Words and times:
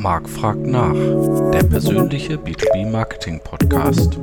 Marc 0.00 0.30
fragt 0.30 0.62
nach, 0.62 0.94
der 1.50 1.62
persönliche 1.64 2.36
B2B 2.36 2.90
Marketing 2.90 3.38
Podcast. 3.44 4.18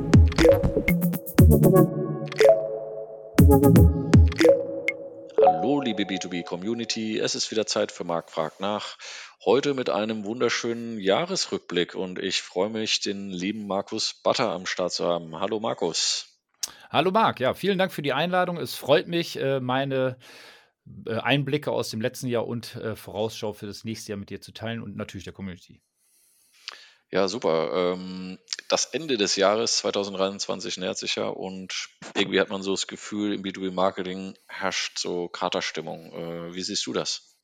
Hallo 5.40 5.80
liebe 5.80 6.02
B2B 6.02 6.42
Community, 6.42 7.20
es 7.20 7.36
ist 7.36 7.52
wieder 7.52 7.64
Zeit 7.66 7.92
für 7.92 8.02
Marc 8.02 8.28
fragt 8.28 8.58
nach. 8.58 8.96
Heute 9.44 9.72
mit 9.74 9.88
einem 9.88 10.24
wunderschönen 10.24 10.98
Jahresrückblick 10.98 11.94
und 11.94 12.18
ich 12.18 12.42
freue 12.42 12.70
mich, 12.70 12.98
den 12.98 13.30
lieben 13.30 13.68
Markus 13.68 14.14
Butter 14.14 14.50
am 14.50 14.66
Start 14.66 14.90
zu 14.90 15.06
haben. 15.06 15.38
Hallo 15.38 15.60
Markus. 15.60 16.40
Hallo 16.90 17.12
Marc, 17.12 17.38
ja, 17.38 17.54
vielen 17.54 17.78
Dank 17.78 17.92
für 17.92 18.02
die 18.02 18.12
Einladung. 18.12 18.56
Es 18.56 18.74
freut 18.74 19.06
mich, 19.06 19.40
äh, 19.40 19.60
meine 19.60 20.16
Einblicke 21.06 21.70
aus 21.70 21.90
dem 21.90 22.00
letzten 22.00 22.28
Jahr 22.28 22.46
und 22.46 22.76
äh, 22.76 22.96
Vorausschau 22.96 23.52
für 23.52 23.66
das 23.66 23.84
nächste 23.84 24.12
Jahr 24.12 24.18
mit 24.18 24.30
dir 24.30 24.40
zu 24.40 24.52
teilen 24.52 24.82
und 24.82 24.96
natürlich 24.96 25.24
der 25.24 25.32
Community. 25.32 25.80
Ja, 27.10 27.26
super. 27.26 27.94
Ähm, 27.94 28.38
das 28.68 28.84
Ende 28.86 29.16
des 29.16 29.36
Jahres 29.36 29.78
2023 29.78 30.76
nähert 30.76 30.98
sich 30.98 31.16
ja 31.16 31.28
und 31.28 31.88
irgendwie 32.14 32.40
hat 32.40 32.50
man 32.50 32.62
so 32.62 32.72
das 32.72 32.86
Gefühl, 32.86 33.32
im 33.32 33.42
B2B-Marketing 33.42 34.36
herrscht 34.46 34.98
so 34.98 35.28
Katerstimmung. 35.28 36.12
Äh, 36.12 36.54
wie 36.54 36.62
siehst 36.62 36.86
du 36.86 36.92
das? 36.92 37.37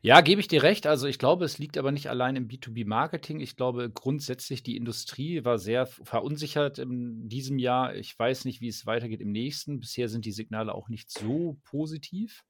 Ja, 0.00 0.20
gebe 0.20 0.40
ich 0.40 0.48
dir 0.48 0.62
recht. 0.62 0.86
Also 0.86 1.06
ich 1.06 1.18
glaube, 1.18 1.44
es 1.44 1.58
liegt 1.58 1.76
aber 1.76 1.90
nicht 1.90 2.08
allein 2.08 2.36
im 2.36 2.48
B2B-Marketing. 2.48 3.40
Ich 3.40 3.56
glaube 3.56 3.90
grundsätzlich, 3.90 4.62
die 4.62 4.76
Industrie 4.76 5.44
war 5.44 5.58
sehr 5.58 5.86
verunsichert 5.86 6.78
in 6.78 7.28
diesem 7.28 7.58
Jahr. 7.58 7.94
Ich 7.94 8.16
weiß 8.16 8.44
nicht, 8.44 8.60
wie 8.60 8.68
es 8.68 8.86
weitergeht 8.86 9.20
im 9.20 9.32
nächsten. 9.32 9.80
Bisher 9.80 10.08
sind 10.08 10.24
die 10.24 10.32
Signale 10.32 10.74
auch 10.74 10.88
nicht 10.88 11.10
so 11.10 11.58
positiv. 11.64 12.44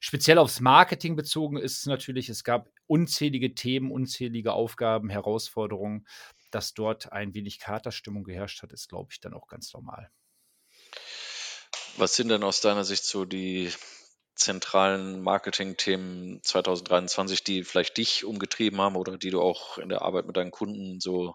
Speziell 0.00 0.38
aufs 0.38 0.60
Marketing 0.60 1.16
bezogen 1.16 1.58
ist 1.58 1.78
es 1.78 1.86
natürlich, 1.86 2.28
es 2.30 2.44
gab 2.44 2.70
unzählige 2.86 3.54
Themen, 3.54 3.90
unzählige 3.90 4.52
Aufgaben, 4.52 5.10
Herausforderungen. 5.10 6.06
Dass 6.50 6.74
dort 6.74 7.12
ein 7.12 7.34
wenig 7.34 7.60
Katerstimmung 7.60 8.24
geherrscht 8.24 8.62
hat, 8.62 8.72
ist, 8.72 8.88
glaube 8.88 9.10
ich, 9.12 9.20
dann 9.20 9.34
auch 9.34 9.46
ganz 9.46 9.72
normal. 9.72 10.10
Was 11.96 12.16
sind 12.16 12.28
denn 12.28 12.42
aus 12.42 12.60
deiner 12.60 12.84
Sicht 12.84 13.04
so 13.04 13.24
die 13.24 13.70
zentralen 14.40 15.22
Marketing-Themen 15.22 16.42
2023, 16.42 17.44
die 17.44 17.62
vielleicht 17.64 17.96
dich 17.96 18.24
umgetrieben 18.24 18.80
haben 18.80 18.96
oder 18.96 19.16
die 19.18 19.30
du 19.30 19.40
auch 19.40 19.78
in 19.78 19.88
der 19.88 20.02
Arbeit 20.02 20.26
mit 20.26 20.36
deinen 20.36 20.50
Kunden 20.50 21.00
so 21.00 21.34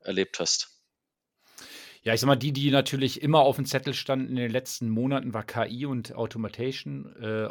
erlebt 0.00 0.40
hast? 0.40 0.68
Ja, 2.02 2.14
ich 2.14 2.20
sag 2.20 2.26
mal, 2.26 2.36
die, 2.36 2.52
die 2.52 2.70
natürlich 2.70 3.22
immer 3.22 3.40
auf 3.40 3.56
dem 3.56 3.66
Zettel 3.66 3.94
standen 3.94 4.30
in 4.30 4.36
den 4.36 4.50
letzten 4.50 4.88
Monaten, 4.88 5.34
war 5.34 5.44
KI 5.44 5.86
und 5.86 6.14
Automation. 6.14 7.14
Äh, 7.22 7.48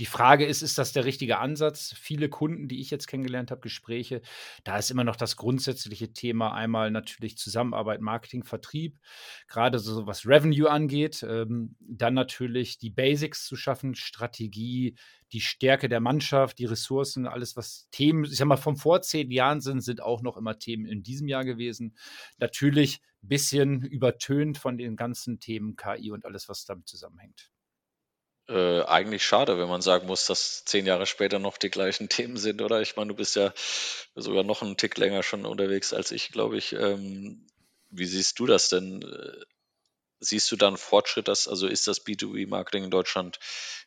die 0.00 0.06
Frage 0.06 0.46
ist, 0.46 0.62
ist 0.62 0.78
das 0.78 0.94
der 0.94 1.04
richtige 1.04 1.38
Ansatz? 1.38 1.94
Viele 1.94 2.30
Kunden, 2.30 2.68
die 2.68 2.80
ich 2.80 2.90
jetzt 2.90 3.06
kennengelernt 3.06 3.50
habe, 3.50 3.60
Gespräche, 3.60 4.22
da 4.64 4.78
ist 4.78 4.90
immer 4.90 5.04
noch 5.04 5.16
das 5.16 5.36
grundsätzliche 5.36 6.14
Thema 6.14 6.54
einmal 6.54 6.90
natürlich 6.90 7.36
Zusammenarbeit, 7.36 8.00
Marketing, 8.00 8.42
Vertrieb, 8.42 8.98
gerade 9.46 9.78
so 9.78 10.06
was 10.06 10.26
Revenue 10.26 10.70
angeht. 10.70 11.22
Ähm, 11.22 11.76
dann 11.80 12.14
natürlich 12.14 12.78
die 12.78 12.88
Basics 12.88 13.44
zu 13.44 13.56
schaffen, 13.56 13.94
Strategie, 13.94 14.96
die 15.32 15.42
Stärke 15.42 15.90
der 15.90 16.00
Mannschaft, 16.00 16.58
die 16.58 16.64
Ressourcen, 16.64 17.26
alles 17.26 17.56
was 17.58 17.86
Themen, 17.90 18.24
ich 18.24 18.38
sag 18.38 18.46
mal, 18.46 18.56
von 18.56 18.76
vor 18.76 19.02
zehn 19.02 19.30
Jahren 19.30 19.60
sind, 19.60 19.82
sind 19.82 20.02
auch 20.02 20.22
noch 20.22 20.38
immer 20.38 20.58
Themen 20.58 20.86
in 20.86 21.02
diesem 21.02 21.28
Jahr 21.28 21.44
gewesen. 21.44 21.94
Natürlich 22.38 23.02
ein 23.22 23.28
bisschen 23.28 23.84
übertönt 23.84 24.56
von 24.56 24.78
den 24.78 24.96
ganzen 24.96 25.40
Themen 25.40 25.76
KI 25.76 26.10
und 26.10 26.24
alles, 26.24 26.48
was 26.48 26.64
damit 26.64 26.88
zusammenhängt. 26.88 27.50
Äh, 28.48 28.82
eigentlich 28.82 29.24
schade, 29.24 29.58
wenn 29.58 29.68
man 29.68 29.80
sagen 29.80 30.06
muss, 30.06 30.26
dass 30.26 30.64
zehn 30.64 30.86
Jahre 30.86 31.06
später 31.06 31.38
noch 31.38 31.56
die 31.56 31.70
gleichen 31.70 32.08
Themen 32.10 32.36
sind, 32.36 32.62
oder? 32.62 32.80
Ich 32.80 32.96
meine, 32.96 33.08
du 33.08 33.14
bist 33.14 33.36
ja 33.36 33.52
sogar 34.14 34.44
noch 34.44 34.62
einen 34.62 34.76
Tick 34.76 34.96
länger 34.98 35.22
schon 35.22 35.46
unterwegs 35.46 35.92
als 35.92 36.10
ich, 36.10 36.30
glaube 36.32 36.58
ich. 36.58 36.72
Ähm, 36.72 37.46
wie 37.90 38.06
siehst 38.06 38.38
du 38.38 38.46
das 38.46 38.68
denn? 38.68 39.02
Äh, 39.02 39.44
siehst 40.20 40.52
du 40.52 40.56
dann 40.56 40.76
Fortschritt, 40.76 41.28
dass, 41.28 41.48
also 41.48 41.66
ist 41.66 41.86
das 41.88 42.04
B2B-Marketing 42.04 42.84
in 42.84 42.90
Deutschland 42.90 43.38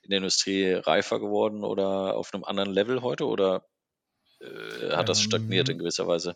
in 0.01 0.09
der 0.09 0.17
Industrie 0.17 0.73
reifer 0.73 1.19
geworden 1.19 1.63
oder 1.63 2.15
auf 2.15 2.33
einem 2.33 2.43
anderen 2.43 2.71
Level 2.73 3.01
heute 3.01 3.25
oder 3.27 3.65
hat 4.91 5.09
das 5.09 5.21
stagniert 5.21 5.69
in 5.69 5.73
ähm. 5.73 5.79
gewisser 5.79 6.07
Weise. 6.07 6.35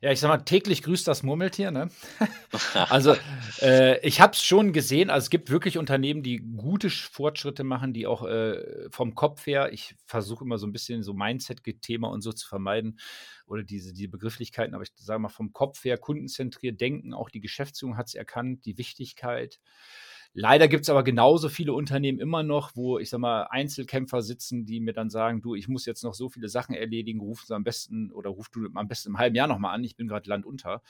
Ja, 0.00 0.10
ich 0.10 0.20
sag 0.20 0.28
mal, 0.28 0.38
täglich 0.38 0.82
grüßt 0.82 1.06
das 1.06 1.22
Murmeltier. 1.22 1.70
Ne? 1.70 1.90
also, 2.74 3.14
äh, 3.60 3.98
ich 4.06 4.20
habe 4.20 4.32
es 4.32 4.42
schon 4.42 4.72
gesehen. 4.72 5.10
Also, 5.10 5.26
es 5.26 5.30
gibt 5.30 5.50
wirklich 5.50 5.78
Unternehmen, 5.78 6.22
die 6.22 6.38
gute 6.38 6.90
Fortschritte 6.90 7.64
machen, 7.64 7.92
die 7.92 8.06
auch 8.06 8.24
äh, 8.24 8.88
vom 8.90 9.14
Kopf 9.14 9.46
her, 9.46 9.72
ich 9.72 9.94
versuche 10.06 10.44
immer 10.44 10.58
so 10.58 10.66
ein 10.66 10.72
bisschen 10.72 11.02
so 11.02 11.14
Mindset-Thema 11.14 12.08
und 12.08 12.22
so 12.22 12.32
zu 12.32 12.48
vermeiden 12.48 12.98
oder 13.46 13.62
diese, 13.62 13.92
diese 13.92 14.08
Begrifflichkeiten, 14.08 14.74
aber 14.74 14.84
ich 14.84 14.92
sage 14.96 15.20
mal, 15.20 15.28
vom 15.28 15.52
Kopf 15.52 15.84
her 15.84 15.98
kundenzentriert 15.98 16.80
denken. 16.80 17.14
Auch 17.14 17.30
die 17.30 17.40
Geschäftsführung 17.40 17.96
hat 17.96 18.08
es 18.08 18.14
erkannt, 18.14 18.64
die 18.64 18.78
Wichtigkeit. 18.78 19.60
Leider 20.34 20.66
gibt 20.66 20.84
es 20.84 20.90
aber 20.90 21.04
genauso 21.04 21.50
viele 21.50 21.74
Unternehmen 21.74 22.18
immer 22.18 22.42
noch, 22.42 22.74
wo 22.74 22.98
ich 22.98 23.10
sag 23.10 23.20
mal 23.20 23.48
Einzelkämpfer 23.50 24.22
sitzen, 24.22 24.64
die 24.64 24.80
mir 24.80 24.94
dann 24.94 25.10
sagen, 25.10 25.42
du, 25.42 25.54
ich 25.54 25.68
muss 25.68 25.84
jetzt 25.84 26.02
noch 26.04 26.14
so 26.14 26.30
viele 26.30 26.48
Sachen 26.48 26.74
erledigen, 26.74 27.20
ruf 27.20 27.44
sie 27.44 27.54
am 27.54 27.64
besten 27.64 28.10
oder 28.10 28.30
ruf 28.30 28.48
du 28.48 28.66
am 28.74 28.88
besten 28.88 29.10
im 29.10 29.18
halben 29.18 29.36
Jahr 29.36 29.46
nochmal 29.46 29.74
an, 29.74 29.84
ich 29.84 29.94
bin 29.94 30.08
gerade 30.08 30.30
landunter. 30.30 30.82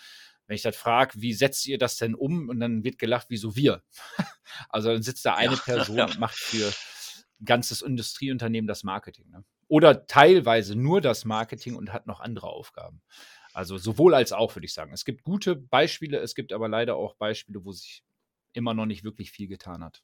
Wenn 0.47 0.55
ich 0.55 0.63
das 0.63 0.77
frage, 0.77 1.21
wie 1.21 1.33
setzt 1.33 1.67
ihr 1.67 1.79
das 1.79 1.97
denn 1.97 2.15
um? 2.15 2.49
Und 2.49 2.61
dann 2.61 2.85
wird 2.85 2.99
gelacht, 2.99 3.27
wieso 3.31 3.57
wir? 3.57 3.83
also 4.69 4.93
dann 4.93 5.03
sitzt 5.03 5.25
da 5.25 5.35
eine 5.35 5.55
ja, 5.55 5.61
Person 5.61 5.97
ja. 5.97 6.05
und 6.07 6.21
macht 6.21 6.37
für 6.37 6.69
ein 6.69 7.45
ganzes 7.45 7.83
Industrieunternehmen 7.83 8.69
das 8.69 8.85
Marketing. 8.85 9.29
Ne? 9.31 9.45
Oder 9.67 10.07
teilweise 10.07 10.77
nur 10.77 11.01
das 11.01 11.25
Marketing 11.25 11.75
und 11.75 11.93
hat 11.93 12.07
noch 12.07 12.21
andere 12.21 12.47
Aufgaben. 12.49 13.03
Also 13.53 13.77
sowohl 13.77 14.15
als 14.15 14.33
auch, 14.33 14.55
würde 14.55 14.67
ich 14.67 14.73
sagen. 14.73 14.93
Es 14.93 15.05
gibt 15.05 15.25
gute 15.25 15.57
Beispiele, 15.57 16.19
es 16.19 16.37
gibt 16.37 16.53
aber 16.53 16.69
leider 16.69 16.97
auch 16.97 17.17
Beispiele, 17.17 17.65
wo 17.65 17.73
sich 17.73 18.05
immer 18.53 18.75
noch 18.75 18.87
nicht 18.87 19.05
wirklich 19.05 19.31
viel 19.31 19.49
getan 19.49 19.83
hat. 19.83 20.03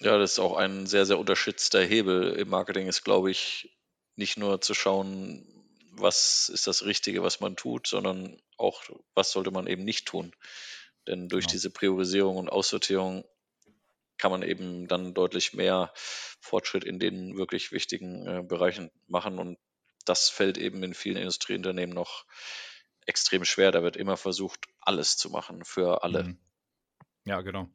Ja, 0.00 0.18
das 0.18 0.32
ist 0.32 0.38
auch 0.38 0.56
ein 0.56 0.86
sehr, 0.86 1.06
sehr 1.06 1.18
unterschätzter 1.18 1.82
Hebel 1.82 2.32
im 2.32 2.48
Marketing, 2.48 2.86
ist, 2.86 3.02
glaube 3.02 3.30
ich, 3.30 3.76
nicht 4.14 4.36
nur 4.36 4.60
zu 4.60 4.74
schauen, 4.74 5.46
was 5.92 6.50
ist 6.52 6.66
das 6.66 6.84
Richtige, 6.84 7.22
was 7.22 7.40
man 7.40 7.56
tut, 7.56 7.86
sondern 7.86 8.40
auch, 8.58 8.82
was 9.14 9.30
sollte 9.32 9.50
man 9.50 9.66
eben 9.66 9.84
nicht 9.84 10.06
tun. 10.06 10.32
Denn 11.06 11.28
durch 11.28 11.46
genau. 11.46 11.52
diese 11.52 11.70
Priorisierung 11.70 12.36
und 12.36 12.48
Aussortierung 12.48 13.24
kann 14.18 14.30
man 14.30 14.42
eben 14.42 14.88
dann 14.88 15.14
deutlich 15.14 15.52
mehr 15.52 15.92
Fortschritt 15.94 16.84
in 16.84 16.98
den 16.98 17.36
wirklich 17.36 17.72
wichtigen 17.72 18.26
äh, 18.26 18.42
Bereichen 18.42 18.90
machen. 19.06 19.38
Und 19.38 19.58
das 20.04 20.28
fällt 20.28 20.58
eben 20.58 20.82
in 20.82 20.94
vielen 20.94 21.16
Industrieunternehmen 21.16 21.94
noch 21.94 22.24
extrem 23.06 23.44
schwer. 23.44 23.72
Da 23.72 23.82
wird 23.82 23.96
immer 23.96 24.16
versucht, 24.16 24.66
alles 24.80 25.16
zu 25.16 25.30
machen 25.30 25.64
für 25.64 26.02
alle. 26.02 26.24
Mhm. 26.24 26.38
Ja, 27.24 27.40
genau. 27.42 27.68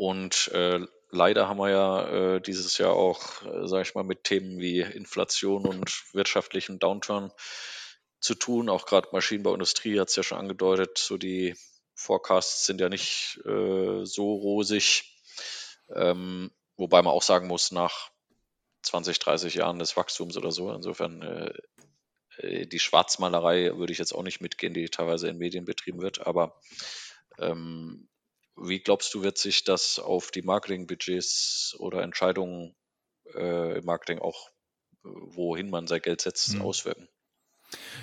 Und 0.00 0.48
äh, 0.54 0.80
leider 1.10 1.46
haben 1.46 1.58
wir 1.58 1.68
ja 1.68 2.08
äh, 2.08 2.40
dieses 2.40 2.78
Jahr 2.78 2.94
auch, 2.94 3.42
äh, 3.42 3.68
sage 3.68 3.82
ich 3.82 3.94
mal, 3.94 4.02
mit 4.02 4.24
Themen 4.24 4.58
wie 4.58 4.80
Inflation 4.80 5.66
und 5.66 6.14
wirtschaftlichen 6.14 6.78
Downturn 6.78 7.30
zu 8.18 8.34
tun. 8.34 8.70
Auch 8.70 8.86
gerade 8.86 9.08
Maschinenbauindustrie 9.12 10.00
hat 10.00 10.08
es 10.08 10.16
ja 10.16 10.22
schon 10.22 10.38
angedeutet. 10.38 10.96
So 10.96 11.18
die 11.18 11.54
Forecasts 11.94 12.64
sind 12.64 12.80
ja 12.80 12.88
nicht 12.88 13.40
äh, 13.44 14.06
so 14.06 14.32
rosig. 14.36 15.20
Ähm, 15.94 16.50
wobei 16.78 17.02
man 17.02 17.12
auch 17.12 17.22
sagen 17.22 17.46
muss, 17.46 17.70
nach 17.70 18.08
20, 18.84 19.18
30 19.18 19.54
Jahren 19.56 19.78
des 19.78 19.98
Wachstums 19.98 20.38
oder 20.38 20.50
so. 20.50 20.72
Insofern 20.72 21.20
äh, 21.20 21.52
äh, 22.38 22.66
die 22.66 22.78
Schwarzmalerei 22.78 23.76
würde 23.76 23.92
ich 23.92 23.98
jetzt 23.98 24.14
auch 24.14 24.22
nicht 24.22 24.40
mitgehen, 24.40 24.72
die 24.72 24.88
teilweise 24.88 25.28
in 25.28 25.36
Medien 25.36 25.66
betrieben 25.66 26.00
wird. 26.00 26.26
Aber 26.26 26.58
ähm, 27.38 28.09
wie 28.60 28.80
glaubst 28.80 29.14
du, 29.14 29.22
wird 29.22 29.38
sich 29.38 29.64
das 29.64 29.98
auf 29.98 30.30
die 30.30 30.42
Marketingbudgets 30.42 31.76
oder 31.78 32.02
Entscheidungen 32.02 32.74
äh, 33.34 33.78
im 33.78 33.84
Marketing 33.84 34.18
auch, 34.18 34.50
wohin 35.02 35.70
man 35.70 35.86
sein 35.86 36.02
Geld 36.02 36.20
setzt, 36.20 36.54
mhm. 36.54 36.62
auswirken? 36.62 37.08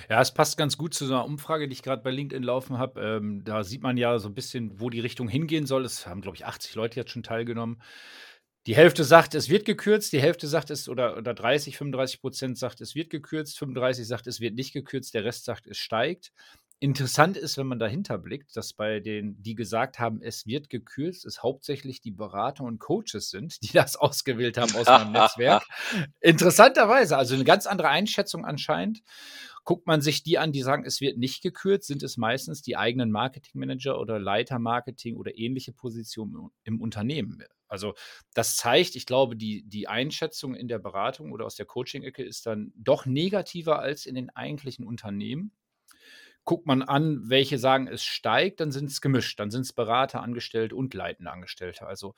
Ja, 0.10 0.22
es 0.22 0.34
passt 0.34 0.58
ganz 0.58 0.78
gut 0.78 0.94
zu 0.94 1.06
so 1.06 1.14
einer 1.14 1.26
Umfrage, 1.26 1.68
die 1.68 1.74
ich 1.74 1.84
gerade 1.84 2.02
bei 2.02 2.12
LinkedIn 2.12 2.44
laufen 2.44 2.78
habe. 2.78 3.02
Ähm, 3.02 3.44
da 3.44 3.64
sieht 3.64 3.84
man 3.84 3.98
ja 3.98 4.18
so 4.18 4.30
ein 4.30 4.34
bisschen, 4.34 4.80
wo 4.80 4.90
die 4.90 5.02
Richtung 5.02 5.28
hingehen 5.28 5.66
soll. 5.66 5.84
Es 5.84 6.08
haben, 6.08 6.22
glaube 6.22 6.38
ich, 6.38 6.46
80 6.46 6.76
Leute 6.76 6.96
jetzt 6.96 7.12
schon 7.12 7.24
teilgenommen. 7.24 7.82
Die 8.66 8.76
Hälfte 8.76 9.04
sagt, 9.04 9.34
es 9.36 9.50
wird 9.50 9.66
gekürzt, 9.66 10.12
die 10.12 10.22
Hälfte 10.22 10.48
sagt 10.48 10.70
es, 10.72 10.90
oder, 10.90 11.18
oder 11.18 11.34
30, 11.34 11.78
35 11.78 12.20
Prozent 12.20 12.58
sagt, 12.58 12.82
es 12.82 12.96
wird 12.96 13.10
gekürzt, 13.10 13.58
35 13.60 14.06
sagt, 14.06 14.28
es 14.28 14.42
wird 14.42 14.56
nicht 14.56 14.74
gekürzt, 14.74 15.14
der 15.14 15.24
Rest 15.24 15.46
sagt, 15.46 15.68
es 15.68 15.78
steigt. 15.78 16.34
Interessant 16.80 17.38
ist, 17.38 17.58
wenn 17.58 17.66
man 17.66 17.80
dahinter 17.80 18.20
blickt, 18.20 18.56
dass 18.56 18.74
bei 18.74 19.00
den, 19.00 19.42
die 19.42 19.56
gesagt 19.56 19.98
haben, 19.98 20.22
es 20.22 20.46
wird 20.46 20.70
gekürzt, 20.70 21.26
es 21.26 21.42
hauptsächlich 21.42 22.02
die 22.02 22.12
Berater 22.12 22.66
und 22.66 22.78
Coaches 22.78 23.32
sind, 23.32 23.62
die 23.64 23.74
das 23.74 23.96
ausgewählt 23.96 24.58
haben 24.58 24.76
aus 24.76 24.86
meinem 24.86 25.12
Netzwerk. 25.12 25.64
Interessanterweise, 26.22 27.18
also 27.18 27.34
eine 27.34 27.46
ganz 27.46 27.66
andere 27.66 27.90
Einschätzung 27.90 28.46
anscheinend. 28.46 29.02
Guckt 29.64 29.88
man 29.88 30.02
sich 30.02 30.24
die 30.24 30.38
an, 30.38 30.52
die 30.52 30.62
sagen, 30.62 30.86
es 30.86 31.02
wird 31.02 31.18
nicht 31.18 31.42
gekürzt, 31.42 31.88
sind 31.88 32.04
es 32.04 32.16
meistens 32.16 32.62
die 32.62 32.78
eigenen 32.78 33.12
Marketingmanager 33.12 34.00
oder 34.00 34.20
Leiter 34.20 34.60
Marketing 34.60 35.18
oder 35.18 35.38
ähnliche 35.38 35.74
Positionen 35.74 36.52
im 36.64 36.80
Unternehmen. 36.80 37.44
Also 37.68 37.96
das 38.34 38.56
zeigt, 38.56 38.96
ich 38.96 39.06
glaube, 39.06 39.36
die, 39.36 39.64
die 39.68 39.88
Einschätzung 39.88 40.56
in 40.56 40.68
der 40.68 40.80
Beratung 40.80 41.32
oder 41.32 41.46
aus 41.46 41.56
der 41.56 41.66
Coaching-Ecke 41.66 42.24
ist 42.24 42.46
dann 42.46 42.72
doch 42.78 43.06
negativer 43.06 43.80
als 43.80 44.06
in 44.06 44.16
den 44.16 44.30
eigentlichen 44.30 44.86
Unternehmen. 44.86 45.52
Guckt 46.48 46.66
man 46.66 46.82
an, 46.82 47.30
welche 47.30 47.60
sagen, 47.60 47.88
es 47.88 48.06
steigt, 48.06 48.62
dann 48.62 48.72
sind 48.72 48.90
es 48.90 49.02
gemischt. 49.02 49.38
Dann 49.38 49.52
sind 49.52 49.64
es 49.64 49.74
Berater, 49.74 50.24
Angestellte 50.24 50.78
und 50.78 50.94
leitende 50.94 51.30
Angestellte. 51.30 51.86
Also 51.86 52.16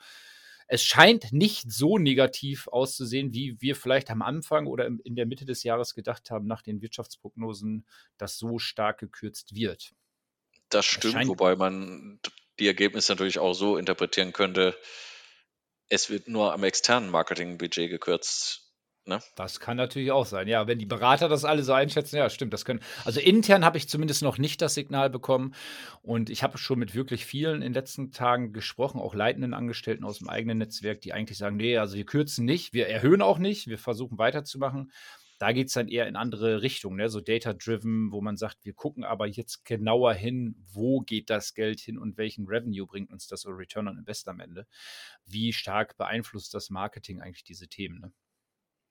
es 0.68 0.84
scheint 0.84 1.32
nicht 1.32 1.72
so 1.72 1.98
negativ 1.98 2.68
auszusehen, 2.68 3.34
wie 3.34 3.60
wir 3.60 3.74
vielleicht 3.74 4.08
am 4.08 4.22
Anfang 4.22 4.68
oder 4.68 4.86
in 4.86 5.16
der 5.16 5.26
Mitte 5.26 5.46
des 5.46 5.64
Jahres 5.64 5.96
gedacht 5.96 6.30
haben, 6.30 6.46
nach 6.46 6.62
den 6.62 6.80
Wirtschaftsprognosen, 6.80 7.84
dass 8.18 8.38
so 8.38 8.60
stark 8.60 8.98
gekürzt 8.98 9.56
wird. 9.56 9.90
Das 10.68 10.86
stimmt, 10.86 11.26
wobei 11.26 11.56
man 11.56 12.20
die 12.60 12.68
Ergebnisse 12.68 13.10
natürlich 13.10 13.40
auch 13.40 13.54
so 13.54 13.78
interpretieren 13.78 14.32
könnte, 14.32 14.78
es 15.88 16.08
wird 16.08 16.28
nur 16.28 16.52
am 16.52 16.62
externen 16.62 17.10
Marketingbudget 17.10 17.90
gekürzt. 17.90 18.69
Ne? 19.06 19.18
Das 19.34 19.60
kann 19.60 19.76
natürlich 19.76 20.12
auch 20.12 20.26
sein. 20.26 20.46
Ja, 20.46 20.66
wenn 20.66 20.78
die 20.78 20.86
Berater 20.86 21.28
das 21.28 21.44
alle 21.44 21.62
so 21.62 21.72
einschätzen, 21.72 22.16
ja, 22.16 22.28
stimmt. 22.28 22.52
Das 22.52 22.64
können. 22.64 22.80
Also 23.04 23.18
intern 23.18 23.64
habe 23.64 23.78
ich 23.78 23.88
zumindest 23.88 24.22
noch 24.22 24.38
nicht 24.38 24.60
das 24.60 24.74
Signal 24.74 25.08
bekommen. 25.08 25.54
Und 26.02 26.28
ich 26.30 26.42
habe 26.42 26.58
schon 26.58 26.78
mit 26.78 26.94
wirklich 26.94 27.24
vielen 27.24 27.56
in 27.56 27.60
den 27.60 27.72
letzten 27.72 28.12
Tagen 28.12 28.52
gesprochen, 28.52 29.00
auch 29.00 29.14
leitenden 29.14 29.54
Angestellten 29.54 30.04
aus 30.04 30.18
dem 30.18 30.28
eigenen 30.28 30.58
Netzwerk, 30.58 31.00
die 31.00 31.12
eigentlich 31.12 31.38
sagen: 31.38 31.56
Nee, 31.56 31.78
also 31.78 31.96
wir 31.96 32.04
kürzen 32.04 32.44
nicht, 32.44 32.74
wir 32.74 32.88
erhöhen 32.88 33.22
auch 33.22 33.38
nicht, 33.38 33.68
wir 33.68 33.78
versuchen 33.78 34.18
weiterzumachen. 34.18 34.92
Da 35.40 35.52
geht 35.52 35.68
es 35.68 35.72
dann 35.72 35.88
eher 35.88 36.06
in 36.06 36.16
andere 36.16 36.60
Richtungen, 36.60 36.98
ne? 36.98 37.08
so 37.08 37.22
data-driven, 37.22 38.12
wo 38.12 38.20
man 38.20 38.36
sagt, 38.36 38.58
wir 38.66 38.74
gucken 38.74 39.04
aber 39.04 39.26
jetzt 39.26 39.64
genauer 39.64 40.12
hin, 40.12 40.54
wo 40.70 41.00
geht 41.00 41.30
das 41.30 41.54
Geld 41.54 41.80
hin 41.80 41.96
und 41.96 42.18
welchen 42.18 42.46
Revenue 42.46 42.86
bringt 42.86 43.10
uns 43.10 43.26
das 43.26 43.46
oder 43.46 43.56
Return 43.56 43.88
on 43.88 43.96
Invest 43.96 44.28
am 44.28 44.40
Ende. 44.40 44.66
Wie 45.24 45.54
stark 45.54 45.96
beeinflusst 45.96 46.52
das 46.52 46.68
Marketing 46.68 47.22
eigentlich 47.22 47.44
diese 47.44 47.68
Themen? 47.68 48.00
Ne? 48.00 48.12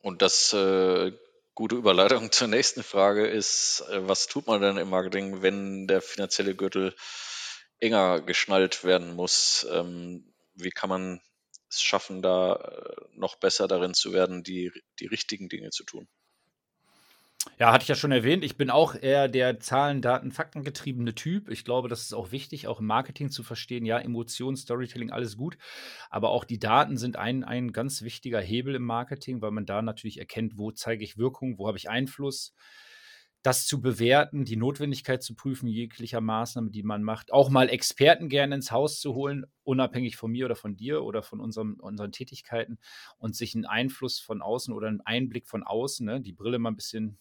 Und 0.02 0.22
das 0.22 0.54
äh, 0.54 1.12
gute 1.56 1.76
Überleitung 1.76 2.32
zur 2.32 2.48
nächsten 2.48 2.84
Frage 2.84 3.28
ist, 3.28 3.84
äh, 3.90 4.08
was 4.08 4.28
tut 4.28 4.48
man 4.48 4.62
denn 4.62 4.78
im 4.78 4.90
Marketing, 4.90 5.42
wenn 5.42 5.88
der 5.88 6.02
finanzielle 6.02 6.56
Gürtel 6.56 6.96
enger 7.80 8.22
geschnallt 8.22 8.84
werden 8.84 9.16
muss? 9.16 9.68
Ähm, 9.72 10.34
wie 10.54 10.72
kann 10.72 10.90
man 10.90 11.22
es 11.70 11.82
schaffen, 11.82 12.22
da 12.22 12.56
äh, 12.56 12.96
noch 13.16 13.36
besser 13.36 13.68
darin 13.68 13.94
zu 13.94 14.14
werden, 14.14 14.44
die, 14.44 14.72
die 15.00 15.08
richtigen 15.08 15.50
Dinge 15.50 15.70
zu 15.70 15.84
tun? 15.84 16.08
Ja, 17.62 17.74
hatte 17.74 17.84
ich 17.84 17.90
ja 17.90 17.96
schon 17.96 18.14
erwähnt. 18.14 18.46
Ich 18.46 18.56
bin 18.56 18.70
auch 18.70 18.96
eher 18.96 19.28
der 19.28 19.60
Zahlen, 19.60 20.02
Daten, 20.02 20.32
Fakten 20.32 20.64
getriebene 20.64 21.14
Typ. 21.14 21.50
Ich 21.50 21.66
glaube, 21.66 21.90
das 21.90 22.04
ist 22.04 22.14
auch 22.14 22.32
wichtig, 22.32 22.68
auch 22.68 22.80
im 22.80 22.86
Marketing 22.86 23.30
zu 23.30 23.44
verstehen. 23.44 23.86
Ja, 23.86 24.00
Emotionen, 24.00 24.56
Storytelling, 24.56 25.12
alles 25.12 25.36
gut. 25.36 25.58
Aber 26.10 26.30
auch 26.30 26.46
die 26.46 26.58
Daten 26.60 26.96
sind 26.96 27.18
ein, 27.18 27.44
ein 27.44 27.74
ganz 27.74 28.02
wichtiger 28.02 28.40
Hebel 28.40 28.76
im 28.76 28.84
Marketing, 28.84 29.42
weil 29.42 29.52
man 29.52 29.66
da 29.66 29.82
natürlich 29.82 30.20
erkennt, 30.20 30.58
wo 30.58 30.72
zeige 30.72 31.04
ich 31.04 31.18
Wirkung, 31.18 31.58
wo 31.58 31.68
habe 31.68 31.78
ich 31.78 31.90
Einfluss. 31.90 32.54
Das 33.42 33.66
zu 33.66 33.82
bewerten, 33.82 34.46
die 34.46 34.56
Notwendigkeit 34.56 35.22
zu 35.22 35.36
prüfen, 35.36 35.68
jeglicher 35.68 36.22
Maßnahme, 36.22 36.72
die 36.72 36.84
man 36.84 37.04
macht. 37.04 37.34
Auch 37.34 37.50
mal 37.50 37.68
Experten 37.70 38.30
gerne 38.30 38.56
ins 38.56 38.72
Haus 38.72 39.02
zu 39.02 39.16
holen, 39.16 39.46
unabhängig 39.64 40.16
von 40.16 40.32
mir 40.32 40.46
oder 40.46 40.56
von 40.56 40.78
dir 40.78 41.04
oder 41.04 41.24
von 41.24 41.42
unserem, 41.42 41.76
unseren 41.82 42.14
Tätigkeiten 42.14 42.80
und 43.18 43.36
sich 43.36 43.54
einen 43.54 43.66
Einfluss 43.66 44.20
von 44.20 44.42
außen 44.42 44.74
oder 44.74 44.88
einen 44.88 45.02
Einblick 45.02 45.48
von 45.48 45.64
außen, 45.64 46.06
ne, 46.06 46.22
die 46.22 46.34
Brille 46.34 46.60
mal 46.60 46.72
ein 46.72 46.76
bisschen 46.78 47.18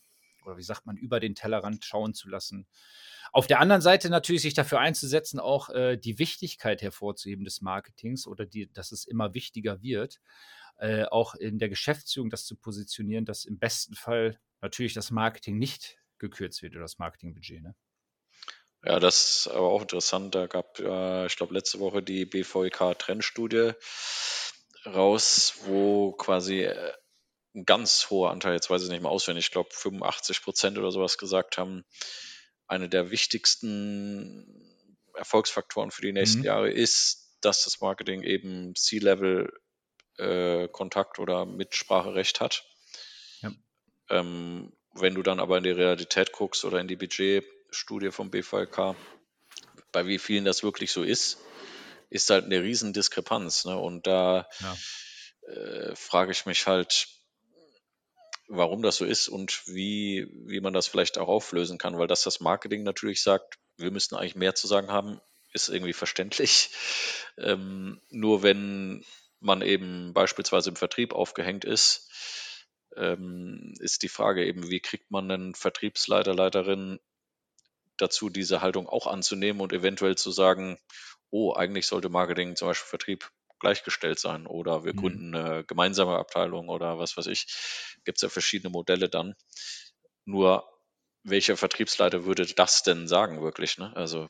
oder 0.48 0.58
wie 0.58 0.62
sagt 0.62 0.86
man, 0.86 0.96
über 0.96 1.20
den 1.20 1.34
Tellerrand 1.34 1.84
schauen 1.84 2.14
zu 2.14 2.28
lassen. 2.28 2.66
Auf 3.32 3.46
der 3.46 3.60
anderen 3.60 3.82
Seite 3.82 4.08
natürlich 4.10 4.42
sich 4.42 4.54
dafür 4.54 4.80
einzusetzen, 4.80 5.38
auch 5.38 5.68
äh, 5.70 5.96
die 5.96 6.18
Wichtigkeit 6.18 6.82
hervorzuheben 6.82 7.44
des 7.44 7.60
Marketings 7.60 8.26
oder 8.26 8.46
die, 8.46 8.72
dass 8.72 8.90
es 8.90 9.04
immer 9.04 9.34
wichtiger 9.34 9.82
wird, 9.82 10.20
äh, 10.78 11.04
auch 11.04 11.34
in 11.34 11.58
der 11.58 11.68
Geschäftsführung 11.68 12.30
das 12.30 12.46
zu 12.46 12.56
positionieren, 12.56 13.24
dass 13.24 13.44
im 13.44 13.58
besten 13.58 13.94
Fall 13.94 14.40
natürlich 14.60 14.94
das 14.94 15.10
Marketing 15.10 15.58
nicht 15.58 15.98
gekürzt 16.18 16.62
wird 16.62 16.72
oder 16.72 16.82
das 16.82 16.98
Marketingbudget. 16.98 17.62
Ne? 17.62 17.74
Ja, 18.84 19.00
das 19.00 19.40
ist 19.40 19.48
aber 19.48 19.68
auch 19.68 19.82
interessant. 19.82 20.34
Da 20.34 20.46
gab, 20.46 20.78
äh, 20.78 21.26
ich 21.26 21.36
glaube, 21.36 21.54
letzte 21.54 21.80
Woche 21.80 22.02
die 22.02 22.24
BVK-Trendstudie 22.24 23.72
raus, 24.86 25.58
wo 25.64 26.12
quasi 26.12 26.62
äh, 26.62 26.92
ein 27.54 27.64
ganz 27.64 28.08
hoher 28.10 28.30
Anteil, 28.30 28.54
jetzt 28.54 28.70
weiß 28.70 28.82
ich 28.82 28.90
nicht 28.90 29.02
mehr 29.02 29.10
auswendig, 29.10 29.46
ich 29.46 29.50
glaube 29.50 29.70
85 29.72 30.42
Prozent 30.42 30.78
oder 30.78 30.90
sowas 30.90 31.18
gesagt 31.18 31.58
haben, 31.58 31.84
eine 32.66 32.88
der 32.88 33.10
wichtigsten 33.10 34.76
Erfolgsfaktoren 35.14 35.90
für 35.90 36.02
die 36.02 36.12
nächsten 36.12 36.40
mhm. 36.40 36.44
Jahre 36.44 36.70
ist, 36.70 37.36
dass 37.40 37.64
das 37.64 37.80
Marketing 37.80 38.22
eben 38.22 38.74
C-Level 38.74 39.52
äh, 40.18 40.68
Kontakt 40.68 41.18
oder 41.18 41.46
Mitspracherecht 41.46 42.40
hat. 42.40 42.64
Ja. 43.40 43.52
Ähm, 44.10 44.72
wenn 44.92 45.14
du 45.14 45.22
dann 45.22 45.40
aber 45.40 45.58
in 45.58 45.64
die 45.64 45.70
Realität 45.70 46.32
guckst 46.32 46.64
oder 46.64 46.80
in 46.80 46.88
die 46.88 46.96
Budgetstudie 46.96 48.10
vom 48.10 48.30
BVK, 48.30 48.96
bei 49.92 50.06
wie 50.06 50.18
vielen 50.18 50.44
das 50.44 50.62
wirklich 50.62 50.92
so 50.92 51.02
ist, 51.02 51.38
ist 52.10 52.30
halt 52.30 52.44
eine 52.44 52.62
riesen 52.62 52.92
Diskrepanz. 52.92 53.64
Ne? 53.64 53.76
Und 53.78 54.06
da 54.06 54.48
ja. 54.60 55.52
äh, 55.52 55.96
frage 55.96 56.32
ich 56.32 56.46
mich 56.46 56.66
halt, 56.66 57.08
warum 58.48 58.82
das 58.82 58.96
so 58.96 59.04
ist 59.04 59.28
und 59.28 59.66
wie, 59.66 60.26
wie 60.46 60.60
man 60.60 60.72
das 60.72 60.86
vielleicht 60.86 61.18
auch 61.18 61.28
auflösen 61.28 61.78
kann, 61.78 61.98
weil 61.98 62.06
dass 62.06 62.22
das 62.22 62.40
Marketing 62.40 62.82
natürlich 62.82 63.22
sagt, 63.22 63.58
wir 63.76 63.90
müssten 63.90 64.16
eigentlich 64.16 64.34
mehr 64.34 64.54
zu 64.54 64.66
sagen 64.66 64.90
haben, 64.90 65.20
ist 65.52 65.68
irgendwie 65.68 65.92
verständlich. 65.92 66.70
Ähm, 67.40 68.00
nur 68.10 68.42
wenn 68.42 69.04
man 69.38 69.62
eben 69.62 70.12
beispielsweise 70.12 70.70
im 70.70 70.74
Vertrieb 70.74 71.12
aufgehängt 71.12 71.64
ist, 71.64 72.10
ähm, 72.96 73.74
ist 73.78 74.02
die 74.02 74.08
Frage 74.08 74.44
eben, 74.44 74.70
wie 74.70 74.80
kriegt 74.80 75.12
man 75.12 75.30
einen 75.30 75.54
Vertriebsleiter, 75.54 76.34
Leiterin 76.34 76.98
dazu, 77.96 78.28
diese 78.28 78.60
Haltung 78.60 78.88
auch 78.88 79.06
anzunehmen 79.06 79.60
und 79.60 79.72
eventuell 79.72 80.16
zu 80.16 80.32
sagen, 80.32 80.80
oh, 81.30 81.52
eigentlich 81.52 81.86
sollte 81.86 82.08
Marketing 82.08 82.56
zum 82.56 82.66
Beispiel 82.66 82.88
Vertrieb 82.88 83.30
gleichgestellt 83.58 84.18
sein 84.18 84.46
oder 84.46 84.84
wir 84.84 84.94
mhm. 84.94 84.98
gründen 84.98 85.34
eine 85.34 85.64
gemeinsame 85.64 86.16
Abteilung 86.16 86.68
oder 86.68 86.98
was 86.98 87.16
weiß 87.16 87.26
ich. 87.26 87.46
Gibt 88.04 88.18
es 88.18 88.22
ja 88.22 88.28
verschiedene 88.28 88.70
Modelle 88.70 89.08
dann. 89.08 89.34
Nur 90.24 90.68
welcher 91.24 91.56
Vertriebsleiter 91.56 92.24
würde 92.24 92.46
das 92.46 92.82
denn 92.82 93.08
sagen, 93.08 93.42
wirklich? 93.42 93.78
Ne? 93.78 93.94
Also 93.96 94.28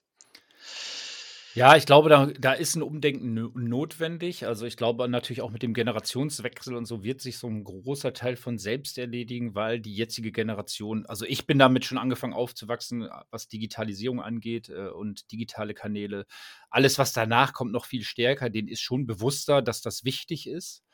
ja, 1.58 1.74
ich 1.76 1.86
glaube, 1.86 2.08
da, 2.08 2.26
da 2.26 2.52
ist 2.52 2.76
ein 2.76 2.82
Umdenken 2.82 3.50
notwendig. 3.54 4.46
Also 4.46 4.64
ich 4.64 4.76
glaube 4.76 5.08
natürlich 5.08 5.42
auch 5.42 5.50
mit 5.50 5.64
dem 5.64 5.74
Generationswechsel 5.74 6.76
und 6.76 6.84
so 6.86 7.02
wird 7.02 7.20
sich 7.20 7.38
so 7.38 7.48
ein 7.48 7.64
großer 7.64 8.12
Teil 8.12 8.36
von 8.36 8.58
selbst 8.58 8.96
erledigen, 8.96 9.56
weil 9.56 9.80
die 9.80 9.92
jetzige 9.92 10.30
Generation, 10.30 11.04
also 11.06 11.24
ich 11.24 11.48
bin 11.48 11.58
damit 11.58 11.84
schon 11.84 11.98
angefangen 11.98 12.32
aufzuwachsen, 12.32 13.08
was 13.30 13.48
Digitalisierung 13.48 14.20
angeht 14.20 14.68
äh, 14.68 14.86
und 14.88 15.32
digitale 15.32 15.74
Kanäle. 15.74 16.26
Alles, 16.70 16.96
was 16.96 17.12
danach 17.12 17.52
kommt, 17.54 17.72
noch 17.72 17.86
viel 17.86 18.04
stärker, 18.04 18.50
denen 18.50 18.68
ist 18.68 18.80
schon 18.82 19.06
bewusster, 19.06 19.60
dass 19.60 19.80
das 19.82 20.04
wichtig 20.04 20.46
ist. 20.46 20.84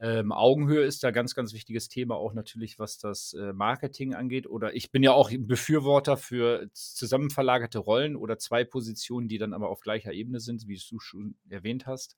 Ähm, 0.00 0.32
Augenhöhe 0.32 0.84
ist 0.84 1.04
da 1.04 1.10
ganz, 1.10 1.34
ganz 1.34 1.52
wichtiges 1.52 1.88
Thema, 1.88 2.16
auch 2.16 2.32
natürlich, 2.32 2.78
was 2.78 2.98
das 2.98 3.34
äh, 3.34 3.52
Marketing 3.52 4.14
angeht. 4.14 4.46
Oder 4.46 4.74
ich 4.74 4.90
bin 4.90 5.02
ja 5.02 5.12
auch 5.12 5.30
Befürworter 5.38 6.16
für 6.16 6.70
zusammenverlagerte 6.72 7.78
Rollen 7.78 8.16
oder 8.16 8.38
zwei 8.38 8.64
Positionen, 8.64 9.28
die 9.28 9.38
dann 9.38 9.52
aber 9.52 9.68
auf 9.68 9.80
gleicher 9.80 10.12
Ebene 10.12 10.40
sind, 10.40 10.66
wie 10.66 10.80
du 10.88 10.98
schon 10.98 11.36
erwähnt 11.50 11.86
hast. 11.86 12.16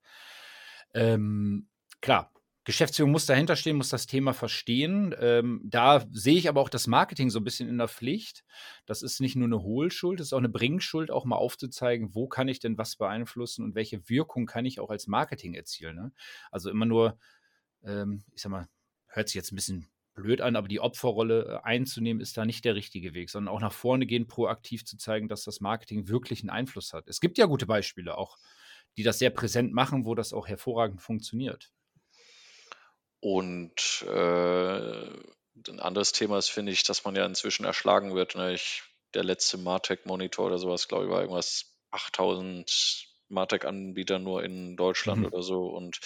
Ähm, 0.95 1.69
klar, 2.01 2.33
Geschäftsführung 2.65 3.11
muss 3.11 3.27
dahinter 3.27 3.57
stehen, 3.57 3.77
muss 3.77 3.89
das 3.89 4.07
Thema 4.07 4.33
verstehen. 4.33 5.13
Ähm, 5.19 5.61
da 5.65 6.05
sehe 6.13 6.37
ich 6.37 6.49
aber 6.49 6.61
auch 6.61 6.69
das 6.69 6.87
Marketing 6.87 7.29
so 7.29 7.41
ein 7.41 7.45
bisschen 7.45 7.69
in 7.69 7.79
der 7.79 7.89
Pflicht. 7.89 8.45
Das 8.87 9.03
ist 9.03 9.21
nicht 9.21 9.35
nur 9.35 9.47
eine 9.47 9.63
Hohlschuld, 9.63 10.21
das 10.21 10.29
ist 10.29 10.33
auch 10.33 10.39
eine 10.39 10.49
Bringschuld, 10.49 11.11
auch 11.11 11.25
mal 11.25 11.37
aufzuzeigen, 11.37 12.15
wo 12.15 12.29
kann 12.29 12.47
ich 12.47 12.61
denn 12.61 12.79
was 12.79 12.95
beeinflussen 12.95 13.65
und 13.65 13.75
welche 13.75 14.09
Wirkung 14.09 14.47
kann 14.47 14.65
ich 14.65 14.79
auch 14.79 14.91
als 14.91 15.09
Marketing 15.09 15.55
erzielen. 15.55 15.97
Ne? 15.97 16.13
Also 16.53 16.71
immer 16.71 16.87
nur 16.87 17.19
ähm, 17.85 18.25
ich 18.35 18.43
sag 18.43 18.51
mal, 18.51 18.69
hört 19.09 19.29
sich 19.29 19.35
jetzt 19.35 19.53
ein 19.53 19.57
bisschen 19.57 19.89
blöd 20.15 20.41
an, 20.41 20.57
aber 20.57 20.69
die 20.69 20.81
Opferrolle 20.81 21.45
äh, 21.45 21.67
einzunehmen, 21.67 22.21
ist 22.21 22.37
da 22.37 22.45
nicht 22.45 22.65
der 22.65 22.75
richtige 22.75 23.15
Weg, 23.15 23.31
sondern 23.31 23.55
auch 23.55 23.61
nach 23.61 23.73
vorne 23.73 24.07
gehen, 24.07 24.27
proaktiv 24.27 24.85
zu 24.85 24.97
zeigen, 24.97 25.29
dass 25.29 25.45
das 25.45 25.61
Marketing 25.61 26.09
wirklich 26.09 26.41
einen 26.41 26.51
Einfluss 26.51 26.93
hat. 26.93 27.09
Es 27.09 27.21
gibt 27.21 27.39
ja 27.39 27.47
gute 27.47 27.67
Beispiele 27.67 28.17
auch, 28.17 28.37
die 28.97 29.03
das 29.03 29.19
sehr 29.19 29.31
präsent 29.31 29.73
machen, 29.73 30.05
wo 30.05 30.15
das 30.15 30.33
auch 30.33 30.49
hervorragend 30.49 31.01
funktioniert. 31.01 31.71
Und 33.21 34.03
äh, 34.09 35.07
ein 35.69 35.81
anderes 35.81 36.13
Thema 36.13 36.39
ist, 36.39 36.49
finde 36.49 36.73
ich, 36.73 36.83
dass 36.83 37.05
man 37.05 37.15
ja 37.15 37.25
inzwischen 37.25 37.65
erschlagen 37.65 38.15
wird. 38.15 38.35
Ne? 38.35 38.53
Ich, 38.53 38.83
der 39.15 39.25
letzte 39.25 39.59
Martech-Monitor 39.59 40.47
oder 40.47 40.59
sowas, 40.59 40.89
glaube 40.89 41.05
ich, 41.05 41.11
war 41.11 41.21
irgendwas 41.21 41.77
8000 41.93 43.07
Martech-Anbieter 43.29 44.19
nur 44.19 44.43
in 44.43 44.77
Deutschland 44.77 45.21
mhm. 45.21 45.27
oder 45.27 45.43
so. 45.43 45.67
Und 45.69 46.01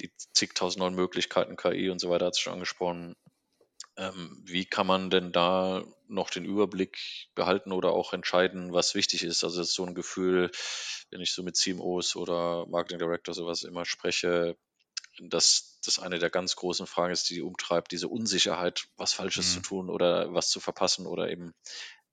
die 0.00 0.12
zigtausend 0.34 0.80
neuen 0.80 0.94
Möglichkeiten, 0.94 1.56
KI 1.56 1.90
und 1.90 2.00
so 2.00 2.10
weiter 2.10 2.26
hat 2.26 2.34
es 2.34 2.40
schon 2.40 2.54
angesprochen. 2.54 3.16
Ähm, 3.98 4.42
wie 4.44 4.64
kann 4.66 4.86
man 4.86 5.10
denn 5.10 5.32
da 5.32 5.84
noch 6.08 6.30
den 6.30 6.44
Überblick 6.44 7.28
behalten 7.34 7.72
oder 7.72 7.92
auch 7.92 8.12
entscheiden, 8.12 8.72
was 8.72 8.94
wichtig 8.94 9.22
ist? 9.24 9.42
Also 9.44 9.58
das 9.58 9.68
ist 9.68 9.74
so 9.74 9.84
ein 9.86 9.94
Gefühl, 9.94 10.50
wenn 11.10 11.20
ich 11.20 11.32
so 11.32 11.42
mit 11.42 11.56
CMOs 11.56 12.16
oder 12.16 12.66
Marketing 12.66 12.98
Directors 12.98 13.36
sowas 13.36 13.62
immer 13.62 13.84
spreche, 13.86 14.56
dass 15.18 15.80
das 15.84 15.98
eine 15.98 16.18
der 16.18 16.30
ganz 16.30 16.56
großen 16.56 16.86
Fragen 16.86 17.12
ist, 17.12 17.30
die 17.30 17.34
die 17.34 17.42
umtreibt, 17.42 17.92
diese 17.92 18.08
Unsicherheit, 18.08 18.88
was 18.96 19.14
Falsches 19.14 19.52
zu 19.52 19.60
Mhm. 19.60 19.62
tun 19.62 19.90
oder 19.90 20.32
was 20.34 20.50
zu 20.50 20.60
verpassen 20.60 21.06
oder 21.06 21.30
eben 21.30 21.54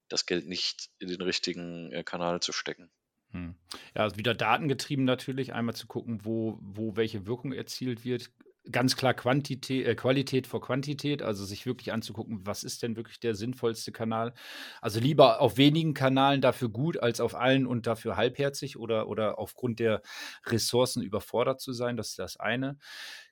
das 0.09 0.25
Geld 0.25 0.47
nicht 0.47 0.89
in 0.99 1.09
den 1.09 1.21
richtigen 1.21 1.91
äh, 1.91 2.03
Kanal 2.03 2.41
zu 2.41 2.53
stecken. 2.53 2.91
Hm. 3.33 3.55
Ja, 3.95 4.03
also 4.03 4.17
wieder 4.17 4.33
datengetrieben 4.35 5.05
natürlich, 5.05 5.53
einmal 5.53 5.75
zu 5.75 5.87
gucken, 5.87 6.19
wo, 6.23 6.59
wo 6.61 6.95
welche 6.95 7.25
Wirkung 7.25 7.51
erzielt 7.51 8.05
wird. 8.05 8.29
Ganz 8.71 8.95
klar 8.95 9.13
Quantität, 9.13 9.85
äh, 9.87 9.95
Qualität 9.95 10.47
vor 10.47 10.61
Quantität, 10.61 11.21
also 11.21 11.43
sich 11.43 11.65
wirklich 11.65 11.91
anzugucken, 11.91 12.45
was 12.45 12.63
ist 12.63 12.81
denn 12.83 12.95
wirklich 12.95 13.19
der 13.19 13.35
sinnvollste 13.35 13.91
Kanal. 13.91 14.33
Also 14.81 14.99
lieber 15.01 15.41
auf 15.41 15.57
wenigen 15.57 15.93
Kanalen 15.93 16.39
dafür 16.41 16.69
gut, 16.69 16.97
als 17.01 17.19
auf 17.19 17.35
allen 17.35 17.65
und 17.67 17.87
dafür 17.87 18.15
halbherzig 18.15 18.77
oder, 18.77 19.07
oder 19.09 19.37
aufgrund 19.39 19.79
der 19.79 20.01
Ressourcen 20.45 21.01
überfordert 21.01 21.59
zu 21.59 21.73
sein. 21.73 21.97
Das 21.97 22.09
ist 22.11 22.19
das 22.19 22.37
eine. 22.39 22.77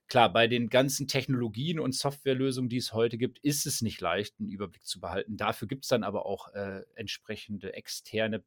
Klar, 0.08 0.34
bei 0.34 0.48
den 0.48 0.67
ganzen 0.70 1.08
Technologien 1.08 1.79
und 1.79 1.96
Softwarelösungen, 1.96 2.70
die 2.70 2.77
es 2.77 2.91
heute 2.91 3.17
gibt, 3.17 3.39
ist 3.39 3.65
es 3.65 3.81
nicht 3.81 4.01
leicht, 4.01 4.36
einen 4.39 4.50
Überblick 4.50 4.86
zu 4.86 5.00
behalten. 5.00 5.38
Dafür 5.38 5.70
gibt 5.70 5.86
es 5.86 5.89
dann 5.89 6.03
aber 6.03 6.25
auch 6.25 6.50
äh, 6.53 6.81
entsprechende 6.96 7.74
externe 7.74 8.43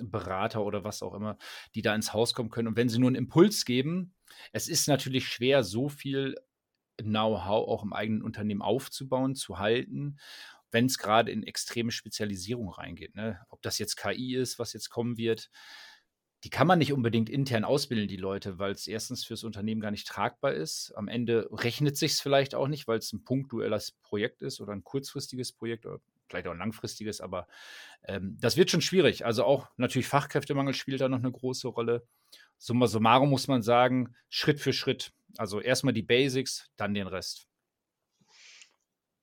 Berater 0.00 0.64
oder 0.64 0.84
was 0.84 1.02
auch 1.02 1.14
immer, 1.14 1.38
die 1.74 1.82
da 1.82 1.94
ins 1.94 2.12
Haus 2.12 2.34
kommen 2.34 2.50
können. 2.50 2.68
Und 2.68 2.76
wenn 2.76 2.88
sie 2.88 2.98
nur 2.98 3.08
einen 3.08 3.16
Impuls 3.16 3.64
geben, 3.64 4.14
es 4.52 4.68
ist 4.68 4.88
natürlich 4.88 5.28
schwer, 5.28 5.64
so 5.64 5.88
viel 5.88 6.36
Know-how 7.00 7.68
auch 7.68 7.84
im 7.84 7.92
eigenen 7.92 8.22
Unternehmen 8.22 8.62
aufzubauen, 8.62 9.34
zu 9.34 9.58
halten, 9.58 10.18
wenn 10.70 10.86
es 10.86 10.98
gerade 10.98 11.30
in 11.30 11.42
extreme 11.42 11.90
Spezialisierung 11.90 12.70
reingeht. 12.70 13.14
Ne? 13.14 13.40
Ob 13.48 13.62
das 13.62 13.78
jetzt 13.78 13.96
KI 13.96 14.34
ist, 14.34 14.58
was 14.58 14.72
jetzt 14.72 14.90
kommen 14.90 15.16
wird, 15.16 15.50
die 16.44 16.50
kann 16.50 16.66
man 16.66 16.78
nicht 16.78 16.92
unbedingt 16.92 17.28
intern 17.28 17.64
ausbilden, 17.64 18.06
die 18.06 18.16
Leute, 18.16 18.58
weil 18.58 18.72
es 18.72 18.86
erstens 18.86 19.24
fürs 19.24 19.42
Unternehmen 19.42 19.80
gar 19.80 19.90
nicht 19.90 20.06
tragbar 20.06 20.52
ist. 20.52 20.92
Am 20.94 21.08
Ende 21.08 21.48
rechnet 21.50 21.96
sich 21.96 22.12
es 22.12 22.20
vielleicht 22.20 22.54
auch 22.54 22.68
nicht, 22.68 22.86
weil 22.86 22.98
es 22.98 23.12
ein 23.12 23.24
punktuelles 23.24 23.92
Projekt 24.02 24.42
ist 24.42 24.60
oder 24.60 24.72
ein 24.72 24.84
kurzfristiges 24.84 25.52
Projekt 25.52 25.84
oder 25.86 26.00
vielleicht 26.28 26.46
auch 26.46 26.52
ein 26.52 26.58
langfristiges, 26.58 27.20
aber 27.20 27.48
ähm, 28.06 28.36
das 28.40 28.56
wird 28.56 28.70
schon 28.70 28.80
schwierig. 28.80 29.24
Also 29.24 29.44
auch 29.44 29.68
natürlich 29.76 30.08
Fachkräftemangel 30.08 30.74
spielt 30.74 31.00
da 31.00 31.08
noch 31.08 31.18
eine 31.18 31.32
große 31.32 31.68
Rolle. 31.68 32.06
Summa 32.58 32.86
summarum 32.86 33.30
muss 33.30 33.48
man 33.48 33.62
sagen, 33.62 34.14
Schritt 34.28 34.60
für 34.60 34.72
Schritt. 34.72 35.12
Also 35.36 35.60
erstmal 35.60 35.94
die 35.94 36.02
Basics, 36.02 36.70
dann 36.76 36.94
den 36.94 37.06
Rest. 37.06 37.46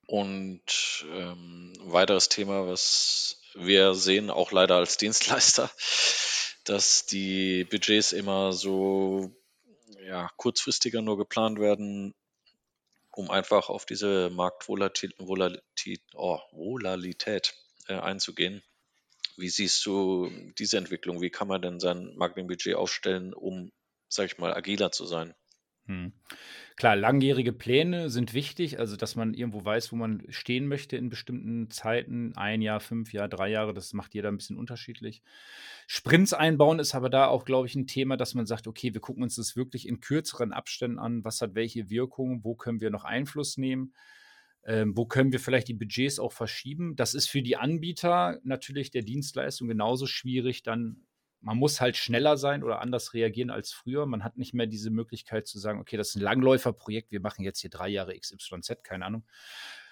Und 0.08 1.06
ähm, 1.12 1.74
weiteres 1.82 2.30
Thema, 2.30 2.68
was 2.68 3.42
wir 3.56 3.96
sehen, 3.96 4.30
auch 4.30 4.52
leider 4.52 4.76
als 4.76 4.98
Dienstleister, 4.98 5.72
dass 6.64 7.06
die 7.06 7.64
Budgets 7.66 8.14
immer 8.14 8.54
so 8.54 9.36
ja, 10.06 10.30
kurzfristiger 10.38 11.02
nur 11.02 11.18
geplant 11.18 11.60
werden, 11.60 12.14
um 13.15 13.31
einfach 13.31 13.69
auf 13.69 13.86
diese 13.86 14.29
Marktvolatilität 14.29 15.19
Volatil, 15.19 16.00
oh, 16.13 16.39
äh, 17.88 17.93
einzugehen. 17.93 18.63
Wie 19.38 19.50
siehst 19.50 19.86
du 19.86 20.29
diese 20.57 20.77
Entwicklung? 20.77 21.22
Wie 21.22 21.29
kann 21.29 21.48
man 21.48 21.62
denn 21.62 21.79
sein 21.79 22.15
Marketingbudget 22.15 22.75
aufstellen, 22.75 23.34
um, 23.34 23.72
sag 24.07 24.27
ich 24.27 24.38
mal, 24.38 24.53
agiler 24.53 24.91
zu 24.91 25.05
sein? 25.05 25.34
Hm. 25.88 26.13
Klar, 26.77 26.96
langjährige 26.96 27.54
Pläne 27.54 28.10
sind 28.10 28.34
wichtig, 28.34 28.80
also 28.80 28.98
dass 28.98 29.15
man 29.15 29.36
irgendwo 29.36 29.63
weiß, 29.63 29.92
wo 29.92 29.96
man 29.96 30.24
stehen 30.30 30.68
möchte 30.68 30.98
in 30.98 31.10
bestimmten 31.10 31.70
Zeiten. 31.70 32.36
Ein 32.36 32.62
Jahr, 32.62 32.80
fünf 32.80 33.13
Jahre, 33.13 33.30
drei 33.30 33.50
Jahre, 33.50 33.74
das 33.74 33.94
macht 33.94 34.15
jeder 34.15 34.30
ein 34.30 34.38
bisschen 34.38 34.58
unterschiedlich. 34.58 35.22
Sprints 35.88 36.34
einbauen 36.34 36.80
ist 36.80 36.96
aber 36.96 37.10
da 37.10 37.27
auch, 37.27 37.46
glaube 37.46 37.68
ich, 37.68 37.75
ein 37.75 37.86
Thema, 37.86 38.18
dass 38.18 38.34
man 38.34 38.48
sagt, 38.48 38.68
okay, 38.68 38.94
wir 38.94 39.01
gucken 39.01 39.22
uns 39.22 39.36
das 39.36 39.56
wirklich 39.56 39.88
in 39.88 40.00
kürzeren 40.00 40.54
Abständen 40.54 40.98
an, 40.98 41.24
was 41.24 41.39
hat 41.39 41.54
welche 41.54 41.89
Wirkung, 41.92 42.44
wo 42.44 42.56
können 42.56 42.82
wir 42.82 42.89
noch 42.89 43.06
Einfluss 43.06 43.58
nehmen. 43.58 43.94
Ähm, 44.65 44.98
wo 44.98 45.06
können 45.06 45.32
wir 45.32 45.39
vielleicht 45.39 45.68
die 45.68 45.75
Budgets 45.75 46.18
auch 46.20 46.34
verschieben? 46.34 46.96
Das 46.96 47.13
ist 47.13 47.30
für 47.30 47.44
die 47.44 47.58
Anbieter 47.58 48.39
natürlich 48.44 48.89
der 48.89 49.04
Dienstleistung 49.04 49.68
genauso 49.68 50.08
schwierig, 50.08 50.63
dann 50.63 51.06
man 51.42 51.58
muss 51.58 51.82
halt 51.82 51.96
schneller 51.96 52.38
sein 52.38 52.63
oder 52.63 52.82
anders 52.82 53.13
reagieren 53.13 53.50
als 53.50 53.72
früher. 53.72 54.06
Man 54.06 54.24
hat 54.24 54.38
nicht 54.38 54.54
mehr 54.54 54.68
diese 54.68 54.89
Möglichkeit 54.89 55.48
zu 55.48 55.60
sagen, 55.60 55.80
okay, 55.80 55.98
das 55.98 56.10
ist 56.10 56.15
ein 56.15 56.22
Langläuferprojekt, 56.22 57.12
wir 57.12 57.22
machen 57.22 57.44
jetzt 57.44 57.60
hier 57.60 57.70
drei 57.70 57.89
Jahre 57.89 58.18
XYZ, 58.18 58.84
keine 58.84 59.06
Ahnung. 59.06 59.25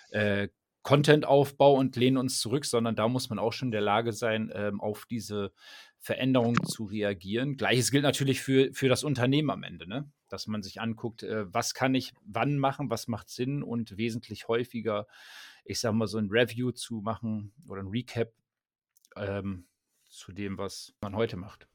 Äh, 0.09 0.49
Content-Aufbau 0.83 1.75
und 1.75 1.95
lehnen 1.95 2.17
uns 2.17 2.39
zurück, 2.39 2.65
sondern 2.65 2.95
da 2.95 3.07
muss 3.07 3.29
man 3.29 3.39
auch 3.39 3.53
schon 3.53 3.69
in 3.69 3.71
der 3.71 3.81
Lage 3.81 4.11
sein, 4.11 4.51
ähm, 4.53 4.81
auf 4.81 5.05
diese 5.09 5.53
Veränderungen 5.97 6.61
zu 6.65 6.83
reagieren. 6.83 7.55
Gleiches 7.55 7.89
gilt 7.89 8.03
natürlich 8.03 8.41
für, 8.41 8.73
für 8.73 8.89
das 8.89 9.05
Unternehmen 9.05 9.49
am 9.49 9.63
Ende, 9.63 9.87
ne? 9.87 10.11
dass 10.27 10.47
man 10.47 10.61
sich 10.61 10.81
anguckt, 10.81 11.23
äh, 11.23 11.51
was 11.53 11.73
kann 11.73 11.95
ich 11.95 12.13
wann 12.25 12.57
machen, 12.57 12.89
was 12.89 13.07
macht 13.07 13.29
Sinn 13.29 13.63
und 13.63 13.97
wesentlich 13.97 14.49
häufiger, 14.49 15.07
ich 15.63 15.79
sage 15.79 15.95
mal, 15.95 16.07
so 16.07 16.17
ein 16.17 16.29
Review 16.29 16.71
zu 16.71 16.95
machen 17.01 17.53
oder 17.67 17.81
ein 17.81 17.87
Recap. 17.87 18.33
Ähm, 19.15 19.65
zu 20.13 20.31
dem, 20.31 20.57
was 20.57 20.93
man 21.01 21.15
heute 21.15 21.37
macht. 21.37 21.67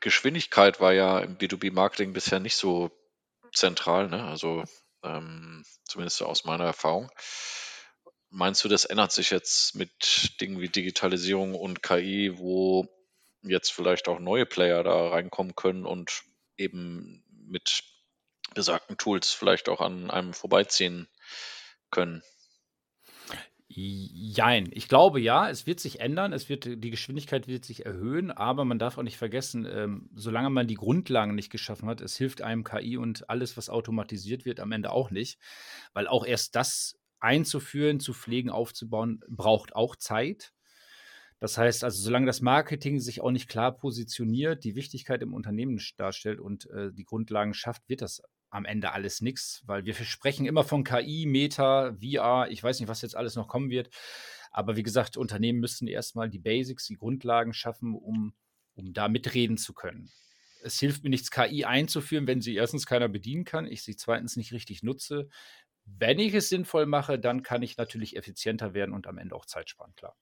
Geschwindigkeit 0.00 0.80
war 0.80 0.92
ja 0.92 1.20
im 1.20 1.36
B2B-Marketing 1.36 2.12
bisher 2.12 2.40
nicht 2.40 2.56
so 2.56 2.90
zentral, 3.52 4.08
ne? 4.08 4.24
also 4.24 4.64
ähm, 5.02 5.64
zumindest 5.84 6.22
aus 6.22 6.44
meiner 6.44 6.64
Erfahrung. 6.64 7.10
Meinst 8.30 8.64
du, 8.64 8.68
das 8.68 8.84
ändert 8.84 9.12
sich 9.12 9.30
jetzt 9.30 9.76
mit 9.76 10.40
Dingen 10.40 10.60
wie 10.60 10.68
Digitalisierung 10.68 11.54
und 11.54 11.82
KI, 11.82 12.36
wo 12.36 12.88
jetzt 13.42 13.72
vielleicht 13.72 14.08
auch 14.08 14.18
neue 14.18 14.46
Player 14.46 14.82
da 14.82 15.08
reinkommen 15.10 15.54
können 15.54 15.86
und 15.86 16.24
eben 16.56 17.22
mit 17.28 17.84
besagten 18.54 18.96
Tools 18.96 19.30
vielleicht 19.30 19.68
auch 19.68 19.80
an 19.80 20.10
einem 20.10 20.32
vorbeiziehen 20.32 21.06
können? 21.90 22.24
Jein. 23.76 24.68
Ich 24.70 24.86
glaube 24.86 25.20
ja, 25.20 25.50
es 25.50 25.66
wird 25.66 25.80
sich 25.80 25.98
ändern, 25.98 26.32
es 26.32 26.48
wird 26.48 26.64
die 26.64 26.90
Geschwindigkeit 26.90 27.48
wird 27.48 27.64
sich 27.64 27.84
erhöhen, 27.84 28.30
aber 28.30 28.64
man 28.64 28.78
darf 28.78 28.98
auch 28.98 29.02
nicht 29.02 29.16
vergessen, 29.16 29.66
ähm, 29.68 30.10
solange 30.14 30.48
man 30.48 30.68
die 30.68 30.76
Grundlagen 30.76 31.34
nicht 31.34 31.50
geschaffen 31.50 31.88
hat, 31.88 32.00
es 32.00 32.16
hilft 32.16 32.40
einem 32.40 32.62
KI 32.62 32.96
und 32.96 33.28
alles, 33.28 33.56
was 33.56 33.70
automatisiert 33.70 34.44
wird, 34.44 34.60
am 34.60 34.70
Ende 34.70 34.92
auch 34.92 35.10
nicht, 35.10 35.40
weil 35.92 36.06
auch 36.06 36.24
erst 36.24 36.54
das 36.54 37.00
einzuführen, 37.18 37.98
zu 37.98 38.12
pflegen, 38.14 38.48
aufzubauen, 38.48 39.20
braucht 39.28 39.74
auch 39.74 39.96
Zeit. 39.96 40.52
Das 41.40 41.58
heißt 41.58 41.82
also, 41.82 42.00
solange 42.00 42.26
das 42.26 42.42
Marketing 42.42 43.00
sich 43.00 43.22
auch 43.22 43.32
nicht 43.32 43.48
klar 43.48 43.76
positioniert, 43.76 44.62
die 44.62 44.76
Wichtigkeit 44.76 45.20
im 45.20 45.34
Unternehmen 45.34 45.80
darstellt 45.96 46.38
und 46.38 46.70
äh, 46.70 46.92
die 46.92 47.04
Grundlagen 47.04 47.54
schafft, 47.54 47.88
wird 47.88 48.02
das 48.02 48.22
am 48.54 48.64
Ende 48.64 48.92
alles 48.92 49.20
nichts, 49.20 49.62
weil 49.66 49.84
wir 49.84 49.94
sprechen 49.94 50.46
immer 50.46 50.62
von 50.62 50.84
KI, 50.84 51.26
Meta, 51.26 51.96
VR, 52.00 52.48
ich 52.50 52.62
weiß 52.62 52.78
nicht, 52.78 52.88
was 52.88 53.02
jetzt 53.02 53.16
alles 53.16 53.34
noch 53.34 53.48
kommen 53.48 53.68
wird. 53.68 53.90
Aber 54.52 54.76
wie 54.76 54.84
gesagt, 54.84 55.16
Unternehmen 55.16 55.58
müssen 55.58 55.88
erstmal 55.88 56.30
die 56.30 56.38
Basics, 56.38 56.86
die 56.86 56.96
Grundlagen 56.96 57.52
schaffen, 57.52 57.94
um, 57.94 58.32
um 58.74 58.92
da 58.92 59.08
mitreden 59.08 59.58
zu 59.58 59.74
können. 59.74 60.10
Es 60.62 60.78
hilft 60.78 61.02
mir 61.02 61.10
nichts, 61.10 61.32
KI 61.32 61.64
einzuführen, 61.64 62.28
wenn 62.28 62.40
sie 62.40 62.54
erstens 62.54 62.86
keiner 62.86 63.08
bedienen 63.08 63.44
kann, 63.44 63.66
ich 63.66 63.82
sie 63.82 63.96
zweitens 63.96 64.36
nicht 64.36 64.52
richtig 64.52 64.84
nutze. 64.84 65.28
Wenn 65.84 66.20
ich 66.20 66.32
es 66.32 66.48
sinnvoll 66.48 66.86
mache, 66.86 67.18
dann 67.18 67.42
kann 67.42 67.62
ich 67.62 67.76
natürlich 67.76 68.16
effizienter 68.16 68.72
werden 68.72 68.94
und 68.94 69.08
am 69.08 69.18
Ende 69.18 69.34
auch 69.34 69.46
Zeit 69.46 69.68
sparen, 69.68 69.94
klar. 69.96 70.16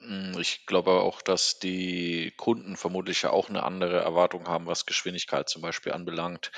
Hm, 0.00 0.36
ich 0.38 0.66
glaube 0.66 0.92
auch, 0.92 1.22
dass 1.22 1.58
die 1.58 2.32
Kunden 2.36 2.76
vermutlich 2.76 3.22
ja 3.22 3.30
auch 3.30 3.48
eine 3.48 3.62
andere 3.62 3.98
Erwartung 4.00 4.46
haben, 4.48 4.66
was 4.66 4.86
Geschwindigkeit 4.86 5.48
zum 5.48 5.62
Beispiel 5.62 5.92
anbelangt 5.92 6.50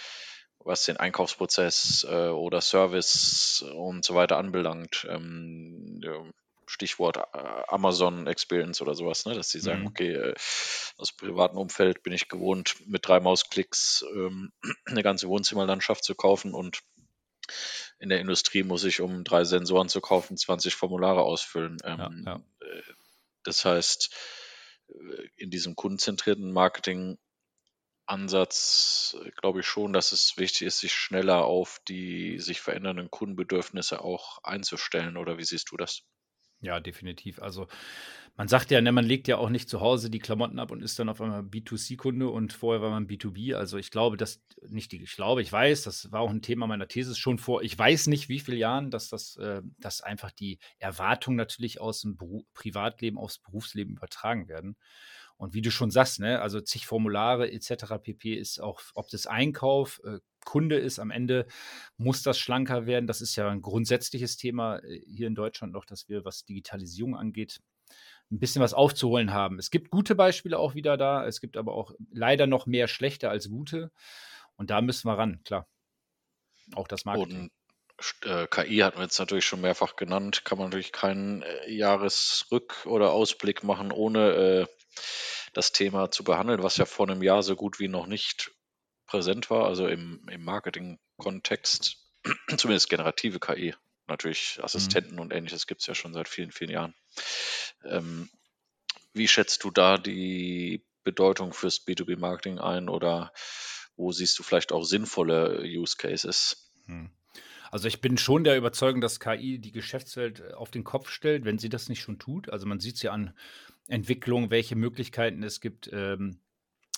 was 0.64 0.85
den 0.85 0.99
Einkaufsprozess 0.99 2.06
äh, 2.09 2.28
oder 2.28 2.61
Service 2.61 3.64
und 3.75 4.04
so 4.04 4.14
weiter 4.14 4.37
anbelangt. 4.37 5.06
Ähm, 5.09 6.00
Stichwort 6.66 7.16
äh, 7.16 7.38
Amazon 7.68 8.26
Experience 8.26 8.80
oder 8.80 8.94
sowas, 8.94 9.25
ne? 9.25 9.35
dass 9.35 9.50
sie 9.50 9.59
sagen, 9.59 9.82
Mhm. 9.82 9.87
okay, 9.87 10.12
äh, 10.12 10.35
aus 10.99 11.16
dem 11.16 11.28
privaten 11.28 11.56
Umfeld 11.56 12.02
bin 12.02 12.12
ich 12.12 12.28
gewohnt, 12.28 12.76
mit 12.87 13.09
drei 13.09 13.20
Mausklicks 13.20 14.04
ähm, 14.14 14.52
eine 14.85 15.02
ganze 15.02 15.28
Wohnzimmerlandschaft 15.28 16.04
zu 16.04 16.14
kaufen 16.14 16.54
und 16.54 16.80
in 17.99 18.09
der 18.09 18.20
Industrie 18.20 18.62
muss 18.62 18.85
ich, 18.85 19.00
um 19.00 19.25
drei 19.25 19.44
Sensoren 19.44 19.88
zu 19.88 20.00
kaufen, 20.00 20.37
20 20.37 20.75
Formulare 20.75 21.23
ausfüllen. 21.23 21.78
Ja, 21.85 21.94
Ähm, 22.06 22.25
ja. 22.25 22.40
äh, 22.61 22.82
Das 23.44 23.64
heißt, 23.64 24.14
äh, 24.88 25.28
in 25.37 25.50
diesem 25.50 25.76
kundenzentrierten 25.76 26.52
Marketing 26.52 27.18
Ansatz 28.06 29.16
äh, 29.25 29.30
glaube 29.30 29.61
ich 29.61 29.66
schon, 29.66 29.92
dass 29.92 30.12
es 30.12 30.37
wichtig 30.37 30.62
ist, 30.62 30.80
sich 30.80 30.92
schneller 30.92 31.44
auf 31.44 31.80
die 31.88 32.38
sich 32.38 32.61
verändernden 32.61 33.11
Kundenbedürfnisse 33.11 34.02
auch 34.02 34.42
einzustellen. 34.42 35.16
Oder 35.16 35.38
wie 35.38 35.44
siehst 35.44 35.70
du 35.70 35.76
das? 35.76 36.02
Ja, 36.62 36.79
definitiv. 36.79 37.40
Also 37.40 37.69
man 38.37 38.47
sagt 38.49 38.71
ja, 38.71 38.81
ne, 38.83 38.93
man 38.93 39.05
legt 39.07 39.29
ja 39.29 39.38
auch 39.38 39.49
nicht 39.49 39.69
zu 39.69 39.81
Hause 39.81 40.11
die 40.11 40.19
Klamotten 40.19 40.59
ab 40.59 40.71
und 40.71 40.83
ist 40.83 40.99
dann 40.99 41.09
auf 41.09 41.21
einmal 41.21 41.43
B2C-Kunde 41.43 42.29
und 42.29 42.52
vorher 42.52 42.83
war 42.83 42.90
man 42.90 43.07
B2B. 43.07 43.55
Also 43.55 43.79
ich 43.79 43.90
glaube, 43.90 44.17
dass 44.19 44.43
nicht 44.69 44.93
die, 44.93 45.02
ich 45.02 45.17
glaube, 45.17 45.40
ich 45.40 45.50
weiß, 45.50 45.83
das 45.85 46.12
war 46.12 46.21
auch 46.21 46.31
ein 46.31 46.43
Thema 46.43 46.67
meiner 46.67 46.87
These 46.88 47.14
schon 47.17 47.38
vor, 47.38 47.62
ich 47.62 47.79
weiß 47.79 48.09
nicht, 48.09 48.29
wie 48.29 48.40
viele 48.40 48.59
Jahren, 48.59 48.90
dass 48.90 49.09
das, 49.09 49.37
äh, 49.37 49.62
dass 49.79 50.02
einfach 50.02 50.33
die 50.33 50.59
Erwartungen 50.79 51.37
natürlich 51.37 51.81
aus 51.81 52.02
dem 52.02 52.17
Beru 52.17 52.43
Privatleben 52.52 53.17
aufs 53.19 53.38
Berufsleben 53.38 53.97
übertragen 53.97 54.49
werden. 54.49 54.76
Und 55.40 55.54
wie 55.54 55.62
du 55.62 55.70
schon 55.70 55.90
sagst, 55.90 56.20
ne, 56.20 56.42
also 56.42 56.61
zig 56.61 56.87
Formulare 56.87 57.50
etc. 57.50 57.94
pp. 58.02 58.35
ist 58.35 58.61
auch, 58.61 58.82
ob 58.94 59.09
das 59.09 59.26
Einkauf, 59.26 59.99
äh, 60.04 60.18
Kunde 60.44 60.76
ist, 60.76 60.99
am 60.99 61.11
Ende 61.11 61.47
muss 61.97 62.23
das 62.23 62.38
schlanker 62.38 62.85
werden. 62.85 63.06
Das 63.06 63.23
ist 63.23 63.37
ja 63.37 63.49
ein 63.49 63.62
grundsätzliches 63.62 64.37
Thema 64.37 64.80
äh, 64.80 65.00
hier 65.06 65.26
in 65.26 65.35
Deutschland 65.35 65.73
noch, 65.73 65.87
dass 65.87 66.11
wir, 66.11 66.26
was 66.26 66.44
Digitalisierung 66.44 67.16
angeht, 67.16 67.62
ein 68.30 68.38
bisschen 68.38 68.61
was 68.61 68.75
aufzuholen 68.75 69.32
haben. 69.32 69.59
Es 69.59 69.70
gibt 69.70 69.90
gute 69.90 70.14
Beispiele 70.14 70.59
auch 70.59 70.75
wieder 70.75 70.99
da, 70.99 71.26
es 71.26 71.40
gibt 71.40 71.56
aber 71.56 71.73
auch 71.73 71.92
leider 72.12 72.47
noch 72.47 72.66
mehr 72.66 72.87
schlechte 72.87 73.30
als 73.30 73.49
gute. 73.49 73.90
Und 74.56 74.68
da 74.68 74.82
müssen 74.82 75.09
wir 75.09 75.16
ran, 75.16 75.40
klar. 75.44 75.66
Auch 76.75 76.87
das 76.87 77.06
Marketing. 77.06 77.44
Und 77.44 77.50
äh, 78.30 78.47
KI 78.47 78.80
hatten 78.80 78.99
wir 78.99 79.04
jetzt 79.04 79.18
natürlich 79.18 79.47
schon 79.47 79.62
mehrfach 79.62 79.97
genannt, 79.97 80.44
kann 80.44 80.59
man 80.59 80.66
natürlich 80.66 80.92
keinen 80.92 81.40
äh, 81.40 81.70
Jahresrück- 81.70 82.87
oder 82.87 83.12
Ausblick 83.12 83.64
machen, 83.64 83.90
ohne 83.90 84.30
äh, 84.32 84.66
das 85.52 85.73
Thema 85.73 86.11
zu 86.11 86.25
behandeln, 86.25 86.62
was 86.62 86.76
ja 86.76 86.85
vor 86.85 87.09
einem 87.09 87.23
Jahr 87.23 87.42
so 87.42 87.56
gut 87.56 87.78
wie 87.78 87.88
noch 87.88 88.06
nicht 88.06 88.52
präsent 89.06 89.50
war, 89.50 89.66
also 89.66 89.88
im, 89.88 90.26
im 90.30 90.44
Marketing-Kontext, 90.44 91.99
zumindest 92.56 92.88
generative 92.88 93.40
KI. 93.40 93.75
Natürlich. 94.06 94.59
Assistenten 94.62 95.14
mhm. 95.14 95.20
und 95.20 95.32
ähnliches 95.32 95.66
gibt 95.66 95.82
es 95.82 95.87
ja 95.87 95.94
schon 95.94 96.12
seit 96.12 96.28
vielen, 96.28 96.50
vielen 96.50 96.70
Jahren. 96.70 96.94
Ähm, 97.85 98.28
wie 99.12 99.28
schätzt 99.28 99.64
du 99.64 99.70
da 99.70 99.99
die 99.99 100.85
Bedeutung 101.04 101.52
fürs 101.52 101.87
B2B-Marketing 101.87 102.59
ein 102.59 102.88
oder 102.88 103.32
wo 103.97 104.12
siehst 104.12 104.38
du 104.38 104.42
vielleicht 104.42 104.73
auch 104.73 104.82
sinnvolle 104.82 105.62
Use 105.62 105.97
Cases? 105.97 106.70
Hm. 106.87 107.11
Also 107.70 107.87
ich 107.87 108.00
bin 108.00 108.18
schon 108.18 108.42
der 108.42 108.56
Überzeugung, 108.56 109.00
dass 109.00 109.20
KI 109.20 109.61
die 109.61 109.73
Geschäftswelt 109.73 110.40
äh, 110.40 110.52
auf 110.54 110.70
den 110.70 110.85
Kopf 110.85 111.11
stellt, 111.11 111.44
wenn 111.44 111.59
sie 111.59 111.68
das 111.68 111.88
nicht 111.88 112.00
schon 112.00 112.18
tut. 112.18 112.50
Also 112.50 112.66
man 112.66 112.80
sieht 112.80 112.97
es 112.97 113.02
ja 113.02 113.12
an 113.12 113.37
Entwicklungen, 113.90 114.50
welche 114.50 114.76
Möglichkeiten 114.76 115.42
es 115.42 115.61
gibt. 115.61 115.90
Ähm, 115.92 116.40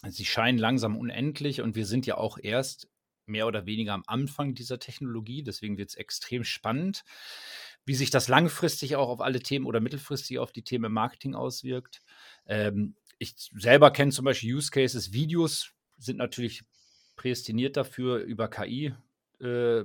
sie 0.09 0.25
scheinen 0.25 0.59
langsam 0.59 0.97
unendlich 0.97 1.61
und 1.61 1.75
wir 1.75 1.87
sind 1.87 2.07
ja 2.07 2.17
auch 2.17 2.39
erst 2.41 2.89
mehr 3.27 3.47
oder 3.47 3.67
weniger 3.67 3.95
am 3.95 4.05
Anfang 4.07 4.55
dieser 4.55 4.79
Technologie. 4.79 5.43
Deswegen 5.43 5.79
wird 5.79 5.91
es 5.91 5.95
extrem 5.95 6.45
spannend, 6.45 7.05
wie 7.85 7.95
sich 7.95 8.11
das 8.11 8.29
langfristig 8.29 8.97
auch 8.97 9.09
auf 9.09 9.21
alle 9.21 9.41
Themen 9.41 9.67
oder 9.67 9.81
mittelfristig 9.81 10.39
auf 10.39 10.53
die 10.53 10.63
Themen 10.63 10.93
Marketing 10.93 11.35
auswirkt. 11.35 12.03
Ähm, 12.47 12.95
ich 13.19 13.35
selber 13.37 13.93
kenne 13.93 14.13
zum 14.13 14.25
Beispiel 14.25 14.55
Use 14.55 14.71
Cases. 14.71 15.13
Videos 15.13 15.73
sind 15.99 16.19
natürlich 16.19 16.63
prädestiniert 17.17 17.77
dafür, 17.77 18.19
über 18.19 18.49
KI 18.49 18.95
äh, 19.41 19.85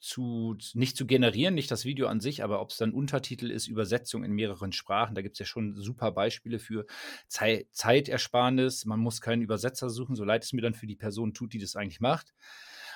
zu, 0.00 0.56
nicht 0.74 0.96
zu 0.96 1.06
generieren, 1.06 1.54
nicht 1.54 1.70
das 1.70 1.84
Video 1.84 2.06
an 2.06 2.20
sich, 2.20 2.42
aber 2.42 2.60
ob 2.60 2.70
es 2.70 2.76
dann 2.76 2.92
Untertitel 2.92 3.50
ist, 3.50 3.68
Übersetzung 3.68 4.24
in 4.24 4.32
mehreren 4.32 4.72
Sprachen, 4.72 5.14
da 5.14 5.22
gibt 5.22 5.34
es 5.34 5.38
ja 5.40 5.46
schon 5.46 5.80
super 5.80 6.12
Beispiele 6.12 6.58
für 6.58 6.86
Zei 7.28 7.66
Zeitersparnis. 7.72 8.84
Man 8.84 9.00
muss 9.00 9.20
keinen 9.20 9.42
Übersetzer 9.42 9.90
suchen, 9.90 10.16
so 10.16 10.24
leid 10.24 10.44
es 10.44 10.52
mir 10.52 10.62
dann 10.62 10.74
für 10.74 10.86
die 10.86 10.96
Person 10.96 11.34
tut, 11.34 11.52
die 11.52 11.58
das 11.58 11.76
eigentlich 11.76 12.00
macht. 12.00 12.34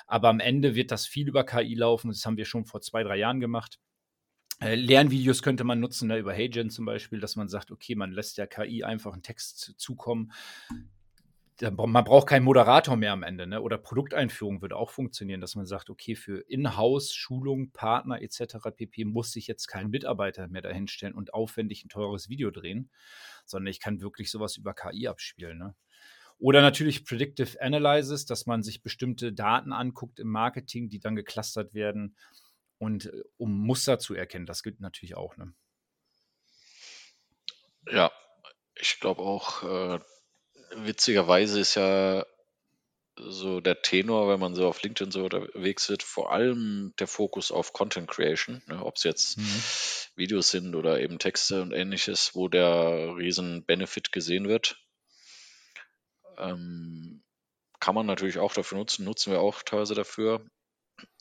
Aber 0.07 0.29
am 0.29 0.39
Ende 0.39 0.75
wird 0.75 0.91
das 0.91 1.05
viel 1.05 1.27
über 1.27 1.45
KI 1.45 1.75
laufen. 1.75 2.09
Das 2.09 2.25
haben 2.25 2.37
wir 2.37 2.45
schon 2.45 2.65
vor 2.65 2.81
zwei, 2.81 3.03
drei 3.03 3.17
Jahren 3.17 3.39
gemacht. 3.39 3.79
Äh, 4.59 4.75
Lernvideos 4.75 5.41
könnte 5.41 5.63
man 5.63 5.79
nutzen, 5.79 6.07
ne, 6.07 6.17
über 6.17 6.33
HeyGen 6.33 6.69
zum 6.69 6.85
Beispiel, 6.85 7.19
dass 7.19 7.35
man 7.35 7.49
sagt, 7.49 7.71
okay, 7.71 7.95
man 7.95 8.11
lässt 8.11 8.37
der 8.37 8.47
KI 8.47 8.83
einfach 8.83 9.13
einen 9.13 9.23
Text 9.23 9.73
zukommen 9.77 10.31
man 11.69 12.03
braucht 12.03 12.27
keinen 12.27 12.43
Moderator 12.43 12.95
mehr 12.95 13.11
am 13.11 13.23
Ende, 13.23 13.45
ne? 13.45 13.61
Oder 13.61 13.77
Produkteinführung 13.77 14.61
würde 14.61 14.75
auch 14.75 14.89
funktionieren, 14.89 15.41
dass 15.41 15.55
man 15.55 15.65
sagt, 15.65 15.89
okay, 15.89 16.15
für 16.15 16.39
Inhouse, 16.47 17.13
Schulung, 17.13 17.71
Partner 17.71 18.21
etc. 18.21 18.57
pp. 18.75 19.05
muss 19.05 19.31
sich 19.31 19.47
jetzt 19.47 19.67
kein 19.67 19.89
Mitarbeiter 19.89 20.47
mehr 20.47 20.61
dahinstellen 20.61 21.13
und 21.13 21.33
aufwendig 21.33 21.85
ein 21.85 21.89
teures 21.89 22.29
Video 22.29 22.49
drehen, 22.49 22.89
sondern 23.45 23.67
ich 23.67 23.79
kann 23.79 24.01
wirklich 24.01 24.31
sowas 24.31 24.57
über 24.57 24.73
KI 24.73 25.07
abspielen. 25.07 25.59
Ne? 25.59 25.75
Oder 26.39 26.61
natürlich 26.61 27.05
Predictive 27.05 27.61
Analysis, 27.61 28.25
dass 28.25 28.47
man 28.47 28.63
sich 28.63 28.81
bestimmte 28.81 29.31
Daten 29.31 29.73
anguckt 29.73 30.19
im 30.19 30.29
Marketing, 30.29 30.89
die 30.89 30.99
dann 30.99 31.15
geclustert 31.15 31.75
werden 31.75 32.15
und 32.79 33.05
äh, 33.05 33.23
um 33.37 33.65
Muster 33.65 33.99
zu 33.99 34.15
erkennen. 34.15 34.47
Das 34.47 34.63
gilt 34.63 34.79
natürlich 34.79 35.15
auch. 35.15 35.37
Ne? 35.37 35.53
Ja, 37.91 38.11
ich 38.75 38.99
glaube 38.99 39.21
auch, 39.21 39.63
äh, 39.63 39.99
witzigerweise 40.75 41.59
ist 41.59 41.75
ja 41.75 42.25
so 43.17 43.59
der 43.59 43.81
Tenor, 43.81 44.29
wenn 44.29 44.39
man 44.39 44.55
so 44.55 44.67
auf 44.67 44.81
LinkedIn 44.81 45.11
so 45.11 45.25
unterwegs 45.25 45.89
ist, 45.89 46.03
vor 46.03 46.31
allem 46.31 46.93
der 46.99 47.07
Fokus 47.07 47.51
auf 47.51 47.73
Content 47.73 48.09
Creation, 48.09 48.61
ne, 48.67 48.83
ob 48.83 48.95
es 48.95 49.03
jetzt 49.03 49.37
mhm. 49.37 49.61
Videos 50.15 50.49
sind 50.49 50.75
oder 50.75 50.99
eben 50.99 51.19
Texte 51.19 51.61
und 51.61 51.71
ähnliches, 51.71 52.35
wo 52.35 52.47
der 52.47 53.15
riesen 53.17 53.65
Benefit 53.65 54.11
gesehen 54.11 54.47
wird. 54.47 54.77
Ähm, 56.37 57.23
kann 57.79 57.95
man 57.95 58.05
natürlich 58.05 58.39
auch 58.39 58.53
dafür 58.53 58.77
nutzen, 58.77 59.05
nutzen 59.05 59.31
wir 59.31 59.41
auch 59.41 59.61
teilweise 59.63 59.95
dafür. 59.95 60.45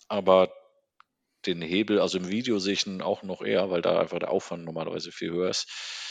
Aber 0.09 0.53
den 1.47 1.63
Hebel, 1.63 2.01
also 2.01 2.19
im 2.19 2.29
Video 2.29 2.59
sehe 2.59 2.75
ich 2.75 2.87
ihn 2.87 3.03
auch 3.03 3.23
noch 3.23 3.43
eher, 3.43 3.71
weil 3.71 3.83
da 3.83 3.99
einfach 3.99 4.19
der 4.19 4.31
Aufwand 4.31 4.65
normalerweise 4.65 5.11
viel 5.11 5.31
höher 5.31 5.51
ist 5.51 6.10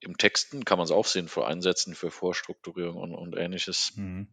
im 0.00 0.18
Texten 0.18 0.64
kann 0.64 0.78
man 0.78 0.84
es 0.84 0.90
auch 0.90 1.06
sinnvoll 1.06 1.44
einsetzen 1.44 1.94
für 1.94 2.10
Vorstrukturierung 2.10 2.96
und, 2.96 3.14
und 3.14 3.36
ähnliches. 3.36 3.92
Mhm. 3.96 4.28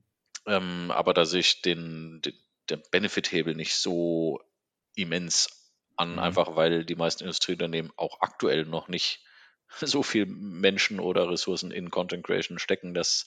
Ähm, 0.45 0.91
aber 0.91 1.13
da 1.13 1.26
sehe 1.26 1.39
ich 1.39 1.62
den, 1.62 2.21
den, 2.23 2.34
den 2.69 2.84
Benefit-Hebel 2.91 3.56
nicht 3.56 3.76
so 3.76 4.41
immens 4.95 5.71
an, 5.95 6.13
mhm. 6.13 6.19
einfach 6.19 6.56
weil 6.56 6.86
die 6.86 6.95
meisten 6.95 7.23
Industrieunternehmen 7.23 7.91
auch 7.95 8.21
aktuell 8.21 8.65
noch 8.65 8.88
nicht 8.88 9.23
so 9.82 10.04
viel 10.04 10.26
Menschen 10.26 10.99
oder 10.99 11.30
Ressourcen 11.30 11.71
in 11.71 11.89
Content 11.89 12.26
Creation 12.26 12.60
stecken, 12.60 12.93
dass 12.93 13.26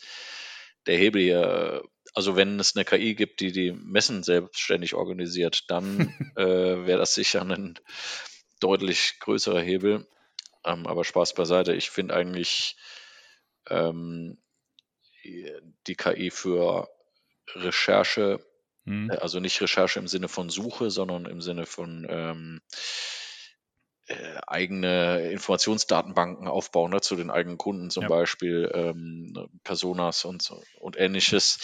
der 0.86 0.96
Hebel 0.96 1.22
hier, 1.22 1.82
also 2.14 2.36
wenn 2.36 2.60
es 2.60 2.76
eine 2.76 2.84
KI 2.84 3.14
gibt, 3.14 3.40
die 3.40 3.50
die 3.50 3.72
Messen 3.72 4.22
selbstständig 4.22 4.94
organisiert, 4.94 5.64
dann 5.68 6.14
äh, 6.36 6.44
wäre 6.86 6.98
das 6.98 7.14
sicher 7.14 7.42
ein 7.42 7.78
deutlich 8.60 9.16
größerer 9.20 9.60
Hebel. 9.60 10.06
Ähm, 10.66 10.86
aber 10.86 11.04
Spaß 11.04 11.34
beiseite. 11.34 11.72
Ich 11.74 11.90
finde 11.90 12.14
eigentlich 12.14 12.76
ähm, 13.68 14.38
die 15.24 15.94
KI 15.96 16.30
für 16.30 16.88
Recherche, 17.54 18.44
hm. 18.86 19.10
Also 19.20 19.40
nicht 19.40 19.60
Recherche 19.60 19.98
im 19.98 20.06
Sinne 20.06 20.28
von 20.28 20.48
Suche, 20.48 20.90
sondern 20.90 21.26
im 21.26 21.42
Sinne 21.42 21.66
von 21.66 22.06
ähm, 22.08 22.60
äh, 24.06 24.38
eigene 24.46 25.30
Informationsdatenbanken 25.32 26.46
aufbauen 26.46 26.92
ne, 26.92 27.00
zu 27.00 27.16
den 27.16 27.30
eigenen 27.30 27.58
Kunden, 27.58 27.90
zum 27.90 28.04
ja. 28.04 28.08
Beispiel 28.08 28.70
ähm, 28.72 29.48
Personas 29.64 30.24
und, 30.24 30.52
und 30.78 30.96
ähnliches. 30.96 31.58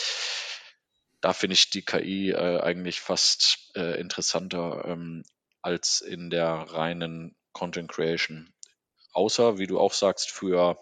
Da 1.20 1.32
finde 1.32 1.54
ich 1.54 1.70
die 1.70 1.84
KI 1.84 2.30
äh, 2.30 2.60
eigentlich 2.60 3.00
fast 3.00 3.70
äh, 3.76 4.00
interessanter 4.00 4.84
ähm, 4.86 5.22
als 5.62 6.00
in 6.00 6.28
der 6.28 6.48
reinen 6.48 7.36
Content 7.52 7.88
Creation. 7.88 8.51
Außer, 9.12 9.58
wie 9.58 9.66
du 9.66 9.78
auch 9.78 9.92
sagst, 9.92 10.30
für 10.30 10.78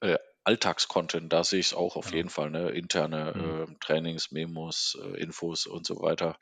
äh, 0.00 0.18
Alltagscontent, 0.44 1.32
da 1.32 1.42
sehe 1.42 1.60
ich 1.60 1.66
es 1.66 1.74
auch 1.74 1.96
auf 1.96 2.10
ja. 2.10 2.16
jeden 2.16 2.28
Fall, 2.28 2.50
ne? 2.50 2.70
interne 2.70 3.32
mhm. 3.34 3.72
äh, 3.72 3.76
Trainings, 3.80 4.30
Memos, 4.30 4.98
äh, 5.02 5.20
Infos 5.20 5.66
und 5.66 5.86
so 5.86 6.00
weiter. 6.00 6.38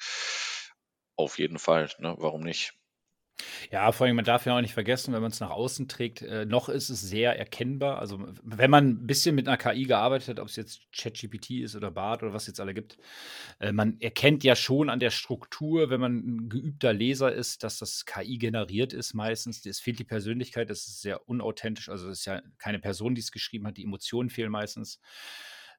Auf 1.17 1.39
jeden 1.39 1.59
Fall, 1.59 1.91
ne? 1.99 2.15
warum 2.19 2.43
nicht? 2.43 2.73
Ja, 3.71 3.91
vor 3.93 4.07
allem, 4.07 4.17
man 4.17 4.25
darf 4.25 4.47
ja 4.47 4.57
auch 4.57 4.61
nicht 4.61 4.75
vergessen, 4.75 5.13
wenn 5.15 5.23
man 5.23 5.31
es 5.31 5.41
nach 5.41 5.51
außen 5.51 5.89
trägt, 5.89 6.23
äh, 6.23 6.45
noch 6.45 6.69
ist 6.69 6.91
es 6.91 7.01
sehr 7.01 7.39
erkennbar. 7.39 7.99
Also, 7.99 8.27
wenn 8.43 8.71
man 8.71 8.89
ein 8.89 9.07
bisschen 9.07 9.35
mit 9.35 9.49
einer 9.49 9.57
KI 9.57 9.85
gearbeitet 9.85 10.29
hat, 10.29 10.41
ob 10.41 10.49
es 10.49 10.57
jetzt 10.57 10.83
ChatGPT 10.93 11.51
ist 11.63 11.77
oder 11.77 11.91
BART 11.91 12.23
oder 12.23 12.33
was 12.35 12.47
jetzt 12.47 12.61
alle 12.61 12.75
gibt, 12.75 12.99
äh, 13.61 13.73
man 13.73 14.01
erkennt 14.01 14.45
ja 14.45 14.57
schon 14.57 14.91
an 14.91 15.01
der 15.01 15.11
Struktur, 15.11 15.91
wenn 15.91 16.01
man 16.01 16.17
ein 16.17 16.49
geübter 16.49 16.93
Leser 16.93 17.33
ist, 17.33 17.65
dass 17.65 17.79
das 17.79 18.05
KI 18.07 18.39
generiert 18.39 18.93
ist 18.93 19.15
meistens. 19.15 19.65
Es 19.67 19.81
fehlt 19.81 19.99
die 19.99 20.05
Persönlichkeit, 20.05 20.71
das 20.71 20.87
ist 20.87 21.01
sehr 21.03 21.29
unauthentisch. 21.29 21.89
Also, 21.89 22.09
es 22.11 22.21
ist 22.21 22.25
ja 22.27 22.43
keine 22.59 22.79
Person, 22.79 23.15
die 23.15 23.21
es 23.21 23.33
geschrieben 23.33 23.67
hat, 23.67 23.77
die 23.77 23.85
Emotionen 23.85 24.31
fehlen 24.31 24.51
meistens. 24.51 25.01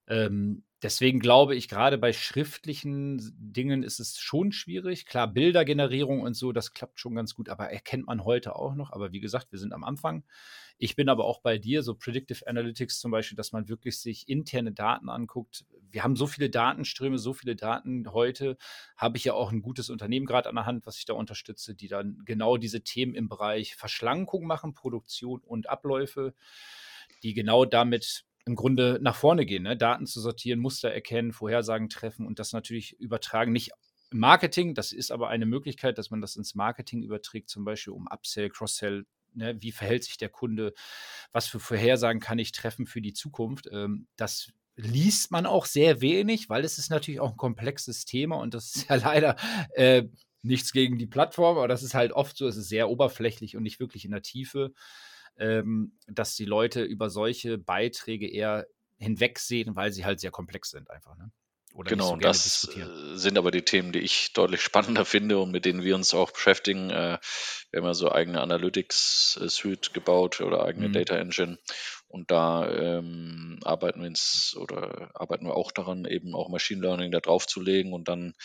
Ähm, 0.08 0.64
deswegen 0.84 1.20
glaube 1.20 1.56
ich, 1.56 1.70
gerade 1.70 1.98
bei 1.98 2.14
schriftlichen 2.14 3.34
Dingen 3.38 3.84
ist 3.84 4.00
es 4.00 4.20
schon 4.20 4.52
schwierig. 4.52 5.06
Klar, 5.06 5.28
Bildergenerierung 5.28 6.22
und 6.22 6.36
so, 6.36 6.52
das 6.52 6.74
klappt 6.74 7.00
schon 7.00 7.16
ganz 7.16 7.34
gut, 7.34 7.50
aber 7.50 7.70
erkennt 7.70 8.06
man 8.08 8.26
heute 8.26 8.56
auch 8.56 8.76
noch. 8.76 8.92
Aber 8.92 9.12
wie 9.14 9.22
gesagt, 9.22 9.52
wir 9.52 9.60
sind 9.60 9.74
am 9.74 9.84
Anfang. 9.84 10.24
Ich 10.78 10.96
bin 10.96 11.08
aber 11.08 11.26
auch 11.26 11.42
bei 11.42 11.58
dir, 11.58 11.84
so 11.84 11.96
Predictive 11.96 12.46
Analytics 12.48 13.00
zum 13.00 13.12
Beispiel, 13.12 13.36
dass 13.38 13.52
man 13.52 13.70
wirklich 13.70 14.00
sich 14.00 14.28
interne 14.28 14.74
Daten 14.74 15.10
anguckt. 15.10 15.66
Wir 15.90 16.04
haben 16.04 16.16
so 16.16 16.28
viele 16.28 16.50
Datenströme, 16.50 17.18
so 17.18 17.34
viele 17.34 17.56
Daten. 17.56 18.12
Heute 18.12 18.58
habe 18.98 19.18
ich 19.18 19.24
ja 19.24 19.34
auch 19.34 19.52
ein 19.52 19.62
gutes 19.62 19.90
Unternehmen 19.90 20.26
gerade 20.26 20.50
an 20.50 20.56
der 20.56 20.66
Hand, 20.66 20.86
was 20.86 20.98
ich 20.98 21.06
da 21.06 21.14
unterstütze, 21.14 21.76
die 21.76 21.88
dann 21.88 22.22
genau 22.26 22.58
diese 22.58 22.82
Themen 22.82 23.16
im 23.16 23.30
Bereich 23.30 23.76
Verschlankung 23.76 24.46
machen, 24.46 24.74
Produktion 24.74 25.42
und 25.42 25.70
Abläufe, 25.70 26.34
die 27.22 27.34
genau 27.34 27.66
damit 27.66 28.26
im 28.46 28.56
Grunde 28.56 29.00
nach 29.02 29.16
vorne 29.16 29.46
gehen, 29.46 29.64
ne? 29.64 29.78
Daten 29.78 30.06
zu 30.06 30.20
sortieren, 30.20 30.60
Muster 30.60 30.92
erkennen, 30.92 31.32
Vorhersagen 31.32 31.90
treffen 31.90 32.26
und 32.28 32.40
das 32.40 32.52
natürlich 32.52 33.00
übertragen, 33.00 33.52
nicht 33.52 33.72
Marketing, 34.12 34.76
das 34.76 34.92
ist 34.92 35.12
aber 35.12 35.30
eine 35.30 35.46
Möglichkeit, 35.46 35.98
dass 35.98 36.12
man 36.12 36.22
das 36.22 36.36
ins 36.36 36.56
Marketing 36.56 37.02
überträgt, 37.02 37.50
zum 37.50 37.66
Beispiel 37.66 37.94
um 37.94 38.08
Upsell, 38.08 38.50
Cross-Sell, 38.50 39.06
ne? 39.34 39.56
wie 39.62 39.72
verhält 39.72 40.04
sich 40.04 40.18
der 40.18 40.30
Kunde, 40.30 40.74
was 41.32 41.48
für 41.48 41.60
Vorhersagen 41.60 42.22
kann 42.22 42.40
ich 42.40 42.52
treffen 42.52 42.86
für 42.86 43.02
die 43.02 43.14
Zukunft. 43.14 43.68
Ähm, 43.72 44.08
das 44.16 44.52
liest 44.76 45.32
man 45.32 45.46
auch 45.46 45.66
sehr 45.66 46.02
wenig, 46.02 46.50
weil 46.50 46.64
es 46.64 46.78
ist 46.78 46.90
natürlich 46.90 47.20
auch 47.20 47.32
ein 47.32 47.38
komplexes 47.38 48.06
Thema 48.06 48.38
und 48.38 48.54
das 48.54 48.76
ist 48.76 48.90
ja 48.90 48.96
leider 48.96 49.36
äh, 49.76 50.04
nichts 50.42 50.74
gegen 50.74 50.98
die 50.98 51.08
Plattform, 51.08 51.58
aber 51.58 51.68
das 51.68 51.84
ist 51.84 51.94
halt 51.94 52.12
oft 52.12 52.38
so, 52.38 52.48
es 52.48 52.58
ist 52.58 52.70
sehr 52.70 52.90
oberflächlich 52.90 53.56
und 53.56 53.64
nicht 53.64 53.80
wirklich 53.80 54.06
in 54.06 54.12
der 54.12 54.22
Tiefe 54.22 54.74
ähm, 55.38 55.98
dass 56.08 56.36
die 56.36 56.46
Leute 56.46 56.84
über 56.84 57.10
solche 57.10 57.58
Beiträge 57.58 58.30
eher 58.30 58.68
hinwegsehen, 58.98 59.76
weil 59.76 59.92
sie 59.92 60.06
halt 60.06 60.20
sehr 60.20 60.32
komplex 60.32 60.70
sind 60.70 60.90
einfach. 60.90 61.16
Ne? 61.18 61.32
Oder 61.74 61.90
genau, 61.90 62.10
so 62.10 62.16
das 62.18 62.70
äh, 62.76 63.18
sind 63.18 63.38
aber 63.38 63.50
die 63.50 63.64
Themen, 63.64 63.92
die 63.92 64.00
ich 64.00 64.34
deutlich 64.34 64.62
spannender 64.62 65.06
finde 65.06 65.40
und 65.40 65.52
mit 65.52 65.66
denen 65.66 65.84
wir 65.84 65.96
uns 65.96 66.14
auch 66.14 66.32
beschäftigen. 66.32 66.90
Äh, 66.92 67.18
wir 67.72 67.80
haben 67.80 67.88
ja 67.88 67.94
so 67.94 68.12
eigene 68.12 68.42
Analytics-Suite 68.42 69.94
gebaut 69.94 70.42
oder 70.42 70.64
eigene 70.66 70.90
mhm. 70.90 70.94
Data 70.94 71.16
Engine 71.16 71.58
und 72.08 72.30
da 72.30 72.70
ähm, 72.70 73.60
arbeiten 73.64 74.02
wir 74.02 74.08
ins 74.08 74.56
oder 74.60 75.10
arbeiten 75.16 75.48
wir 75.48 75.56
auch 75.56 75.72
daran, 75.72 76.06
eben 76.06 76.36
auch 76.36 76.48
Machine 76.50 76.82
Learning 76.82 77.12
da 77.12 77.20
drauf 77.20 77.48
zu 77.48 77.60
legen 77.60 77.92
und 77.92 78.08
dann 78.08 78.36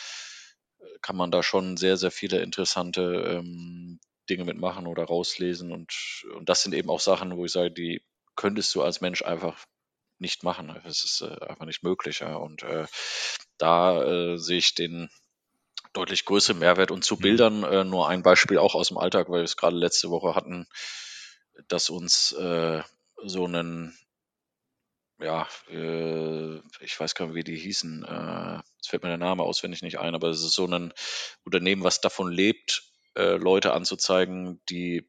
äh, 0.81 0.85
kann 1.03 1.17
man 1.17 1.31
da 1.31 1.43
schon 1.43 1.77
sehr, 1.77 1.99
sehr 1.99 2.11
viele 2.11 2.41
interessante 2.41 3.03
ähm, 3.43 4.01
Dinge 4.29 4.45
mitmachen 4.45 4.87
oder 4.87 5.05
rauslesen. 5.05 5.73
Und, 5.73 6.25
und 6.35 6.49
das 6.49 6.63
sind 6.63 6.75
eben 6.75 6.91
auch 6.91 7.01
Sachen, 7.01 7.37
wo 7.37 7.45
ich 7.45 7.53
sage, 7.53 7.71
die 7.71 8.03
könntest 8.37 8.75
du 8.75 8.83
als 8.83 9.01
Mensch 9.01 9.23
einfach 9.23 9.65
nicht 10.19 10.43
machen. 10.43 10.81
Es 10.85 11.05
ist 11.05 11.23
äh, 11.23 11.47
einfach 11.47 11.67
nicht 11.67 11.83
möglich. 11.83 12.21
Ja. 12.21 12.37
Und 12.37 12.63
äh, 12.63 12.87
da 13.57 14.03
äh, 14.03 14.39
sehe 14.39 14.59
ich 14.59 14.75
den 14.75 15.11
deutlich 15.93 16.25
größeren 16.25 16.59
Mehrwert. 16.59 16.91
Und 16.91 17.05
zu 17.05 17.17
mhm. 17.17 17.21
Bildern 17.21 17.65
äh, 17.65 17.85
nur 17.85 18.09
ein 18.09 18.23
Beispiel 18.23 18.59
auch 18.59 18.75
aus 18.75 18.89
dem 18.89 18.99
Alltag, 18.99 19.29
weil 19.29 19.41
wir 19.41 19.45
es 19.45 19.57
gerade 19.57 19.77
letzte 19.77 20.11
Woche 20.11 20.35
hatten, 20.35 20.67
dass 21.69 21.91
uns 21.91 22.33
äh, 22.33 22.83
so 23.25 23.45
einen 23.45 23.97
ja, 25.21 25.49
äh, 25.69 26.59
ich 26.81 26.99
weiß 26.99 27.15
gar 27.15 27.27
nicht, 27.27 27.35
wie 27.35 27.45
die 27.45 27.57
hießen. 27.57 28.05
Äh, 28.05 28.63
es 28.81 28.89
fällt 28.89 29.03
mir 29.03 29.09
der 29.09 29.19
Name 29.19 29.43
auswendig 29.43 29.83
nicht 29.83 29.99
ein, 29.99 30.15
aber 30.15 30.29
es 30.29 30.43
ist 30.43 30.55
so 30.55 30.67
ein 30.67 30.93
Unternehmen, 31.45 31.83
was 31.83 32.01
davon 32.01 32.31
lebt, 32.31 32.88
äh, 33.19 33.37
Leute 33.37 33.73
anzuzeigen, 33.73 34.61
die 34.71 35.07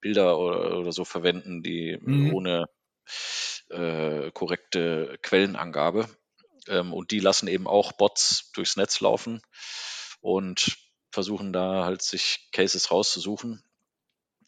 Bilder 0.00 0.36
oder, 0.38 0.78
oder 0.78 0.92
so 0.92 1.04
verwenden, 1.04 1.62
die 1.62 1.96
mhm. 2.00 2.34
ohne 2.34 2.66
äh, 3.70 4.30
korrekte 4.32 5.16
Quellenangabe. 5.22 6.08
Ähm, 6.68 6.92
und 6.92 7.10
die 7.12 7.20
lassen 7.20 7.48
eben 7.48 7.66
auch 7.66 7.92
Bots 7.92 8.50
durchs 8.52 8.76
Netz 8.76 9.00
laufen 9.00 9.42
und 10.20 10.76
versuchen 11.12 11.52
da 11.52 11.84
halt 11.84 12.02
sich 12.02 12.48
Cases 12.52 12.90
rauszusuchen. 12.90 13.62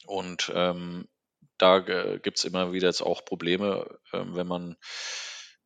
Und 0.07 0.53
ähm, 0.55 1.09
da 1.57 1.79
gibt 1.79 2.39
es 2.39 2.45
immer 2.45 2.73
wieder 2.73 2.89
jetzt 2.89 3.03
auch 3.03 3.25
Probleme, 3.25 3.99
ähm, 4.13 4.35
wenn 4.35 4.47
man 4.47 4.77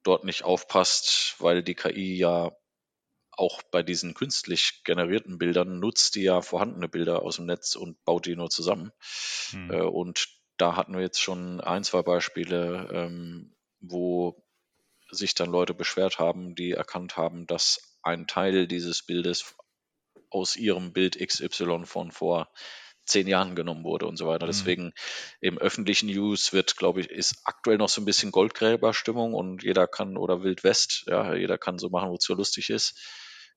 dort 0.02 0.24
nicht 0.24 0.44
aufpasst, 0.44 1.36
weil 1.38 1.62
die 1.62 1.74
KI 1.74 2.16
ja 2.16 2.52
auch 3.38 3.62
bei 3.62 3.82
diesen 3.82 4.14
künstlich 4.14 4.82
generierten 4.84 5.38
Bildern 5.38 5.78
nutzt 5.78 6.14
die 6.16 6.22
ja 6.22 6.42
vorhandene 6.42 6.88
Bilder 6.88 7.22
aus 7.22 7.36
dem 7.36 7.46
Netz 7.46 7.76
und 7.76 8.04
baut 8.04 8.26
die 8.26 8.36
nur 8.36 8.50
zusammen. 8.50 8.92
Hm. 9.50 9.70
Äh, 9.70 9.82
und 9.82 10.28
da 10.56 10.76
hatten 10.76 10.94
wir 10.94 11.02
jetzt 11.02 11.20
schon 11.20 11.60
ein, 11.60 11.84
zwei 11.84 12.02
Beispiele, 12.02 12.88
ähm, 12.92 13.54
wo 13.80 14.44
sich 15.10 15.34
dann 15.34 15.50
Leute 15.50 15.72
beschwert 15.72 16.18
haben, 16.18 16.54
die 16.54 16.72
erkannt 16.72 17.16
haben, 17.16 17.46
dass 17.46 17.96
ein 18.02 18.26
Teil 18.26 18.66
dieses 18.66 19.04
Bildes 19.04 19.54
aus 20.30 20.56
ihrem 20.56 20.92
Bild 20.92 21.18
XY 21.18 21.84
von 21.84 22.10
vor 22.10 22.50
zehn 23.08 23.26
Jahren 23.26 23.56
genommen 23.56 23.84
wurde 23.84 24.06
und 24.06 24.16
so 24.16 24.26
weiter. 24.26 24.46
Mhm. 24.46 24.50
Deswegen 24.50 24.92
im 25.40 25.58
öffentlichen 25.58 26.08
News 26.08 26.52
wird, 26.52 26.76
glaube 26.76 27.00
ich, 27.00 27.10
ist 27.10 27.40
aktuell 27.44 27.78
noch 27.78 27.88
so 27.88 28.00
ein 28.00 28.04
bisschen 28.04 28.32
Goldgräberstimmung 28.32 29.32
und 29.32 29.62
jeder 29.62 29.86
kann 29.86 30.16
oder 30.16 30.42
Wild 30.42 30.62
West, 30.64 31.04
ja, 31.06 31.34
jeder 31.34 31.56
kann 31.56 31.78
so 31.78 31.88
machen, 31.88 32.10
wozu 32.10 32.34
lustig 32.34 32.70
ist. 32.70 32.98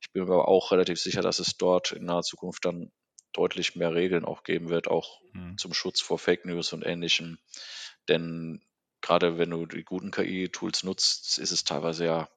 Ich 0.02 0.12
bin 0.12 0.26
mir 0.26 0.34
aber 0.34 0.48
auch 0.48 0.72
relativ 0.72 1.00
sicher, 1.00 1.22
dass 1.22 1.40
es 1.40 1.58
dort 1.58 1.92
in 1.92 2.06
naher 2.06 2.24
Zukunft 2.24 2.66
dann 2.66 2.92
deutlich 3.34 3.76
mehr 3.76 3.94
Regeln 3.94 4.26
auch 4.26 4.44
geben 4.44 4.70
wird, 4.70 4.88
auch 4.88 5.22
mhm. 5.34 5.58
zum 5.58 5.74
Schutz 5.74 6.02
vor 6.02 6.20
Fake 6.20 6.46
News 6.46 6.74
und 6.74 6.86
ähnlichem. 6.86 7.38
Denn 8.10 8.62
gerade 9.02 9.38
wenn 9.38 9.52
du 9.52 9.66
die 9.66 9.84
guten 9.84 10.12
KI-Tools 10.12 10.84
nutzt, 10.84 11.38
ist 11.38 11.52
es 11.52 11.64
teilweise 11.64 12.06
ja 12.06 12.30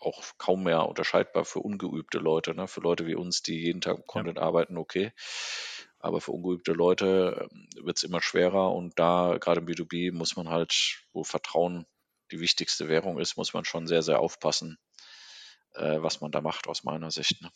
auch 0.00 0.22
kaum 0.38 0.64
mehr 0.64 0.86
unterscheidbar 0.88 1.44
für 1.44 1.60
ungeübte 1.60 2.18
Leute. 2.18 2.54
Ne? 2.54 2.68
Für 2.68 2.80
Leute 2.80 3.06
wie 3.06 3.14
uns, 3.14 3.42
die 3.42 3.60
jeden 3.60 3.80
Tag 3.80 4.06
Content 4.06 4.38
ja. 4.38 4.44
arbeiten, 4.44 4.76
okay. 4.76 5.12
Aber 5.98 6.20
für 6.20 6.32
ungeübte 6.32 6.72
Leute 6.72 7.48
ähm, 7.50 7.68
wird 7.82 7.96
es 7.96 8.04
immer 8.04 8.22
schwerer 8.22 8.72
und 8.72 8.98
da 8.98 9.36
gerade 9.38 9.60
im 9.60 9.66
B2B 9.66 10.12
muss 10.12 10.36
man 10.36 10.48
halt, 10.48 11.02
wo 11.12 11.24
Vertrauen 11.24 11.86
die 12.30 12.40
wichtigste 12.40 12.88
Währung 12.88 13.18
ist, 13.18 13.36
muss 13.36 13.54
man 13.54 13.64
schon 13.64 13.86
sehr, 13.86 14.02
sehr 14.02 14.20
aufpassen, 14.20 14.78
äh, 15.78 16.02
was 16.02 16.20
man 16.20 16.30
da 16.30 16.40
macht, 16.40 16.66
aus 16.66 16.84
meiner 16.84 17.10
Sicht. 17.10 17.42
Ne? 17.42 17.50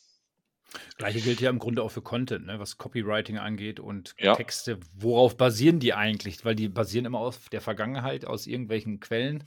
Gleiche 0.97 1.21
gilt 1.21 1.41
ja 1.41 1.51
im 1.51 1.59
Grunde 1.59 1.83
auch 1.83 1.91
für 1.91 2.03
Content, 2.03 2.47
ne? 2.47 2.59
was 2.59 2.79
Copywriting 2.79 3.39
angeht 3.39 3.81
und 3.81 4.15
ja. 4.19 4.35
Texte. 4.35 4.79
Worauf 4.97 5.37
basieren 5.37 5.81
die 5.81 5.95
eigentlich? 5.95 6.45
Weil 6.45 6.55
die 6.55 6.69
basieren 6.69 7.05
immer 7.05 7.19
auf 7.19 7.49
der 7.51 7.61
Vergangenheit, 7.61 8.25
aus 8.25 8.47
irgendwelchen 8.47 9.01
Quellen. 9.01 9.45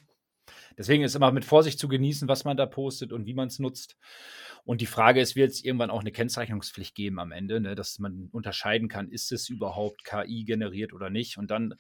Deswegen 0.78 1.04
ist 1.04 1.16
immer 1.16 1.32
mit 1.32 1.46
Vorsicht 1.46 1.80
zu 1.80 1.88
genießen, 1.88 2.28
was 2.28 2.44
man 2.44 2.58
da 2.58 2.66
postet 2.66 3.12
und 3.12 3.26
wie 3.26 3.34
man 3.34 3.48
es 3.48 3.60
nutzt. 3.60 3.98
Und 4.64 4.82
die 4.82 4.88
Frage 4.88 5.22
ist, 5.22 5.36
wird 5.36 5.52
es 5.52 5.64
irgendwann 5.64 5.92
auch 5.92 6.02
eine 6.02 6.12
Kennzeichnungspflicht 6.12 6.96
geben 6.96 7.20
am 7.20 7.32
Ende, 7.32 7.60
ne? 7.60 7.76
dass 7.76 8.00
man 8.00 8.30
unterscheiden 8.32 8.88
kann, 8.88 9.10
ist 9.10 9.32
es 9.32 9.50
überhaupt 9.50 10.04
KI 10.04 10.44
generiert 10.44 10.94
oder 10.94 11.10
nicht? 11.10 11.38
Und 11.38 11.52
dann 11.52 11.76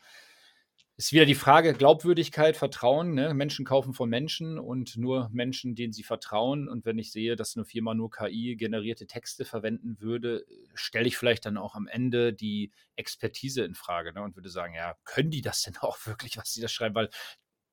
ist 0.97 1.11
wieder 1.11 1.25
die 1.25 1.35
Frage 1.35 1.73
Glaubwürdigkeit, 1.73 2.55
Vertrauen. 2.55 3.13
Ne? 3.13 3.33
Menschen 3.33 3.65
kaufen 3.65 3.93
von 3.93 4.09
Menschen 4.09 4.57
und 4.57 4.95
nur 4.95 5.29
Menschen, 5.33 5.75
denen 5.75 5.91
sie 5.91 6.03
vertrauen. 6.03 6.69
Und 6.69 6.85
wenn 6.85 6.97
ich 6.97 7.11
sehe, 7.11 7.35
dass 7.35 7.57
eine 7.57 7.65
Firma 7.65 7.93
nur 7.93 8.09
KI-generierte 8.09 9.05
Texte 9.05 9.43
verwenden 9.43 9.99
würde, 9.99 10.45
stelle 10.73 11.07
ich 11.07 11.17
vielleicht 11.17 11.45
dann 11.45 11.57
auch 11.57 11.75
am 11.75 11.87
Ende 11.87 12.33
die 12.33 12.71
Expertise 12.95 13.63
in 13.63 13.75
Frage 13.75 14.13
ne? 14.13 14.21
und 14.21 14.35
würde 14.37 14.49
sagen, 14.49 14.73
ja, 14.73 14.95
können 15.03 15.31
die 15.31 15.41
das 15.41 15.63
denn 15.63 15.75
auch 15.81 15.97
wirklich, 16.05 16.37
was 16.37 16.53
sie 16.53 16.61
da 16.61 16.69
schreiben? 16.69 16.95
Weil 16.95 17.09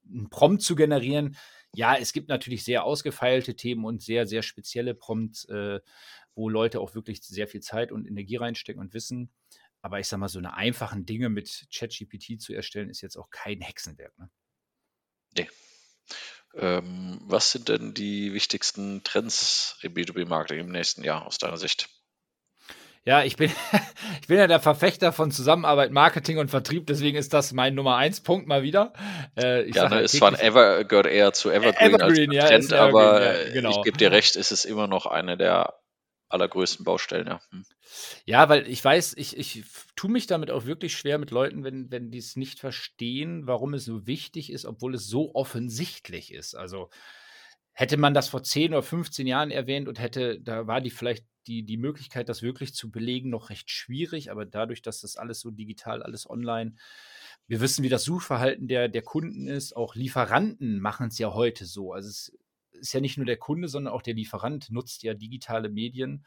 ein 0.05 0.29
Prompt 0.29 0.63
zu 0.63 0.75
generieren, 0.75 1.37
ja, 1.75 1.97
es 1.97 2.13
gibt 2.13 2.29
natürlich 2.29 2.65
sehr 2.65 2.83
ausgefeilte 2.85 3.55
Themen 3.55 3.85
und 3.85 4.03
sehr, 4.03 4.27
sehr 4.27 4.43
spezielle 4.43 4.95
Prompts, 4.95 5.45
äh, 5.49 5.81
wo 6.35 6.49
Leute 6.49 6.81
auch 6.81 6.95
wirklich 6.95 7.23
sehr 7.23 7.47
viel 7.47 7.61
Zeit 7.61 7.93
und 7.93 8.07
Energie 8.07 8.37
reinstecken 8.37 8.81
und 8.81 8.95
wissen. 8.95 9.31
Aber 9.83 9.99
ich 9.99 10.07
sag 10.07 10.19
mal, 10.19 10.29
so 10.29 10.39
eine 10.39 10.55
einfachen 10.55 11.05
Dinge 11.05 11.29
mit 11.29 11.67
ChatGPT 11.75 12.41
zu 12.41 12.55
erstellen, 12.55 12.89
ist 12.89 13.01
jetzt 13.01 13.17
auch 13.17 13.31
kein 13.31 13.61
Hexenwerk. 13.61 14.17
Ne? 14.17 14.31
Nee. 15.37 15.49
Ähm, 16.55 17.21
was 17.25 17.51
sind 17.51 17.69
denn 17.69 17.93
die 17.93 18.33
wichtigsten 18.33 19.03
Trends 19.03 19.79
im 19.83 19.95
B2B-Marketing 19.95 20.61
im 20.67 20.73
nächsten 20.73 21.03
Jahr 21.03 21.27
aus 21.27 21.39
deiner 21.39 21.57
Sicht? 21.57 21.89
Ja, 23.05 23.25
ich 23.25 23.37
bin, 23.37 23.51
ich 24.21 24.29
bin 24.29 24.39
ja 24.39 24.47
der 24.47 24.61
Verfechter 24.61 25.13
von 25.13 25.33
Zusammenarbeit, 25.33 25.91
Marketing 25.91 26.39
und 26.39 26.49
Vertrieb, 26.49 26.87
deswegen 26.87 27.17
ist 27.17 27.33
das 27.33 27.53
mein 27.53 27.75
Nummer 27.75 27.97
eins 27.97 28.21
Punkt 28.21 28.47
mal 28.47 28.63
wieder. 28.63 28.93
Äh, 29.37 29.69
ja, 29.71 29.89
ne, 29.89 29.97
halt 29.97 30.11
zwar 30.11 30.29
ein 30.29 30.39
Ever, 30.39 30.85
gehört 30.85 31.07
eher 31.07 31.33
zu 31.33 31.51
Evergreen, 31.51 31.95
Evergreen 31.95 32.39
als 32.39 32.69
Trend, 32.69 32.71
ja, 32.71 32.87
aber 32.87 33.47
ja, 33.47 33.53
genau. 33.53 33.71
ich 33.71 33.83
gebe 33.83 33.99
dir 33.99 34.13
recht, 34.13 34.37
es 34.37 34.53
ist 34.53 34.65
immer 34.65 34.87
noch 34.87 35.07
eine 35.07 35.37
der 35.37 35.82
allergrößten 36.33 36.85
Baustellen, 36.85 37.27
ja. 37.27 37.41
Hm. 37.51 37.65
Ja, 38.25 38.49
weil 38.49 38.69
ich 38.69 38.85
weiß, 38.85 39.15
ich, 39.17 39.37
ich 39.37 39.65
tue 39.97 40.11
mich 40.11 40.27
damit 40.27 40.51
auch 40.51 40.65
wirklich 40.65 40.97
schwer 40.97 41.19
mit 41.19 41.31
Leuten, 41.31 41.65
wenn, 41.65 41.91
wenn 41.91 42.11
die 42.11 42.19
es 42.19 42.37
nicht 42.37 42.61
verstehen, 42.61 43.47
warum 43.47 43.75
es 43.75 43.85
so 43.85 44.07
wichtig 44.07 44.51
ist, 44.51 44.65
obwohl 44.65 44.95
es 44.95 45.07
so 45.07 45.35
offensichtlich 45.35 46.33
ist. 46.33 46.55
Also 46.55 46.91
hätte 47.73 47.97
man 47.97 48.15
das 48.15 48.29
vor 48.29 48.43
10 48.43 48.73
oder 48.73 48.83
15 48.83 49.27
Jahren 49.27 49.51
erwähnt 49.51 49.89
und 49.89 49.99
hätte, 49.99 50.41
da 50.41 50.67
war 50.67 50.81
die 50.81 50.91
vielleicht 50.91 51.25
die, 51.47 51.65
die 51.65 51.77
Möglichkeit, 51.77 52.29
das 52.29 52.43
wirklich 52.43 52.75
zu 52.75 52.91
belegen, 52.91 53.31
noch 53.31 53.51
recht 53.51 53.71
schwierig, 53.71 54.31
aber 54.31 54.47
dadurch, 54.47 54.83
dass 54.83 55.01
das 55.01 55.17
alles 55.17 55.41
so 55.41 55.51
digital, 55.51 56.03
alles 56.03 56.29
online, 56.29 56.75
wir 57.49 57.61
wissen, 57.61 57.83
wie 57.83 57.89
das 57.89 58.05
Suchverhalten 58.05 58.69
der, 58.69 58.89
der 58.89 59.03
Kunden 59.03 59.49
ist, 59.49 59.75
auch 59.77 59.95
Lieferanten 59.95 60.81
machen 60.81 61.09
es 61.09 61.19
ja 61.19 61.35
heute 61.35 61.67
so. 61.67 61.93
Also 61.93 62.09
es 62.09 62.33
ist 62.83 62.93
ja 62.93 63.01
nicht 63.01 63.17
nur 63.17 63.27
der 63.27 63.39
Kunde, 63.39 63.69
sondern 63.69 63.95
auch 63.95 64.03
der 64.03 64.15
Lieferant 64.15 64.71
nutzt 64.71 65.03
ja 65.03 65.15
digitale 65.15 65.69
Medien 65.69 66.25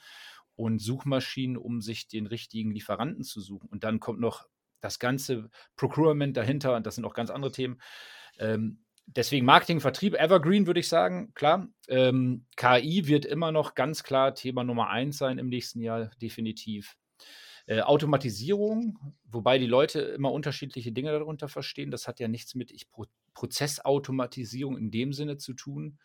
und 0.56 0.80
Suchmaschinen, 0.80 1.58
um 1.58 1.82
sich 1.82 2.08
den 2.08 2.28
richtigen 2.28 2.72
Lieferanten 2.72 3.24
zu 3.24 3.42
suchen. 3.42 3.70
Und 3.70 3.84
dann 3.84 4.00
kommt 4.00 4.20
noch 4.20 4.48
das 4.82 5.00
ganze 5.00 5.50
Procurement 5.76 6.38
dahinter 6.38 6.76
und 6.76 6.86
das 6.86 6.96
sind 6.96 7.06
auch 7.06 7.14
ganz 7.14 7.30
andere 7.30 7.52
Themen. 7.52 7.82
Ähm, 8.40 8.84
deswegen 9.06 9.46
Marketing, 9.46 9.80
Vertrieb, 9.80 10.16
Evergreen 10.16 10.68
würde 10.68 10.80
ich 10.80 10.88
sagen, 10.88 11.34
klar. 11.34 11.68
Ähm, 11.88 12.46
KI 12.56 13.08
wird 13.08 13.26
immer 13.26 13.52
noch 13.52 13.76
ganz 13.76 14.04
klar 14.04 14.34
Thema 14.36 14.64
Nummer 14.64 14.90
eins 14.90 15.18
sein 15.18 15.38
im 15.38 15.50
nächsten 15.50 15.82
Jahr, 15.82 16.12
definitiv. 16.22 16.96
Äh, 17.68 17.82
Automatisierung, 17.82 19.00
wobei 19.26 19.58
die 19.58 19.66
Leute 19.66 20.00
immer 20.00 20.32
unterschiedliche 20.32 20.92
Dinge 20.92 21.12
darunter 21.12 21.48
verstehen. 21.48 21.90
Das 21.90 22.08
hat 22.08 22.20
ja 22.20 22.28
nichts 22.28 22.56
mit 22.56 22.72
ich, 22.72 22.90
Pro 22.90 23.06
Prozessautomatisierung 23.34 24.78
in 24.78 24.92
dem 24.92 25.12
Sinne 25.12 25.38
zu 25.38 25.54
tun, 25.54 26.00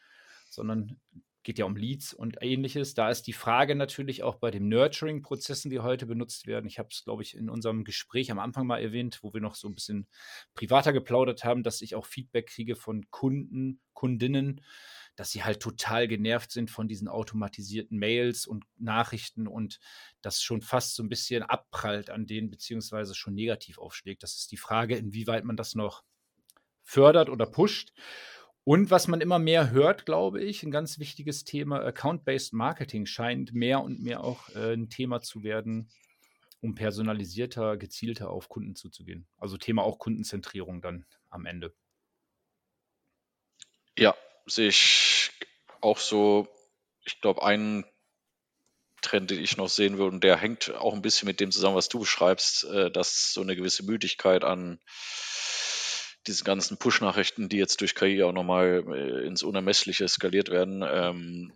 sondern 0.51 1.01
geht 1.43 1.59
ja 1.59 1.65
um 1.65 1.77
Leads 1.77 2.13
und 2.13 2.37
ähnliches. 2.43 2.95
Da 2.95 3.11
ist 3.11 3.23
die 3.23 3.33
Frage 3.33 3.75
natürlich 3.75 4.23
auch 4.23 4.37
bei 4.37 4.51
den 4.51 4.69
Nurturing-Prozessen, 4.69 5.71
die 5.71 5.81
heute 5.81 6.07
benutzt 6.07 6.47
werden. 6.47 6.67
Ich 6.67 6.79
habe 6.79 6.91
es, 6.93 7.03
glaube 7.03 7.23
ich, 7.23 7.35
in 7.35 7.49
unserem 7.49 7.85
Gespräch 7.85 8.31
am 8.31 8.39
Anfang 8.39 8.67
mal 8.67 8.83
erwähnt, 8.83 9.21
wo 9.23 9.33
wir 9.33 9.41
noch 9.41 9.55
so 9.55 9.69
ein 9.69 9.75
bisschen 9.75 10.07
privater 10.55 10.93
geplaudert 10.93 11.45
haben, 11.45 11.63
dass 11.63 11.81
ich 11.81 11.95
auch 11.95 12.05
Feedback 12.05 12.49
kriege 12.49 12.77
von 12.77 13.11
Kunden, 13.11 13.81
Kundinnen, 13.95 14.61
dass 15.17 15.31
sie 15.31 15.43
halt 15.43 15.61
total 15.61 16.09
genervt 16.09 16.51
sind 16.51 16.71
von 16.71 16.89
diesen 16.89 17.09
automatisierten 17.09 17.99
Mails 17.99 18.47
und 18.47 18.65
Nachrichten 18.77 19.47
und 19.47 19.81
das 20.21 20.43
schon 20.43 20.61
fast 20.61 20.95
so 20.95 21.03
ein 21.03 21.09
bisschen 21.09 21.43
abprallt 21.43 22.11
an 22.11 22.27
denen, 22.27 22.51
beziehungsweise 22.51 23.15
schon 23.15 23.35
negativ 23.35 23.79
aufschlägt. 23.79 24.23
Das 24.23 24.37
ist 24.37 24.53
die 24.53 24.57
Frage, 24.59 24.97
inwieweit 24.97 25.45
man 25.45 25.57
das 25.57 25.75
noch 25.75 26.05
fördert 26.83 27.31
oder 27.31 27.47
pusht. 27.47 27.93
Und 28.71 28.93
was 28.93 29.09
man 29.09 29.21
immer 29.21 29.41
mehr 29.41 29.73
hört, 29.73 30.07
glaube 30.07 30.41
ich, 30.45 30.63
ein 30.63 30.71
ganz 30.71 31.01
wichtiges 31.01 31.43
Thema, 31.43 31.81
Account-Based 31.81 32.53
Marketing 32.53 33.05
scheint 33.05 33.53
mehr 33.53 33.81
und 33.81 34.01
mehr 34.01 34.23
auch 34.23 34.49
äh, 34.51 34.75
ein 34.75 34.89
Thema 34.89 35.21
zu 35.23 35.43
werden, 35.43 35.91
um 36.61 36.77
personalisierter, 36.77 37.77
gezielter 37.77 38.31
auf 38.31 38.49
Kunden 38.49 38.77
zuzugehen. 38.77 39.27
Also 39.39 39.57
Thema 39.57 39.83
auch 39.83 39.99
Kundenzentrierung 39.99 40.83
dann 40.83 41.05
am 41.31 41.47
Ende. 41.47 41.75
Ja, 43.99 44.15
sehe 44.47 44.69
ich 44.69 45.33
auch 45.81 45.99
so. 45.99 46.47
Ich 47.05 47.21
glaube, 47.21 47.43
ein 47.43 47.85
Trend, 49.03 49.33
den 49.33 49.43
ich 49.43 49.57
noch 49.57 49.69
sehen 49.69 49.99
würde, 49.99 50.15
und 50.15 50.23
der 50.23 50.37
hängt 50.37 50.73
auch 50.77 50.95
ein 50.95 51.03
bisschen 51.03 51.27
mit 51.27 51.41
dem 51.41 51.51
zusammen, 51.51 51.75
was 51.75 51.89
du 51.89 51.99
beschreibst, 51.99 52.63
äh, 52.67 52.89
dass 52.89 53.33
so 53.33 53.41
eine 53.41 53.57
gewisse 53.57 53.83
Müdigkeit 53.83 54.45
an 54.45 54.79
diesen 56.27 56.45
ganzen 56.45 56.79
Push-Nachrichten, 56.79 57.49
die 57.49 57.57
jetzt 57.57 57.81
durch 57.81 57.95
KI 57.95 58.23
auch 58.23 58.33
nochmal 58.33 58.85
äh, 58.89 59.27
ins 59.27 59.43
Unermessliche 59.43 60.09
skaliert 60.09 60.51
werden, 60.51 60.85
ähm, 60.87 61.53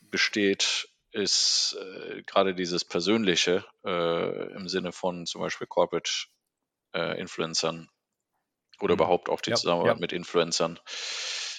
besteht, 0.00 0.88
ist 1.12 1.76
äh, 1.80 2.22
gerade 2.22 2.54
dieses 2.54 2.84
Persönliche 2.84 3.64
äh, 3.84 4.52
im 4.52 4.68
Sinne 4.68 4.92
von 4.92 5.26
zum 5.26 5.40
Beispiel 5.40 5.66
Corporate 5.66 6.10
äh, 6.92 7.18
Influencern 7.20 7.88
oder 8.80 8.94
mhm. 8.94 9.00
überhaupt 9.00 9.28
auch 9.28 9.40
die 9.40 9.50
ja, 9.50 9.56
Zusammenarbeit 9.56 9.96
ja. 9.96 10.00
mit 10.00 10.12
Influencern, 10.12 10.80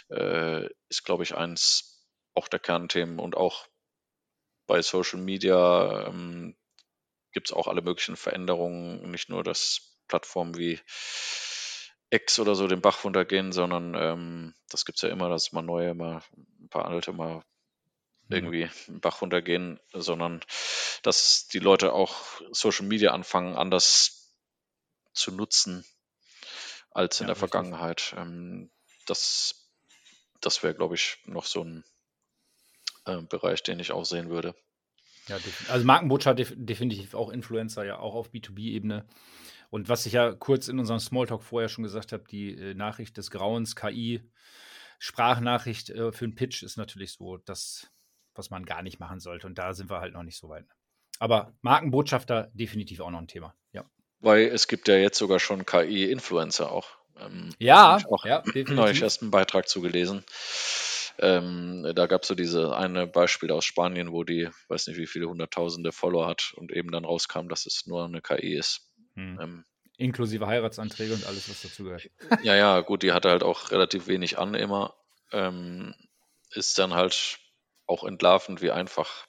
äh, 0.10 0.68
ist, 0.90 1.04
glaube 1.04 1.24
ich, 1.24 1.36
eins 1.36 2.06
auch 2.34 2.48
der 2.48 2.60
Kernthemen 2.60 3.20
und 3.20 3.36
auch 3.36 3.68
bei 4.68 4.82
Social 4.82 5.20
Media 5.20 6.08
ähm, 6.08 6.56
gibt 7.32 7.50
es 7.50 7.54
auch 7.54 7.68
alle 7.68 7.82
möglichen 7.82 8.16
Veränderungen, 8.16 9.12
nicht 9.12 9.30
nur, 9.30 9.44
dass 9.44 9.98
Plattformen 10.08 10.58
wie 10.58 10.80
Ex 12.10 12.40
oder 12.40 12.56
so 12.56 12.68
den 12.68 12.82
Bach 12.82 13.04
runtergehen, 13.04 13.52
sondern 13.52 13.96
ähm, 13.96 14.54
das 14.70 14.86
gibt 14.86 14.98
es 14.98 15.02
ja 15.02 15.10
immer, 15.10 15.30
dass 15.30 15.52
mal 15.52 15.62
neue, 15.62 15.94
mal 15.94 16.22
ein 16.38 16.70
paar 16.70 16.86
alte 16.86 17.14
mal 17.14 17.44
mhm. 18.28 18.36
irgendwie 18.36 18.70
den 18.88 19.02
Bach 19.02 19.22
runtergehen, 19.22 19.80
sondern 19.94 20.42
dass 21.04 21.48
die 21.48 21.60
Leute 21.60 21.94
auch 21.94 22.16
Social 22.52 22.86
Media 22.86 23.12
anfangen, 23.12 23.56
anders 23.56 24.34
zu 25.14 25.32
nutzen 25.32 25.86
als 26.92 27.20
in 27.20 27.28
ja, 27.28 27.34
der 27.34 27.42
richtig. 27.42 27.52
Vergangenheit. 27.52 28.14
Ähm, 28.18 28.72
das 29.08 29.66
das 30.46 30.64
wäre, 30.64 30.76
glaube 30.76 30.96
ich, 30.96 31.18
noch 31.26 31.46
so 31.46 31.64
ein 31.64 31.84
äh, 33.06 33.22
Bereich, 33.22 33.64
den 33.64 33.80
ich 33.80 33.92
auch 33.92 34.06
sehen 34.06 34.30
würde. 34.30 34.56
Ja, 35.28 35.38
also 35.70 35.86
Markenbotschaft 35.86 36.38
definitiv 36.56 37.16
auch 37.16 37.30
Influencer, 37.30 37.84
ja 37.84 37.98
auch 37.98 38.14
auf 38.14 38.30
B2B-Ebene. 38.30 39.06
Und 39.76 39.90
was 39.90 40.06
ich 40.06 40.14
ja 40.14 40.34
kurz 40.34 40.70
in 40.70 40.80
unserem 40.80 41.02
Smalltalk 41.02 41.44
vorher 41.44 41.68
schon 41.68 41.84
gesagt 41.84 42.14
habe, 42.14 42.24
die 42.32 42.58
äh, 42.58 42.74
Nachricht 42.74 43.18
des 43.18 43.30
Grauens, 43.30 43.76
KI, 43.76 44.22
Sprachnachricht 45.00 45.90
äh, 45.90 46.14
für 46.14 46.24
einen 46.24 46.36
Pitch 46.36 46.64
ist 46.64 46.78
natürlich 46.78 47.12
so 47.12 47.36
das, 47.36 47.92
was 48.36 48.50
man 48.50 48.66
gar 48.66 48.84
nicht 48.84 49.02
machen 49.02 49.20
sollte. 49.20 49.48
Und 49.48 49.58
da 49.58 49.74
sind 49.74 49.90
wir 49.90 50.00
halt 50.00 50.14
noch 50.14 50.24
nicht 50.24 50.38
so 50.38 50.48
weit. 50.48 50.64
Aber 51.20 51.58
Markenbotschafter 51.62 52.52
definitiv 52.54 53.02
auch 53.02 53.10
noch 53.12 53.20
ein 53.20 53.28
Thema, 53.28 53.54
ja. 53.74 53.84
Weil 54.22 54.44
es 54.44 54.70
gibt 54.70 54.88
ja 54.88 54.96
jetzt 54.96 55.18
sogar 55.18 55.42
schon 55.42 55.66
KI-Influencer 55.66 56.72
auch. 56.72 56.88
Ähm, 57.20 57.54
ja, 57.60 57.98
auch 58.10 58.24
ja. 58.24 58.44
Neulich 58.70 59.02
erst 59.02 59.24
einen 59.24 59.32
Beitrag 59.32 59.68
zugelesen. 59.68 60.24
Ähm, 61.20 61.92
da 61.94 62.08
gab 62.08 62.22
es 62.22 62.30
so 62.30 62.36
diese 62.36 62.78
eine 62.78 63.08
Beispiel 63.08 63.52
aus 63.52 63.66
Spanien, 63.66 64.14
wo 64.14 64.24
die, 64.24 64.50
weiß 64.70 64.88
nicht 64.88 64.98
wie 64.98 65.08
viele 65.08 65.28
hunderttausende 65.28 65.92
Follower 65.92 66.28
hat 66.28 66.54
und 66.56 66.72
eben 66.72 66.92
dann 66.92 67.04
rauskam, 67.04 67.50
dass 67.50 67.66
es 67.66 67.86
nur 67.86 68.06
eine 68.06 68.22
KI 68.22 68.56
ist. 68.56 68.90
Hm. 69.16 69.40
Ähm, 69.40 69.66
Inklusive 69.98 70.48
Heiratsanträge 70.48 71.14
und 71.14 71.26
alles, 71.26 71.50
was 71.50 71.62
dazugehört. 71.62 72.10
Ja, 72.44 72.56
ja, 72.56 72.82
gut, 72.82 73.02
die 73.02 73.14
hatte 73.14 73.30
halt 73.30 73.44
auch 73.44 73.72
relativ 73.72 74.08
wenig 74.08 74.38
an 74.38 74.54
immer. 74.54 74.94
Ähm, 75.32 75.96
ist 76.52 76.78
dann 76.78 76.94
halt 76.94 77.40
auch 77.88 78.04
entlarvend, 78.04 78.62
wie 78.62 78.72
einfach 78.72 79.26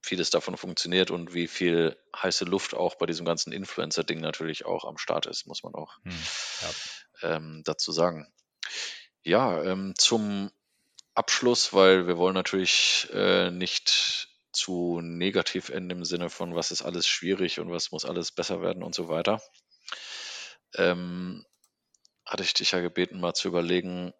vieles 0.00 0.30
davon 0.30 0.56
funktioniert 0.56 1.10
und 1.10 1.34
wie 1.34 1.48
viel 1.48 1.96
heiße 2.16 2.44
Luft 2.44 2.74
auch 2.74 2.94
bei 2.94 3.06
diesem 3.06 3.26
ganzen 3.26 3.52
Influencer-Ding 3.52 4.20
natürlich 4.20 4.64
auch 4.64 4.84
am 4.84 4.96
Start 4.96 5.26
ist, 5.26 5.46
muss 5.46 5.62
man 5.62 5.74
auch 5.74 5.98
hm, 6.04 6.16
ja. 6.62 7.36
ähm, 7.36 7.62
dazu 7.64 7.92
sagen. 7.92 8.32
Ja, 9.22 9.62
ähm, 9.62 9.94
zum 9.98 10.50
Abschluss, 11.14 11.74
weil 11.74 12.06
wir 12.06 12.16
wollen 12.16 12.34
natürlich 12.34 13.08
äh, 13.12 13.50
nicht 13.50 14.27
zu 14.58 15.00
negativ 15.00 15.68
enden 15.68 15.98
im 15.98 16.04
Sinne 16.04 16.28
von, 16.28 16.54
was 16.54 16.70
ist 16.70 16.82
alles 16.82 17.06
schwierig 17.06 17.60
und 17.60 17.70
was 17.70 17.92
muss 17.92 18.04
alles 18.04 18.32
besser 18.32 18.60
werden 18.60 18.82
und 18.82 18.94
so 18.94 19.08
weiter. 19.08 19.40
Ähm, 20.74 21.46
hatte 22.26 22.42
ich 22.42 22.52
dich 22.52 22.72
ja 22.72 22.80
gebeten, 22.80 23.20
mal 23.20 23.34
zu 23.34 23.48
überlegen, 23.48 24.12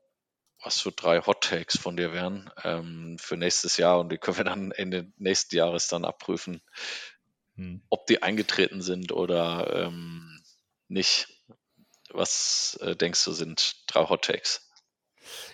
was 0.62 0.79
so 0.79 0.90
drei 0.94 1.20
Hot 1.20 1.42
Takes 1.42 1.79
von 1.79 1.96
dir 1.96 2.12
wären 2.12 2.51
ähm, 2.64 3.16
für 3.18 3.37
nächstes 3.37 3.77
Jahr 3.77 4.01
und 4.01 4.11
die 4.11 4.18
können 4.18 4.38
wir 4.38 4.44
dann 4.44 4.72
Ende 4.72 5.12
nächsten 5.16 5.57
Jahres 5.57 5.88
dann 5.88 6.05
abprüfen, 6.05 6.62
hm. 7.57 7.83
ob 7.90 8.07
die 8.07 8.22
eingetreten 8.22 8.81
sind 8.81 9.12
oder 9.12 9.87
ähm, 9.87 10.42
nicht. 10.88 11.29
Was 12.11 12.79
äh, 12.81 12.96
denkst 12.96 13.22
du 13.24 13.33
sind 13.33 13.85
drei 13.87 14.09
Hot 14.09 14.24
Takes? 14.24 14.68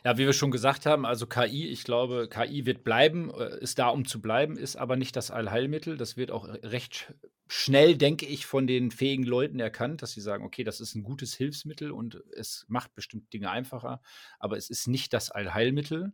Ja, 0.05 0.19
wie 0.19 0.27
wir 0.27 0.33
schon 0.33 0.51
gesagt 0.51 0.87
haben, 0.87 1.07
also 1.07 1.27
KI, 1.27 1.69
ich 1.69 1.85
glaube, 1.85 2.29
KI 2.29 2.67
wird 2.67 2.85
bleiben, 2.85 3.31
äh, 3.31 3.59
ist 3.61 3.79
da, 3.79 3.89
um 3.89 4.05
zu 4.05 4.21
bleiben, 4.21 4.57
ist 4.57 4.77
aber 4.77 4.97
nicht 4.97 5.17
das 5.17 5.31
Allheilmittel. 5.31 5.97
Das 5.97 6.17
wird 6.17 6.31
auch 6.31 6.49
recht 6.63 7.15
schnell, 7.49 7.97
denke 7.97 8.27
ich, 8.27 8.47
von 8.47 8.67
den 8.67 8.91
fähigen 8.91 9.25
Leuten 9.25 9.61
erkannt, 9.61 10.03
dass 10.03 10.13
sie 10.13 10.21
sagen, 10.21 10.45
okay, 10.45 10.65
das 10.65 10.81
ist 10.81 10.95
ein 10.95 11.03
gutes 11.03 11.35
Hilfsmittel 11.35 11.91
und 11.91 12.23
es 12.35 12.65
macht 12.69 12.95
bestimmt 12.95 13.33
Dinge 13.33 13.51
einfacher, 13.51 14.01
aber 14.39 14.57
es 14.57 14.71
ist 14.71 14.89
nicht 14.89 15.13
das 15.13 15.31
Allheilmittel. 15.31 16.13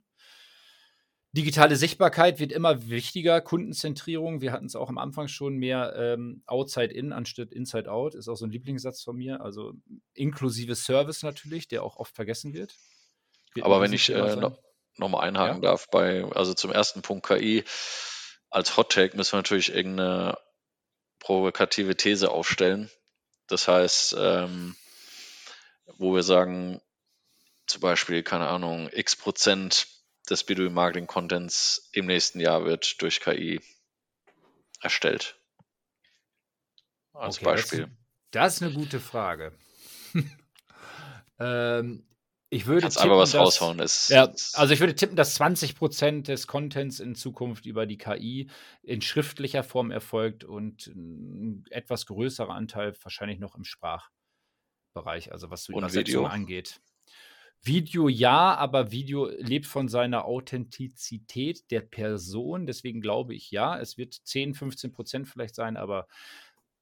Digitale 1.32 1.76
Sichtbarkeit 1.76 2.40
wird 2.40 2.50
immer 2.50 2.88
wichtiger, 2.88 3.40
Kundenzentrierung. 3.40 4.40
Wir 4.40 4.50
hatten 4.50 4.66
es 4.66 4.74
auch 4.74 4.88
am 4.88 4.98
Anfang 4.98 5.28
schon 5.28 5.56
mehr 5.58 5.94
ähm, 5.96 6.42
Outside 6.46 6.92
In 6.92 7.12
anstatt 7.12 7.52
Inside 7.52 7.88
Out, 7.88 8.16
ist 8.16 8.26
auch 8.26 8.34
so 8.34 8.46
ein 8.46 8.50
Lieblingssatz 8.50 9.04
von 9.04 9.16
mir. 9.16 9.40
Also 9.40 9.74
inklusive 10.14 10.74
Service 10.74 11.22
natürlich, 11.22 11.68
der 11.68 11.84
auch 11.84 11.98
oft 11.98 12.16
vergessen 12.16 12.52
wird. 12.52 12.74
Aber 13.60 13.80
wenn 13.80 13.92
ich 13.92 14.10
äh, 14.10 14.36
noch, 14.36 14.58
noch 14.96 15.08
mal 15.08 15.20
einhaken 15.20 15.62
ja? 15.62 15.70
darf, 15.70 15.88
bei, 15.90 16.24
also 16.24 16.54
zum 16.54 16.72
ersten 16.72 17.02
Punkt 17.02 17.26
KI, 17.26 17.64
als 18.50 18.76
Hot 18.76 18.92
Take 18.92 19.16
müssen 19.16 19.32
wir 19.32 19.38
natürlich 19.38 19.74
irgendeine 19.74 20.38
provokative 21.18 21.96
These 21.96 22.30
aufstellen. 22.30 22.90
Das 23.46 23.68
heißt, 23.68 24.16
ähm, 24.18 24.76
wo 25.98 26.14
wir 26.14 26.22
sagen, 26.22 26.80
zum 27.66 27.80
Beispiel, 27.80 28.22
keine 28.22 28.48
Ahnung, 28.48 28.88
x 28.92 29.16
Prozent 29.16 29.86
des 30.28 30.46
B2B 30.46 30.70
Marketing 30.70 31.06
Contents 31.06 31.88
im 31.92 32.06
nächsten 32.06 32.40
Jahr 32.40 32.64
wird 32.64 33.00
durch 33.02 33.20
KI 33.20 33.60
erstellt. 34.80 35.36
Als 37.12 37.36
okay, 37.36 37.44
Beispiel. 37.44 37.80
Das, 37.80 37.90
das, 38.30 38.54
ist 38.54 38.62
eine 38.62 38.72
gute 38.72 39.00
Frage. 39.00 39.52
ähm, 41.38 42.06
ich 42.50 42.66
würde 42.66 42.82
Kannst 42.82 42.98
tippen, 42.98 43.12
aber 43.12 43.20
was 43.20 43.30
dass, 43.30 43.40
raushauen. 43.40 43.78
Ist, 43.78 44.10
ja, 44.10 44.24
also 44.54 44.74
ich 44.74 44.80
würde 44.80 44.96
tippen, 44.96 45.14
dass 45.14 45.34
20 45.34 45.76
Prozent 45.76 46.26
des 46.26 46.48
Contents 46.48 46.98
in 46.98 47.14
Zukunft 47.14 47.64
über 47.64 47.86
die 47.86 47.96
KI 47.96 48.50
in 48.82 49.00
schriftlicher 49.00 49.62
Form 49.62 49.92
erfolgt 49.92 50.42
und 50.42 50.88
ein 50.88 51.64
etwas 51.70 52.06
größerer 52.06 52.52
Anteil 52.52 52.94
wahrscheinlich 53.02 53.38
noch 53.38 53.54
im 53.54 53.62
Sprachbereich, 53.62 55.30
also 55.30 55.50
was 55.50 55.64
so 55.64 55.72
Übersetzung 55.72 56.26
angeht. 56.26 56.80
Video 57.62 58.08
ja, 58.08 58.56
aber 58.56 58.90
Video 58.90 59.28
lebt 59.38 59.66
von 59.66 59.88
seiner 59.88 60.24
Authentizität 60.24 61.70
der 61.70 61.82
Person. 61.82 62.66
Deswegen 62.66 63.00
glaube 63.00 63.34
ich 63.34 63.50
ja, 63.50 63.78
es 63.78 63.96
wird 63.96 64.14
10, 64.14 64.54
15 64.54 64.92
Prozent 64.92 65.28
vielleicht 65.28 65.54
sein, 65.54 65.76
aber 65.76 66.08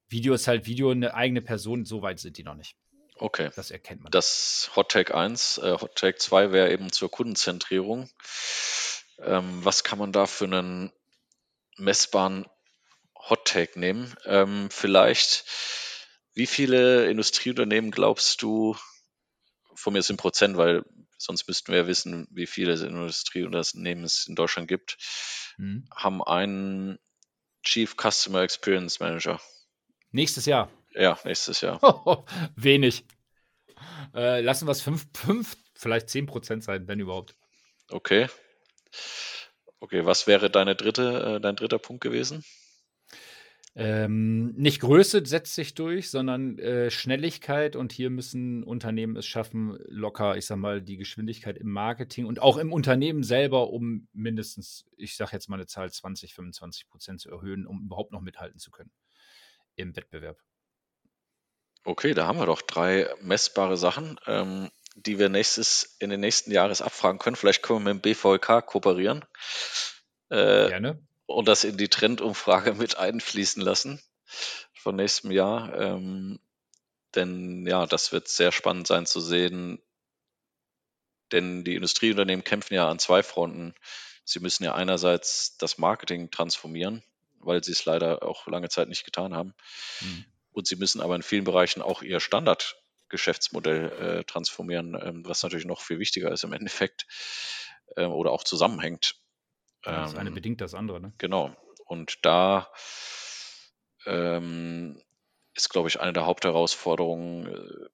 Video 0.08 0.32
ist 0.32 0.48
halt 0.48 0.66
Video, 0.66 0.90
eine 0.90 1.12
eigene 1.14 1.42
Person, 1.42 1.84
so 1.84 2.00
weit 2.00 2.20
sind 2.20 2.38
die 2.38 2.44
noch 2.44 2.54
nicht. 2.54 2.76
Okay. 3.18 3.50
Das 3.56 3.70
erkennt 3.70 4.02
man. 4.02 4.10
Das 4.10 4.70
Hot 4.76 4.90
Take 4.90 5.14
1, 5.14 5.58
äh, 5.58 5.76
Hot 5.80 5.96
Take 5.96 6.18
2 6.18 6.52
wäre 6.52 6.72
eben 6.72 6.92
zur 6.92 7.10
Kundenzentrierung. 7.10 8.08
Ähm, 9.20 9.64
was 9.64 9.84
kann 9.84 9.98
man 9.98 10.12
da 10.12 10.26
für 10.26 10.44
einen 10.44 10.92
messbaren 11.76 12.46
Hot 13.28 13.44
Take 13.46 13.78
nehmen? 13.78 14.14
Ähm, 14.24 14.68
vielleicht, 14.70 15.44
wie 16.34 16.46
viele 16.46 17.10
Industrieunternehmen 17.10 17.90
glaubst 17.90 18.42
du, 18.42 18.76
von 19.74 19.92
mir 19.92 20.02
sind 20.02 20.16
Prozent, 20.16 20.56
weil 20.56 20.84
sonst 21.18 21.46
müssten 21.48 21.72
wir 21.72 21.80
ja 21.80 21.86
wissen, 21.86 22.28
wie 22.30 22.46
viele 22.46 22.74
Industrieunternehmen 22.74 24.04
es 24.04 24.26
in 24.26 24.34
Deutschland 24.34 24.68
gibt, 24.68 24.96
mhm. 25.56 25.88
haben 25.94 26.22
einen 26.22 26.98
Chief 27.62 27.96
Customer 27.96 28.42
Experience 28.42 29.00
Manager. 29.00 29.40
Nächstes 30.10 30.46
Jahr. 30.46 30.70
Ja, 30.98 31.16
nächstes 31.24 31.60
Jahr. 31.60 31.80
Wenig. 32.56 33.04
Äh, 34.14 34.40
lassen 34.40 34.66
wir 34.66 34.72
es 34.72 34.82
5, 34.82 35.06
5, 35.14 35.56
vielleicht 35.74 36.10
10 36.10 36.26
Prozent 36.26 36.64
sein, 36.64 36.88
wenn 36.88 36.98
überhaupt. 36.98 37.36
Okay. 37.88 38.26
Okay, 39.78 40.04
was 40.04 40.26
wäre 40.26 40.50
deine 40.50 40.74
dritte, 40.74 41.36
äh, 41.36 41.40
dein 41.40 41.54
dritter 41.54 41.78
Punkt 41.78 42.02
gewesen? 42.02 42.44
Ähm, 43.76 44.54
nicht 44.56 44.80
Größe 44.80 45.24
setzt 45.24 45.54
sich 45.54 45.74
durch, 45.74 46.10
sondern 46.10 46.58
äh, 46.58 46.90
Schnelligkeit. 46.90 47.76
Und 47.76 47.92
hier 47.92 48.10
müssen 48.10 48.64
Unternehmen 48.64 49.14
es 49.14 49.24
schaffen, 49.24 49.78
locker, 49.86 50.36
ich 50.36 50.46
sag 50.46 50.56
mal, 50.56 50.82
die 50.82 50.96
Geschwindigkeit 50.96 51.58
im 51.58 51.70
Marketing 51.70 52.26
und 52.26 52.42
auch 52.42 52.56
im 52.56 52.72
Unternehmen 52.72 53.22
selber, 53.22 53.70
um 53.70 54.08
mindestens, 54.12 54.84
ich 54.96 55.14
sag 55.14 55.32
jetzt 55.32 55.48
mal 55.48 55.56
eine 55.56 55.66
Zahl, 55.66 55.92
20, 55.92 56.34
25 56.34 56.88
Prozent 56.88 57.20
zu 57.20 57.30
erhöhen, 57.30 57.68
um 57.68 57.84
überhaupt 57.84 58.10
noch 58.10 58.20
mithalten 58.20 58.58
zu 58.58 58.72
können 58.72 58.90
im 59.76 59.94
Wettbewerb. 59.94 60.42
Okay, 61.88 62.12
da 62.12 62.26
haben 62.26 62.38
wir 62.38 62.44
doch 62.44 62.60
drei 62.60 63.08
messbare 63.22 63.78
Sachen, 63.78 64.20
ähm, 64.26 64.70
die 64.94 65.18
wir 65.18 65.30
nächstes, 65.30 65.96
in 66.00 66.10
den 66.10 66.20
nächsten 66.20 66.50
Jahres 66.50 66.82
abfragen 66.82 67.18
können. 67.18 67.34
Vielleicht 67.34 67.62
können 67.62 67.78
wir 67.82 67.94
mit 67.94 68.04
dem 68.04 68.12
BVK 68.12 68.60
kooperieren. 68.60 69.24
Äh, 70.28 70.68
Gerne. 70.68 71.02
Und 71.24 71.48
das 71.48 71.64
in 71.64 71.78
die 71.78 71.88
Trendumfrage 71.88 72.74
mit 72.74 72.98
einfließen 72.98 73.62
lassen 73.62 74.02
von 74.74 74.96
nächstem 74.96 75.30
Jahr. 75.30 75.72
Ähm, 75.80 76.40
denn 77.14 77.66
ja, 77.66 77.86
das 77.86 78.12
wird 78.12 78.28
sehr 78.28 78.52
spannend 78.52 78.86
sein 78.86 79.06
zu 79.06 79.20
sehen. 79.20 79.80
Denn 81.32 81.64
die 81.64 81.74
Industrieunternehmen 81.74 82.44
kämpfen 82.44 82.74
ja 82.74 82.90
an 82.90 82.98
zwei 82.98 83.22
Fronten. 83.22 83.74
Sie 84.26 84.40
müssen 84.40 84.62
ja 84.62 84.74
einerseits 84.74 85.56
das 85.56 85.78
Marketing 85.78 86.30
transformieren 86.30 87.02
weil 87.40 87.62
sie 87.62 87.72
es 87.72 87.84
leider 87.84 88.22
auch 88.22 88.46
lange 88.46 88.68
Zeit 88.68 88.88
nicht 88.88 89.04
getan 89.04 89.34
haben. 89.34 89.54
Mhm. 90.00 90.24
Und 90.58 90.66
sie 90.66 90.74
müssen 90.74 91.00
aber 91.00 91.14
in 91.14 91.22
vielen 91.22 91.44
Bereichen 91.44 91.82
auch 91.82 92.02
ihr 92.02 92.18
Standardgeschäftsmodell 92.18 93.92
äh, 93.92 94.24
transformieren, 94.24 94.98
ähm, 95.00 95.24
was 95.24 95.44
natürlich 95.44 95.66
noch 95.66 95.80
viel 95.80 96.00
wichtiger 96.00 96.32
ist 96.32 96.42
im 96.42 96.52
Endeffekt 96.52 97.06
äh, 97.94 98.04
oder 98.04 98.32
auch 98.32 98.42
zusammenhängt. 98.42 99.14
Ja, 99.84 100.02
das 100.02 100.16
eine 100.16 100.30
ähm, 100.30 100.34
bedingt 100.34 100.60
das 100.60 100.74
andere. 100.74 101.00
Ne? 101.00 101.12
Genau. 101.18 101.56
Und 101.86 102.18
da 102.22 102.72
ähm, 104.04 105.00
ist, 105.54 105.68
glaube 105.70 105.88
ich, 105.88 106.00
eine 106.00 106.12
der 106.12 106.26
Hauptherausforderungen, 106.26 107.46
äh, 107.46 107.88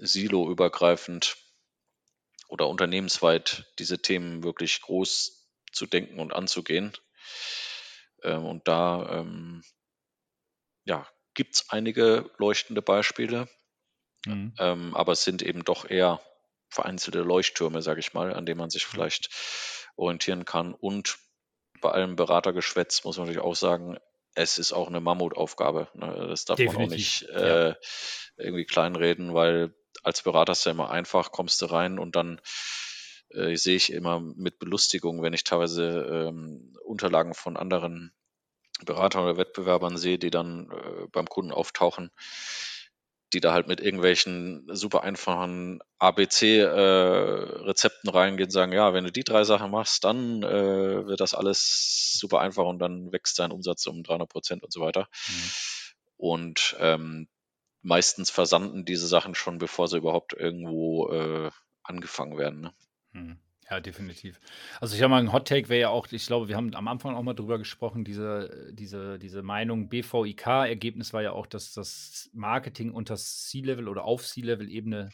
siloübergreifend 0.00 1.36
oder 2.48 2.66
unternehmensweit 2.66 3.72
diese 3.78 4.02
Themen 4.02 4.42
wirklich 4.42 4.80
groß 4.82 5.48
zu 5.70 5.86
denken 5.86 6.18
und 6.18 6.32
anzugehen. 6.32 6.92
Ähm, 8.24 8.44
und 8.46 8.66
da 8.66 9.20
ähm, 9.20 9.62
ja, 10.84 11.06
gibt 11.38 11.54
es 11.54 11.70
einige 11.70 12.28
leuchtende 12.38 12.82
Beispiele, 12.82 13.48
mhm. 14.26 14.52
ähm, 14.58 14.96
aber 14.96 15.12
es 15.12 15.22
sind 15.22 15.40
eben 15.40 15.64
doch 15.64 15.88
eher 15.88 16.20
vereinzelte 16.68 17.20
Leuchttürme, 17.20 17.80
sage 17.80 18.00
ich 18.00 18.12
mal, 18.12 18.34
an 18.34 18.44
denen 18.44 18.58
man 18.58 18.70
sich 18.70 18.86
vielleicht 18.86 19.30
orientieren 19.94 20.44
kann. 20.44 20.74
Und 20.74 21.16
bei 21.80 21.92
allem 21.92 22.16
Beratergeschwätz 22.16 23.04
muss 23.04 23.18
man 23.18 23.26
natürlich 23.26 23.44
auch 23.44 23.54
sagen, 23.54 23.98
es 24.34 24.58
ist 24.58 24.72
auch 24.72 24.88
eine 24.88 25.00
Mammutaufgabe. 25.00 25.88
Ne? 25.94 26.26
Das 26.28 26.44
darf 26.44 26.56
Definitiv, 26.56 26.76
man 26.76 26.86
auch 26.86 26.90
nicht 26.90 27.22
äh, 27.28 27.68
ja. 27.68 27.76
irgendwie 28.36 28.66
kleinreden, 28.66 29.32
weil 29.32 29.72
als 30.02 30.22
Berater 30.22 30.52
ist 30.52 30.66
ja 30.66 30.72
immer 30.72 30.90
einfach, 30.90 31.30
kommst 31.30 31.62
du 31.62 31.66
rein 31.66 32.00
und 32.00 32.16
dann 32.16 32.40
äh, 33.30 33.54
sehe 33.54 33.76
ich 33.76 33.92
immer 33.92 34.18
mit 34.18 34.58
Belustigung, 34.58 35.22
wenn 35.22 35.34
ich 35.34 35.44
teilweise 35.44 36.30
ähm, 36.30 36.76
Unterlagen 36.84 37.34
von 37.34 37.56
anderen 37.56 38.12
Beratern 38.84 39.24
oder 39.24 39.36
Wettbewerbern 39.36 39.96
sehe, 39.96 40.18
die 40.18 40.30
dann 40.30 40.70
äh, 40.70 41.06
beim 41.12 41.26
Kunden 41.26 41.52
auftauchen, 41.52 42.10
die 43.32 43.40
da 43.40 43.52
halt 43.52 43.68
mit 43.68 43.80
irgendwelchen 43.80 44.66
super 44.74 45.02
einfachen 45.02 45.80
ABC-Rezepten 45.98 48.08
äh, 48.08 48.12
reingehen, 48.12 48.50
sagen, 48.50 48.72
ja, 48.72 48.94
wenn 48.94 49.04
du 49.04 49.12
die 49.12 49.24
drei 49.24 49.44
Sachen 49.44 49.70
machst, 49.70 50.04
dann 50.04 50.42
äh, 50.42 51.06
wird 51.06 51.20
das 51.20 51.34
alles 51.34 52.16
super 52.18 52.40
einfach 52.40 52.64
und 52.64 52.78
dann 52.78 53.12
wächst 53.12 53.38
dein 53.38 53.52
Umsatz 53.52 53.86
um 53.86 54.02
300 54.02 54.28
Prozent 54.28 54.62
und 54.62 54.72
so 54.72 54.80
weiter. 54.80 55.08
Mhm. 55.28 55.50
Und 56.16 56.76
ähm, 56.80 57.28
meistens 57.82 58.30
versanden 58.30 58.84
diese 58.84 59.06
Sachen 59.06 59.34
schon, 59.34 59.58
bevor 59.58 59.88
sie 59.88 59.98
überhaupt 59.98 60.32
irgendwo 60.32 61.10
äh, 61.10 61.50
angefangen 61.82 62.38
werden. 62.38 62.60
Ne? 62.60 62.72
Mhm. 63.12 63.38
Ja, 63.70 63.80
definitiv. 63.80 64.40
Also 64.80 64.96
ich 64.96 65.02
habe 65.02 65.10
mal 65.10 65.20
ein 65.20 65.32
Hot 65.32 65.46
Take 65.46 65.68
wäre 65.68 65.80
ja 65.80 65.88
auch, 65.90 66.06
ich 66.10 66.26
glaube, 66.26 66.48
wir 66.48 66.56
haben 66.56 66.74
am 66.74 66.88
Anfang 66.88 67.14
auch 67.14 67.22
mal 67.22 67.34
drüber 67.34 67.58
gesprochen, 67.58 68.02
diese, 68.02 68.72
diese, 68.72 69.18
diese 69.18 69.42
Meinung 69.42 69.90
BVIK-Ergebnis 69.90 71.12
war 71.12 71.22
ja 71.22 71.32
auch, 71.32 71.46
dass 71.46 71.74
das 71.74 72.30
Marketing 72.32 72.92
unter 72.92 73.16
C-Level 73.16 73.88
oder 73.88 74.04
auf 74.04 74.24
C-Level-Ebene 74.24 75.10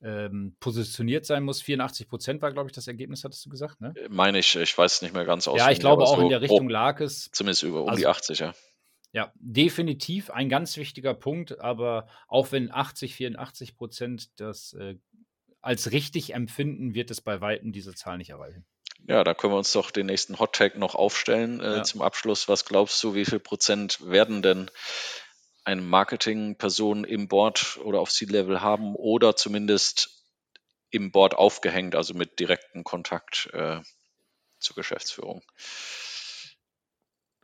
ähm, 0.00 0.56
positioniert 0.60 1.26
sein 1.26 1.42
muss. 1.42 1.60
84 1.60 2.08
Prozent 2.08 2.42
war, 2.42 2.52
glaube 2.52 2.68
ich, 2.68 2.72
das 2.72 2.86
Ergebnis, 2.86 3.24
hattest 3.24 3.44
du 3.46 3.50
gesagt, 3.50 3.80
ne? 3.80 3.94
Äh, 3.96 4.08
meine 4.08 4.38
ich, 4.38 4.54
ich 4.54 4.76
weiß 4.76 4.94
es 4.94 5.02
nicht 5.02 5.14
mehr 5.14 5.24
ganz 5.24 5.48
aus. 5.48 5.58
Ja, 5.58 5.70
ich 5.70 5.80
glaube 5.80 6.04
auch 6.04 6.16
so 6.16 6.22
in 6.22 6.28
der 6.28 6.40
Richtung 6.40 6.68
lag 6.68 7.00
es. 7.00 7.30
Zumindest 7.32 7.64
über 7.64 7.82
um 7.82 7.88
also, 7.88 8.00
die 8.00 8.06
80, 8.06 8.38
ja. 8.38 8.54
Ja, 9.12 9.30
definitiv 9.34 10.30
ein 10.30 10.48
ganz 10.48 10.76
wichtiger 10.76 11.14
Punkt, 11.14 11.60
aber 11.60 12.06
auch 12.28 12.50
wenn 12.50 12.72
80, 12.72 13.14
84 13.14 13.76
Prozent 13.76 14.40
das 14.40 14.72
äh, 14.72 14.96
als 15.62 15.92
richtig 15.92 16.34
empfinden, 16.34 16.94
wird 16.94 17.10
es 17.10 17.20
bei 17.20 17.40
Weitem 17.40 17.72
diese 17.72 17.94
Zahl 17.94 18.18
nicht 18.18 18.30
erreichen. 18.30 18.66
Ja, 19.08 19.24
da 19.24 19.34
können 19.34 19.52
wir 19.52 19.58
uns 19.58 19.72
doch 19.72 19.90
den 19.90 20.06
nächsten 20.06 20.38
Hot 20.38 20.54
Tag 20.54 20.76
noch 20.76 20.94
aufstellen 20.94 21.60
äh, 21.60 21.76
ja. 21.78 21.82
zum 21.82 22.02
Abschluss. 22.02 22.48
Was 22.48 22.64
glaubst 22.64 23.02
du, 23.02 23.14
wie 23.14 23.24
viel 23.24 23.40
Prozent 23.40 23.98
werden 24.02 24.42
denn 24.42 24.70
eine 25.64 25.80
Marketingperson 25.80 27.04
im 27.04 27.28
Board 27.28 27.78
oder 27.82 28.00
auf 28.00 28.10
C-Level 28.10 28.60
haben 28.60 28.94
oder 28.94 29.36
zumindest 29.36 30.24
im 30.90 31.10
Board 31.10 31.34
aufgehängt, 31.34 31.94
also 31.94 32.14
mit 32.14 32.38
direktem 32.38 32.84
Kontakt 32.84 33.48
äh, 33.52 33.80
zur 34.58 34.76
Geschäftsführung? 34.76 35.42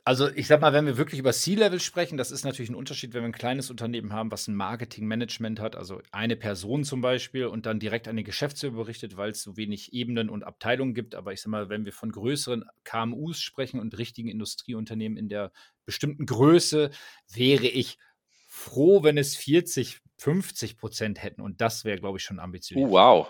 Also 0.09 0.31
ich 0.31 0.47
sag 0.47 0.63
mal, 0.63 0.73
wenn 0.73 0.87
wir 0.87 0.97
wirklich 0.97 1.21
über 1.21 1.35
C-Level 1.35 1.81
sprechen, 1.81 2.17
das 2.17 2.31
ist 2.31 2.43
natürlich 2.43 2.71
ein 2.71 2.75
Unterschied, 2.75 3.13
wenn 3.13 3.21
wir 3.21 3.29
ein 3.29 3.33
kleines 3.33 3.71
Unternehmen 3.71 4.15
haben, 4.15 4.31
was 4.31 4.49
ein 4.49 4.55
Marketing-Management 4.55 5.61
hat, 5.61 5.77
also 5.77 6.01
eine 6.13 6.35
Person 6.35 6.83
zum 6.85 7.03
Beispiel 7.03 7.45
und 7.45 7.67
dann 7.67 7.79
direkt 7.79 8.09
an 8.09 8.17
den 8.17 8.25
Geschäftsführer 8.25 8.73
berichtet, 8.73 9.19
weil 9.19 9.33
es 9.33 9.43
so 9.43 9.59
wenig 9.59 9.93
Ebenen 9.93 10.31
und 10.31 10.45
Abteilungen 10.45 10.95
gibt. 10.95 11.15
Aber 11.15 11.35
ich 11.35 11.43
sag 11.43 11.51
mal, 11.51 11.69
wenn 11.69 11.85
wir 11.85 11.93
von 11.93 12.11
größeren 12.11 12.65
KMUs 12.85 13.43
sprechen 13.43 13.81
und 13.81 13.99
richtigen 13.99 14.31
Industrieunternehmen 14.31 15.19
in 15.19 15.29
der 15.29 15.53
bestimmten 15.85 16.25
Größe, 16.25 16.91
wäre 17.31 17.67
ich 17.67 17.99
froh, 18.47 19.03
wenn 19.03 19.19
es 19.19 19.37
40, 19.37 20.01
50 20.17 20.79
Prozent 20.79 21.23
hätten. 21.23 21.43
Und 21.43 21.61
das 21.61 21.85
wäre, 21.85 21.99
glaube 21.99 22.17
ich, 22.17 22.25
schon 22.25 22.39
ambitioniert. 22.39 22.89
Uh, 22.89 22.93
wow. 22.93 23.29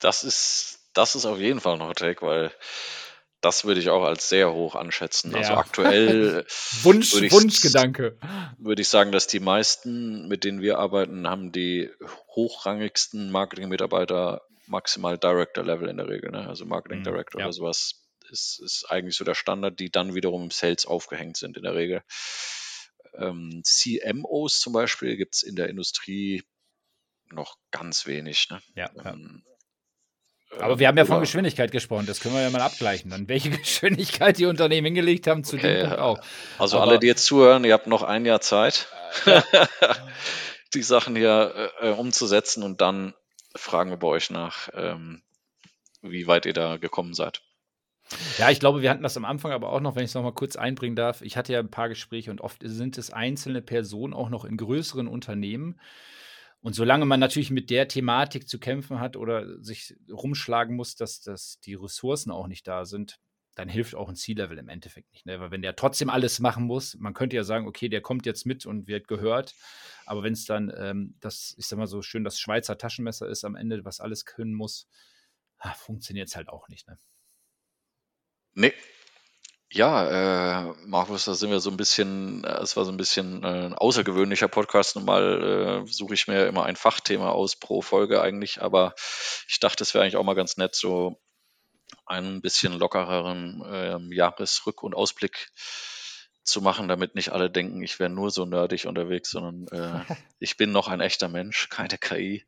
Das 0.00 0.22
ist, 0.22 0.90
das 0.92 1.14
ist 1.14 1.24
auf 1.24 1.38
jeden 1.38 1.60
Fall 1.60 1.78
noch 1.78 1.94
Take, 1.94 2.20
weil 2.20 2.52
das 3.40 3.64
würde 3.64 3.80
ich 3.80 3.88
auch 3.88 4.04
als 4.04 4.28
sehr 4.28 4.52
hoch 4.52 4.74
anschätzen. 4.74 5.34
Also 5.34 5.52
ja. 5.52 5.56
Also 5.56 5.60
aktuell 5.60 6.46
Wunsch, 6.82 7.14
würde 7.14 7.26
ich, 7.26 7.32
Wunschgedanke. 7.32 8.18
Würde 8.58 8.82
ich 8.82 8.88
sagen, 8.88 9.12
dass 9.12 9.26
die 9.26 9.40
meisten, 9.40 10.28
mit 10.28 10.44
denen 10.44 10.60
wir 10.60 10.78
arbeiten, 10.78 11.26
haben 11.26 11.52
die 11.52 11.90
hochrangigsten 12.34 13.30
Marketing-Mitarbeiter 13.30 14.42
maximal 14.66 15.18
Director-Level 15.18 15.88
in 15.88 15.96
der 15.96 16.08
Regel. 16.08 16.30
Ne? 16.30 16.46
Also 16.46 16.64
Marketing 16.66 17.00
mhm, 17.00 17.04
Director 17.04 17.40
ja. 17.40 17.46
oder 17.46 17.52
sowas 17.52 18.02
ist, 18.30 18.60
ist 18.62 18.86
eigentlich 18.88 19.16
so 19.16 19.24
der 19.24 19.34
Standard, 19.34 19.80
die 19.80 19.90
dann 19.90 20.14
wiederum 20.14 20.44
im 20.44 20.50
Sales 20.50 20.86
aufgehängt 20.86 21.36
sind 21.36 21.56
in 21.56 21.64
der 21.64 21.74
Regel. 21.74 22.02
Ähm, 23.14 23.62
CMOs 23.64 24.60
zum 24.60 24.72
Beispiel 24.72 25.16
gibt 25.16 25.34
es 25.34 25.42
in 25.42 25.56
der 25.56 25.68
Industrie 25.68 26.44
noch 27.30 27.56
ganz 27.70 28.06
wenig. 28.06 28.48
Ne? 28.50 28.60
Ja, 28.74 28.90
ähm, 29.04 29.44
aber 30.58 30.78
wir 30.78 30.88
haben 30.88 30.98
ja 30.98 31.04
von 31.04 31.20
Geschwindigkeit 31.20 31.70
gesprochen, 31.70 32.06
das 32.06 32.20
können 32.20 32.34
wir 32.34 32.42
ja 32.42 32.50
mal 32.50 32.60
abgleichen. 32.60 33.10
Dann 33.10 33.28
welche 33.28 33.50
Geschwindigkeit 33.58 34.38
die 34.38 34.46
Unternehmen 34.46 34.86
hingelegt 34.86 35.26
haben 35.26 35.44
zu 35.44 35.56
okay, 35.56 35.74
dem 35.74 35.88
Punkt 35.88 35.98
auch. 35.98 36.20
Also 36.58 36.78
Aber, 36.78 36.90
alle, 36.90 36.98
die 36.98 37.06
jetzt 37.06 37.24
zuhören, 37.24 37.64
ihr 37.64 37.72
habt 37.72 37.86
noch 37.86 38.02
ein 38.02 38.26
Jahr 38.26 38.40
Zeit, 38.40 38.88
ja. 39.26 39.42
die 40.74 40.82
Sachen 40.82 41.16
hier 41.16 41.70
äh, 41.80 41.90
umzusetzen 41.90 42.62
und 42.62 42.80
dann 42.80 43.14
fragen 43.54 43.90
wir 43.90 43.96
bei 43.96 44.08
euch 44.08 44.30
nach, 44.30 44.68
ähm, 44.74 45.22
wie 46.02 46.26
weit 46.26 46.46
ihr 46.46 46.52
da 46.52 46.76
gekommen 46.76 47.14
seid. 47.14 47.42
Ja, 48.38 48.50
ich 48.50 48.58
glaube, 48.58 48.82
wir 48.82 48.90
hatten 48.90 49.02
das 49.04 49.16
am 49.16 49.24
Anfang 49.24 49.52
aber 49.52 49.72
auch 49.72 49.80
noch, 49.80 49.94
wenn 49.94 50.02
ich 50.02 50.10
es 50.10 50.14
noch 50.14 50.22
mal 50.22 50.32
kurz 50.32 50.56
einbringen 50.56 50.96
darf. 50.96 51.22
Ich 51.22 51.36
hatte 51.36 51.52
ja 51.52 51.60
ein 51.60 51.70
paar 51.70 51.88
Gespräche 51.88 52.30
und 52.30 52.40
oft 52.40 52.60
sind 52.64 52.98
es 52.98 53.12
einzelne 53.12 53.62
Personen 53.62 54.14
auch 54.14 54.30
noch 54.30 54.44
in 54.44 54.56
größeren 54.56 55.06
Unternehmen. 55.06 55.78
Und 56.62 56.74
solange 56.74 57.06
man 57.06 57.20
natürlich 57.20 57.50
mit 57.50 57.70
der 57.70 57.88
Thematik 57.88 58.48
zu 58.48 58.58
kämpfen 58.58 59.00
hat 59.00 59.16
oder 59.16 59.62
sich 59.62 59.96
rumschlagen 60.10 60.76
muss, 60.76 60.94
dass, 60.94 61.20
dass 61.20 61.58
die 61.60 61.74
Ressourcen 61.74 62.30
auch 62.30 62.48
nicht 62.48 62.68
da 62.68 62.84
sind, 62.84 63.18
dann 63.54 63.68
hilft 63.68 63.94
auch 63.94 64.08
ein 64.08 64.16
C-Level 64.16 64.58
im 64.58 64.68
Endeffekt 64.68 65.10
nicht. 65.12 65.26
Ne? 65.26 65.40
Weil 65.40 65.50
wenn 65.50 65.62
der 65.62 65.74
trotzdem 65.74 66.10
alles 66.10 66.38
machen 66.38 66.64
muss, 66.64 66.96
man 66.98 67.14
könnte 67.14 67.36
ja 67.36 67.44
sagen, 67.44 67.66
okay, 67.66 67.88
der 67.88 68.00
kommt 68.00 68.26
jetzt 68.26 68.46
mit 68.46 68.66
und 68.66 68.86
wird 68.86 69.08
gehört. 69.08 69.54
Aber 70.06 70.22
wenn 70.22 70.34
es 70.34 70.44
dann 70.44 70.72
ähm, 70.76 71.16
das, 71.20 71.54
ich 71.58 71.66
sag 71.66 71.78
mal 71.78 71.86
so 71.86 72.02
schön, 72.02 72.24
das 72.24 72.38
Schweizer 72.38 72.78
Taschenmesser 72.78 73.28
ist 73.28 73.44
am 73.44 73.56
Ende, 73.56 73.84
was 73.84 74.00
alles 74.00 74.24
können 74.24 74.54
muss, 74.54 74.86
funktioniert 75.76 76.28
es 76.28 76.36
halt 76.36 76.48
auch 76.48 76.68
nicht. 76.68 76.86
Ne? 76.88 76.98
Nee. 78.54 78.72
Ja, 79.72 80.64
äh, 80.64 80.74
Markus, 80.84 81.26
da 81.26 81.34
sind 81.34 81.50
wir 81.50 81.60
so 81.60 81.70
ein 81.70 81.76
bisschen, 81.76 82.42
äh, 82.42 82.58
es 82.60 82.76
war 82.76 82.84
so 82.84 82.90
ein 82.90 82.96
bisschen 82.96 83.44
äh, 83.44 83.66
ein 83.66 83.74
außergewöhnlicher 83.74 84.48
Podcast. 84.48 84.96
Normal 84.96 85.84
äh, 85.86 85.92
suche 85.92 86.14
ich 86.14 86.26
mir 86.26 86.46
immer 86.46 86.64
ein 86.64 86.74
Fachthema 86.74 87.30
aus 87.30 87.54
pro 87.54 87.80
Folge 87.80 88.20
eigentlich, 88.20 88.60
aber 88.60 88.94
ich 89.48 89.60
dachte, 89.60 89.84
es 89.84 89.94
wäre 89.94 90.02
eigentlich 90.02 90.16
auch 90.16 90.24
mal 90.24 90.34
ganz 90.34 90.56
nett, 90.56 90.74
so 90.74 91.20
einen 92.04 92.40
bisschen 92.42 92.72
lockereren 92.72 93.62
ähm, 93.64 94.10
Jahresrück- 94.10 94.82
und 94.82 94.96
Ausblick 94.96 95.52
zu 96.42 96.62
machen, 96.62 96.88
damit 96.88 97.14
nicht 97.14 97.30
alle 97.30 97.48
denken, 97.48 97.80
ich 97.82 98.00
wäre 98.00 98.10
nur 98.10 98.32
so 98.32 98.46
nerdig 98.46 98.86
unterwegs, 98.86 99.30
sondern 99.30 99.68
äh, 99.68 100.14
ich 100.40 100.56
bin 100.56 100.72
noch 100.72 100.88
ein 100.88 101.00
echter 101.00 101.28
Mensch, 101.28 101.68
keine 101.68 101.96
KI. 101.96 102.44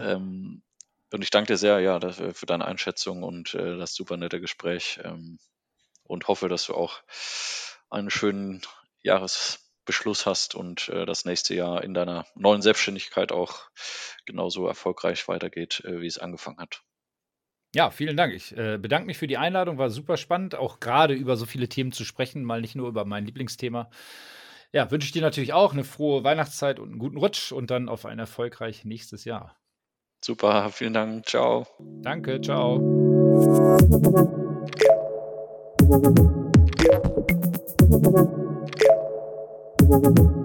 Ähm, 0.00 0.62
und 1.10 1.22
ich 1.22 1.30
danke 1.30 1.48
dir 1.48 1.56
sehr, 1.56 1.80
ja, 1.80 1.98
für 1.98 2.46
deine 2.46 2.66
Einschätzung 2.66 3.24
und 3.24 3.54
äh, 3.54 3.76
das 3.76 3.94
super 3.94 4.16
nette 4.16 4.40
Gespräch 4.40 5.00
ähm, 5.02 5.40
und 6.08 6.26
hoffe, 6.26 6.48
dass 6.48 6.66
du 6.66 6.74
auch 6.74 7.02
einen 7.90 8.10
schönen 8.10 8.62
Jahresbeschluss 9.02 10.26
hast 10.26 10.56
und 10.56 10.88
äh, 10.88 11.06
das 11.06 11.24
nächste 11.24 11.54
Jahr 11.54 11.84
in 11.84 11.94
deiner 11.94 12.26
neuen 12.34 12.62
Selbstständigkeit 12.62 13.30
auch 13.30 13.70
genauso 14.26 14.66
erfolgreich 14.66 15.28
weitergeht, 15.28 15.82
äh, 15.84 16.00
wie 16.00 16.06
es 16.06 16.18
angefangen 16.18 16.58
hat. 16.58 16.82
Ja, 17.74 17.90
vielen 17.90 18.16
Dank. 18.16 18.34
Ich 18.34 18.56
äh, 18.56 18.78
bedanke 18.78 19.06
mich 19.06 19.18
für 19.18 19.26
die 19.26 19.36
Einladung. 19.36 19.76
War 19.78 19.90
super 19.90 20.16
spannend, 20.16 20.54
auch 20.54 20.80
gerade 20.80 21.14
über 21.14 21.36
so 21.36 21.44
viele 21.44 21.68
Themen 21.68 21.92
zu 21.92 22.04
sprechen, 22.04 22.42
mal 22.42 22.60
nicht 22.60 22.74
nur 22.74 22.88
über 22.88 23.04
mein 23.04 23.26
Lieblingsthema. 23.26 23.90
Ja, 24.72 24.90
wünsche 24.90 25.06
ich 25.06 25.12
dir 25.12 25.22
natürlich 25.22 25.52
auch 25.52 25.72
eine 25.72 25.84
frohe 25.84 26.24
Weihnachtszeit 26.24 26.78
und 26.78 26.90
einen 26.90 26.98
guten 26.98 27.16
Rutsch 27.18 27.52
und 27.52 27.70
dann 27.70 27.88
auf 27.88 28.04
ein 28.06 28.18
erfolgreiches 28.18 28.84
nächstes 28.84 29.24
Jahr. 29.24 29.56
Super, 30.24 30.70
vielen 30.70 30.94
Dank. 30.94 31.26
Ciao. 31.26 31.66
Danke, 32.02 32.40
ciao. 32.40 32.78
Thank 35.90 36.18
you. 40.18 40.37